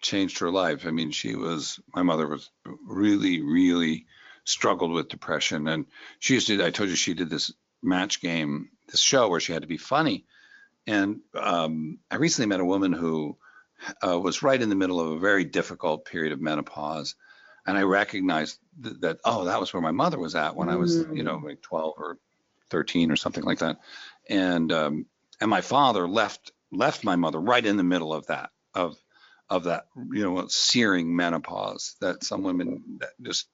changed 0.00 0.38
her 0.38 0.50
life. 0.50 0.86
I 0.86 0.90
mean, 0.90 1.10
she 1.10 1.34
was 1.34 1.80
my 1.94 2.02
mother 2.02 2.26
was 2.26 2.50
really, 2.86 3.40
really 3.42 4.06
struggled 4.44 4.92
with 4.92 5.08
depression, 5.08 5.68
and 5.68 5.86
she 6.18 6.34
used 6.34 6.46
to. 6.48 6.64
I 6.64 6.70
told 6.70 6.90
you 6.90 6.96
she 6.96 7.14
did 7.14 7.30
this 7.30 7.52
match 7.82 8.20
game, 8.20 8.70
this 8.88 9.00
show 9.00 9.28
where 9.28 9.40
she 9.40 9.52
had 9.52 9.62
to 9.62 9.68
be 9.68 9.78
funny, 9.78 10.26
and 10.86 11.20
um, 11.34 11.98
I 12.10 12.16
recently 12.16 12.48
met 12.48 12.60
a 12.60 12.64
woman 12.64 12.92
who 12.92 13.36
uh, 14.06 14.18
was 14.18 14.42
right 14.42 14.60
in 14.60 14.68
the 14.68 14.76
middle 14.76 15.00
of 15.00 15.12
a 15.12 15.18
very 15.18 15.44
difficult 15.44 16.04
period 16.04 16.32
of 16.32 16.40
menopause. 16.40 17.14
And 17.66 17.76
I 17.76 17.82
recognized 17.82 18.58
th- 18.82 18.96
that, 19.00 19.18
oh, 19.24 19.44
that 19.44 19.60
was 19.60 19.72
where 19.72 19.82
my 19.82 19.90
mother 19.90 20.18
was 20.18 20.34
at 20.34 20.56
when 20.56 20.68
mm. 20.68 20.72
I 20.72 20.76
was, 20.76 20.96
you 21.12 21.22
know, 21.22 21.38
mm. 21.38 21.44
like 21.44 21.62
12 21.62 21.94
or 21.96 22.18
13 22.70 23.10
or 23.10 23.16
something 23.16 23.44
like 23.44 23.58
that. 23.58 23.78
And 24.28 24.72
um, 24.72 25.06
and 25.40 25.50
my 25.50 25.60
father 25.60 26.08
left 26.08 26.52
left 26.70 27.04
my 27.04 27.16
mother 27.16 27.40
right 27.40 27.64
in 27.64 27.76
the 27.76 27.82
middle 27.82 28.12
of 28.12 28.26
that 28.26 28.50
of 28.74 28.96
of 29.48 29.64
that 29.64 29.86
you 30.12 30.22
know 30.22 30.46
searing 30.48 31.14
menopause 31.14 31.96
that 32.00 32.22
some 32.22 32.42
women 32.42 32.98
that 33.00 33.10
just 33.20 33.48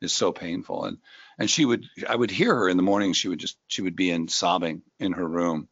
is 0.00 0.12
so 0.12 0.32
painful 0.32 0.84
and 0.84 0.98
and 1.38 1.50
she 1.50 1.64
would 1.64 1.84
I 2.08 2.14
would 2.14 2.30
hear 2.30 2.54
her 2.54 2.68
in 2.68 2.76
the 2.76 2.82
morning 2.82 3.12
she 3.12 3.28
would 3.28 3.40
just 3.40 3.56
she 3.66 3.82
would 3.82 3.96
be 3.96 4.10
in 4.10 4.28
sobbing 4.28 4.82
in 4.98 5.12
her 5.12 5.26
room 5.26 5.68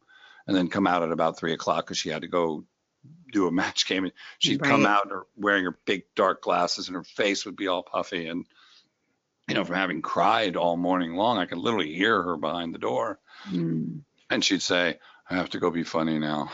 and 0.47 0.55
then 0.55 0.67
come 0.67 0.87
out 0.87 1.03
at 1.03 1.11
about 1.11 1.37
three 1.37 1.53
o'clock 1.53 1.85
because 1.85 1.97
she 1.97 2.09
had 2.09 2.23
to 2.23 2.27
go 2.27 2.65
do 3.31 3.47
a 3.47 3.51
match 3.51 3.87
game 3.87 4.03
and 4.03 4.13
she'd 4.39 4.61
right. 4.61 4.69
come 4.69 4.85
out 4.85 5.11
wearing 5.35 5.65
her 5.65 5.77
big 5.85 6.03
dark 6.15 6.41
glasses 6.41 6.87
and 6.87 6.95
her 6.95 7.03
face 7.03 7.45
would 7.45 7.55
be 7.55 7.67
all 7.67 7.83
puffy 7.83 8.27
and 8.27 8.45
you 9.47 9.55
know 9.55 9.63
from 9.63 9.75
having 9.75 10.01
cried 10.01 10.55
all 10.55 10.77
morning 10.77 11.15
long 11.15 11.37
I 11.37 11.45
could 11.45 11.57
literally 11.57 11.93
hear 11.93 12.21
her 12.21 12.37
behind 12.37 12.73
the 12.73 12.79
door 12.79 13.19
mm. 13.49 14.01
and 14.29 14.43
she'd 14.43 14.61
say 14.61 14.99
I 15.29 15.35
have 15.35 15.49
to 15.51 15.59
go 15.59 15.69
be 15.69 15.83
funny 15.83 16.17
now. 16.17 16.51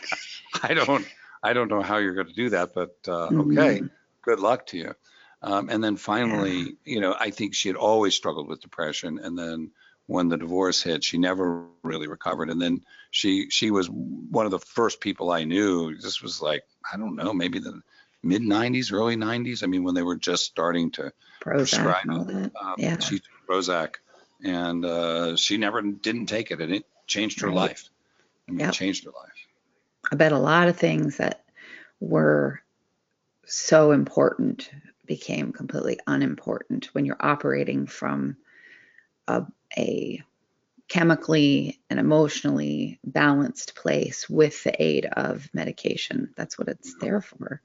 I 0.62 0.74
don't 0.74 1.06
I 1.42 1.52
don't 1.52 1.70
know 1.70 1.82
how 1.82 1.98
you're 1.98 2.14
going 2.14 2.26
to 2.26 2.32
do 2.32 2.50
that, 2.50 2.74
but 2.74 2.96
uh, 3.06 3.28
mm-hmm. 3.28 3.58
okay, 3.58 3.82
good 4.22 4.40
luck 4.40 4.66
to 4.66 4.78
you. 4.78 4.94
Um, 5.40 5.68
and 5.68 5.82
then 5.82 5.96
finally, 5.96 6.58
yeah. 6.58 6.72
you 6.84 7.00
know, 7.00 7.14
I 7.18 7.30
think 7.30 7.54
she 7.54 7.68
had 7.68 7.76
always 7.76 8.14
struggled 8.14 8.48
with 8.48 8.60
depression. 8.60 9.20
And 9.22 9.38
then 9.38 9.70
when 10.08 10.28
the 10.28 10.38
divorce 10.38 10.82
hit, 10.82 11.04
she 11.04 11.18
never 11.18 11.66
really 11.82 12.08
recovered. 12.08 12.48
And 12.48 12.60
then 12.60 12.80
she 13.10 13.50
she 13.50 13.70
was 13.70 13.88
one 13.88 14.46
of 14.46 14.50
the 14.50 14.58
first 14.58 15.00
people 15.00 15.30
I 15.30 15.44
knew. 15.44 15.94
This 15.96 16.22
was 16.22 16.42
like 16.42 16.64
I 16.90 16.96
don't 16.96 17.14
know, 17.14 17.32
maybe 17.32 17.58
the 17.58 17.82
mid 18.22 18.42
90s, 18.42 18.92
early 18.92 19.16
90s. 19.16 19.62
I 19.62 19.66
mean, 19.66 19.84
when 19.84 19.94
they 19.94 20.02
were 20.02 20.16
just 20.16 20.46
starting 20.46 20.90
to 20.92 21.12
Prozac 21.42 21.56
prescribe 21.56 22.08
um, 22.08 22.74
yeah. 22.78 22.98
she 22.98 23.20
Prozac, 23.46 23.96
and 24.42 24.84
uh, 24.84 25.36
she 25.36 25.58
never 25.58 25.82
didn't 25.82 26.26
take 26.26 26.50
it, 26.50 26.60
and 26.60 26.72
it 26.72 26.86
changed 27.06 27.42
her 27.42 27.48
right. 27.48 27.56
life. 27.56 27.90
I 28.48 28.52
mean, 28.52 28.60
yep. 28.60 28.70
it 28.70 28.76
changed 28.76 29.04
her 29.04 29.10
life. 29.10 29.46
I 30.10 30.16
bet 30.16 30.32
a 30.32 30.38
lot 30.38 30.68
of 30.68 30.76
things 30.76 31.18
that 31.18 31.44
were 32.00 32.62
so 33.44 33.92
important 33.92 34.70
became 35.04 35.52
completely 35.52 35.98
unimportant 36.06 36.86
when 36.94 37.04
you're 37.04 37.16
operating 37.20 37.86
from 37.86 38.38
a, 39.28 39.46
a 39.76 40.22
chemically 40.88 41.80
and 41.90 42.00
emotionally 42.00 42.98
balanced 43.04 43.74
place 43.74 44.28
with 44.28 44.64
the 44.64 44.82
aid 44.82 45.06
of 45.06 45.48
medication. 45.52 46.32
That's 46.36 46.58
what 46.58 46.68
it's 46.68 46.94
there 47.00 47.20
for. 47.20 47.60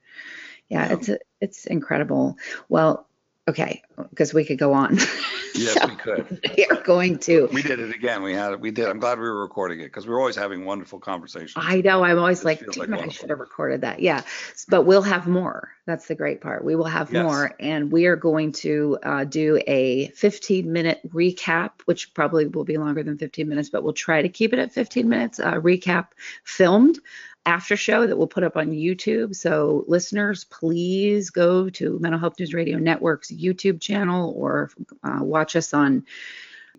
Yeah, 0.70 0.92
it's 0.94 1.10
a, 1.10 1.20
it's 1.40 1.66
incredible. 1.66 2.38
Well, 2.70 3.08
okay, 3.48 3.82
because 4.10 4.34
we 4.34 4.46
could 4.46 4.58
go 4.58 4.74
on. 4.74 4.98
Yes, 5.56 5.74
so 5.74 5.88
we 5.88 5.96
could. 5.96 6.50
We 6.58 6.66
are 6.66 6.82
going 6.82 7.20
to. 7.20 7.48
We 7.54 7.62
did 7.62 7.80
it 7.80 7.94
again. 7.94 8.24
We 8.24 8.34
had 8.34 8.54
it. 8.54 8.60
We 8.60 8.72
did. 8.72 8.88
I'm 8.88 9.00
glad 9.00 9.20
we 9.20 9.26
were 9.26 9.42
recording 9.42 9.82
it 9.82 9.84
because 9.84 10.08
we 10.08 10.14
are 10.14 10.20
always 10.20 10.36
having 10.36 10.66
wonderful 10.66 10.98
conversations. 11.00 11.54
I 11.56 11.82
know. 11.82 12.04
I'm 12.04 12.18
always 12.18 12.44
like, 12.44 12.76
like 12.76 12.90
I 12.90 13.08
should 13.10 13.30
have 13.30 13.40
recorded 13.40 13.82
that. 13.82 14.00
Yeah, 14.00 14.24
but 14.68 14.84
we'll 14.84 15.04
have 15.04 15.28
more. 15.28 15.70
That's 15.86 16.08
the 16.08 16.16
great 16.16 16.42
part. 16.42 16.64
We 16.64 16.76
will 16.76 16.86
have 16.86 17.14
yes. 17.14 17.24
more, 17.24 17.54
and 17.60 17.92
we 17.92 18.08
are 18.08 18.16
going 18.16 18.54
to 18.54 18.98
uh, 19.04 19.24
do 19.26 19.62
a 19.68 20.08
15 20.08 20.72
minute 20.72 21.02
recap, 21.10 21.72
which 21.86 22.16
probably 22.16 22.48
will 22.48 22.64
be 22.64 22.78
longer 22.78 23.04
than 23.04 23.18
15 23.18 23.48
minutes, 23.48 23.70
but 23.70 23.84
we'll 23.84 23.94
try 23.94 24.22
to 24.22 24.30
keep 24.30 24.54
it 24.54 24.60
at 24.60 24.72
15 24.72 25.08
minutes. 25.08 25.40
Uh, 25.40 25.54
recap 25.54 26.08
filmed 26.44 26.98
after 27.46 27.76
show 27.76 28.08
that 28.08 28.18
we'll 28.18 28.28
put 28.28 28.44
up 28.44 28.58
on 28.58 28.72
YouTube. 28.72 29.36
So, 29.36 29.84
listeners, 29.88 30.46
please 30.46 31.30
go 31.30 31.70
to 31.72 32.00
Mental 32.00 32.20
Health 32.20 32.40
News 32.40 32.54
Radio 32.54 32.78
Network's 32.78 33.32
YouTube 33.32 33.82
channel 33.82 34.34
or 34.38 34.72
uh, 35.04 35.20
watch 35.22 35.56
us 35.56 35.74
on 35.74 36.06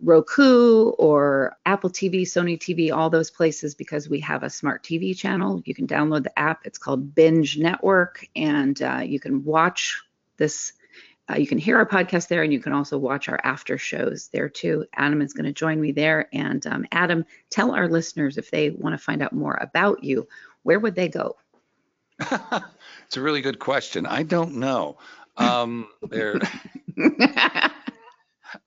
Roku 0.01 0.89
or 0.89 1.55
Apple 1.65 1.89
TV, 1.89 2.23
Sony 2.23 2.57
TV, 2.57 2.91
all 2.91 3.09
those 3.09 3.31
places 3.31 3.75
because 3.75 4.09
we 4.09 4.19
have 4.21 4.43
a 4.43 4.49
smart 4.49 4.83
TV 4.83 5.15
channel. 5.17 5.61
You 5.65 5.73
can 5.73 5.87
download 5.87 6.23
the 6.23 6.37
app. 6.37 6.65
It's 6.65 6.77
called 6.77 7.15
Binge 7.15 7.57
Network, 7.57 8.27
and 8.35 8.81
uh, 8.81 9.01
you 9.05 9.19
can 9.19 9.43
watch 9.43 10.01
this. 10.37 10.73
Uh, 11.27 11.37
you 11.37 11.47
can 11.47 11.57
hear 11.57 11.77
our 11.77 11.87
podcast 11.87 12.27
there, 12.27 12.43
and 12.43 12.53
you 12.53 12.59
can 12.59 12.73
also 12.73 12.97
watch 12.97 13.29
our 13.29 13.39
after 13.43 13.77
shows 13.77 14.29
there 14.31 14.49
too. 14.49 14.85
Adam 14.95 15.21
is 15.21 15.33
going 15.33 15.45
to 15.45 15.53
join 15.53 15.81
me 15.81 15.91
there. 15.91 16.27
And 16.33 16.65
um, 16.67 16.85
Adam, 16.91 17.25
tell 17.49 17.73
our 17.73 17.87
listeners 17.87 18.37
if 18.37 18.51
they 18.51 18.69
want 18.69 18.93
to 18.93 19.03
find 19.03 19.23
out 19.23 19.33
more 19.33 19.57
about 19.59 20.03
you, 20.03 20.27
where 20.65 20.79
would 20.79 20.95
they 20.95 21.07
go? 21.07 21.35
it's 22.19 23.17
a 23.17 23.21
really 23.21 23.41
good 23.41 23.59
question. 23.59 24.07
I 24.07 24.23
don't 24.23 24.55
know. 24.55 24.97
Um, 25.37 25.87
there, 26.09 26.39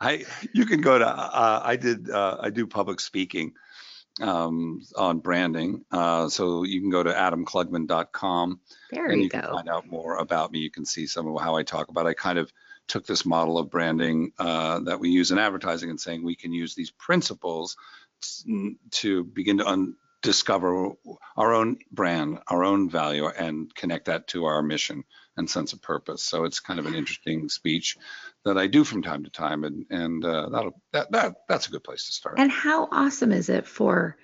I 0.01 0.25
you 0.55 0.65
can 0.65 0.81
go 0.81 0.97
to. 0.97 1.07
Uh, 1.07 1.61
I 1.65 1.75
did. 1.75 2.09
Uh, 2.09 2.37
I 2.41 2.51
do 2.51 2.69
public 2.69 3.01
speaking 3.01 3.55
um, 4.21 4.81
on 4.95 5.19
branding. 5.19 5.85
Uh, 5.91 6.29
so 6.29 6.63
you 6.63 6.81
can 6.81 6.91
go 6.91 7.03
to 7.03 7.13
adamklugman.com. 7.13 8.61
There 8.93 9.07
and 9.07 9.17
you, 9.17 9.25
you 9.25 9.29
go. 9.31 9.41
can 9.41 9.51
find 9.51 9.69
out 9.69 9.89
more 9.89 10.19
about 10.19 10.53
me. 10.53 10.61
You 10.61 10.71
can 10.71 10.85
see 10.85 11.09
some 11.09 11.27
of 11.27 11.41
how 11.43 11.57
I 11.57 11.65
talk 11.65 11.89
about. 11.89 12.07
It. 12.07 12.11
I 12.11 12.15
kind 12.15 12.39
of 12.39 12.53
took 12.87 13.07
this 13.07 13.27
model 13.27 13.59
of 13.59 13.71
branding 13.71 14.33
uh, 14.39 14.79
that 14.81 15.01
we 15.01 15.11
use 15.11 15.33
in 15.33 15.39
advertising 15.39 15.91
and 15.91 16.01
saying 16.01 16.23
we 16.23 16.37
can 16.37 16.53
use 16.53 16.77
these 16.77 16.93
principles 16.93 17.77
to 18.93 19.25
begin 19.25 19.59
to 19.59 19.67
un- 19.67 19.97
discover 20.23 20.93
our 21.37 21.55
own 21.55 21.79
brand, 21.93 22.41
our 22.49 22.65
own 22.65 22.91
value, 22.91 23.27
and 23.27 23.73
connect 23.75 24.07
that 24.07 24.29
to 24.29 24.47
our 24.47 24.63
mission 24.63 25.05
and 25.37 25.49
sense 25.49 25.73
of 25.73 25.81
purpose. 25.81 26.23
So 26.23 26.45
it's 26.45 26.61
kind 26.61 26.81
of 26.81 26.87
an 26.87 26.95
interesting 26.95 27.49
speech 27.49 27.97
that 28.45 28.59
I 28.59 28.67
do 28.67 28.85
from 28.85 29.03
time 29.03 29.25
to 29.25 29.31
time, 29.31 29.65
and 29.65 29.87
and 29.91 30.25
uh, 30.25 30.49
that'll 30.51 30.81
that, 30.93 31.13
that 31.13 31.35
that's 31.49 31.69
a 31.69 31.71
good 31.71 31.85
place 31.85 32.07
to 32.07 32.13
start. 32.13 32.39
And 32.39 32.51
how 32.51 32.89
awesome 32.91 33.33
is 33.33 33.49
it 33.49 33.67
for 33.67 34.17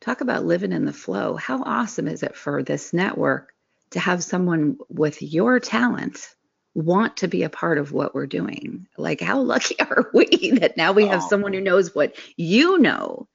talk 0.00 0.20
about 0.20 0.44
living 0.44 0.72
in 0.72 0.84
the 0.84 0.92
flow? 0.92 1.36
How 1.36 1.62
awesome 1.62 2.08
is 2.08 2.22
it 2.22 2.34
for 2.34 2.62
this 2.62 2.92
network 2.92 3.52
to 3.90 4.00
have 4.00 4.24
someone 4.24 4.78
with 4.88 5.22
your 5.22 5.60
talent 5.60 6.26
want 6.74 7.18
to 7.18 7.28
be 7.28 7.42
a 7.42 7.50
part 7.50 7.76
of 7.76 7.92
what 7.92 8.14
we're 8.14 8.26
doing? 8.26 8.86
Like 8.96 9.20
how 9.20 9.40
lucky 9.42 9.78
are 9.80 10.10
we 10.14 10.52
that 10.60 10.76
now 10.76 10.92
we 10.92 11.06
have 11.06 11.22
oh. 11.22 11.28
someone 11.28 11.52
who 11.52 11.60
knows 11.60 11.94
what 11.94 12.16
you 12.36 12.78
know 12.78 13.28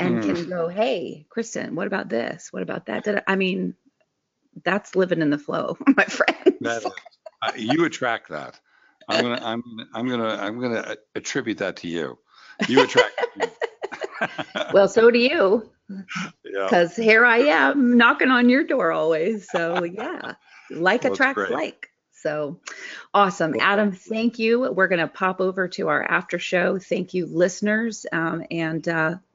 and 0.00 0.22
mm. 0.22 0.34
can 0.34 0.48
go, 0.48 0.68
hey, 0.68 1.26
Kristin, 1.34 1.72
what 1.72 1.86
about 1.86 2.08
this? 2.08 2.52
What 2.52 2.62
about 2.62 2.86
that? 2.86 3.24
I 3.26 3.36
mean, 3.36 3.74
that's 4.64 4.96
living 4.96 5.20
in 5.20 5.30
the 5.30 5.38
flow, 5.38 5.76
my 5.86 6.04
friend. 6.04 6.56
Uh, 7.42 7.52
you 7.56 7.84
attract 7.84 8.30
that. 8.30 8.58
I'm 9.08 9.22
gonna, 9.22 9.40
I'm, 9.42 9.62
I'm 9.94 10.08
gonna, 10.08 10.28
I'm 10.28 10.60
gonna 10.60 10.96
attribute 11.14 11.58
that 11.58 11.76
to 11.76 11.88
you. 11.88 12.18
You 12.68 12.84
attract. 12.84 13.38
well, 14.72 14.88
so 14.88 15.10
do 15.10 15.18
you. 15.18 15.70
Because 16.44 16.96
yeah. 16.98 17.04
here 17.04 17.24
I 17.24 17.38
am 17.38 17.96
knocking 17.96 18.30
on 18.30 18.48
your 18.48 18.64
door 18.64 18.92
always. 18.92 19.48
So 19.50 19.84
yeah, 19.84 20.34
like 20.70 21.04
well, 21.04 21.12
attracts 21.12 21.50
like. 21.50 21.88
So 22.12 22.60
awesome. 23.14 23.54
Adam, 23.58 23.92
thank 23.92 24.38
you. 24.38 24.70
We're 24.70 24.88
going 24.88 25.00
to 25.00 25.08
pop 25.08 25.40
over 25.40 25.68
to 25.68 25.88
our 25.88 26.02
after 26.02 26.38
show. 26.38 26.78
Thank 26.78 27.14
you, 27.14 27.24
listeners. 27.24 28.04
Um, 28.12 28.44
and 28.50 28.86
uh, 28.86 29.14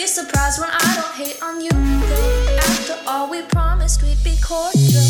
be 0.00 0.06
surprised 0.06 0.58
when 0.58 0.70
I 0.70 0.94
don't 0.94 1.14
hate 1.14 1.42
on 1.42 1.60
you. 1.60 1.68
After 2.70 2.96
all, 3.06 3.28
we 3.30 3.42
promised 3.42 4.02
we'd 4.02 4.16
be 4.24 4.34
cordial. 4.42 5.08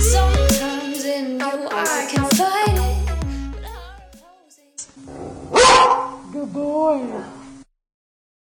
Sometimes 0.00 1.04
in 1.04 1.38
you 1.38 1.68
I 1.70 2.08
can 2.10 2.24
fight 2.30 2.78
it. 2.88 3.04
Good 6.32 6.52
boy. 6.54 7.33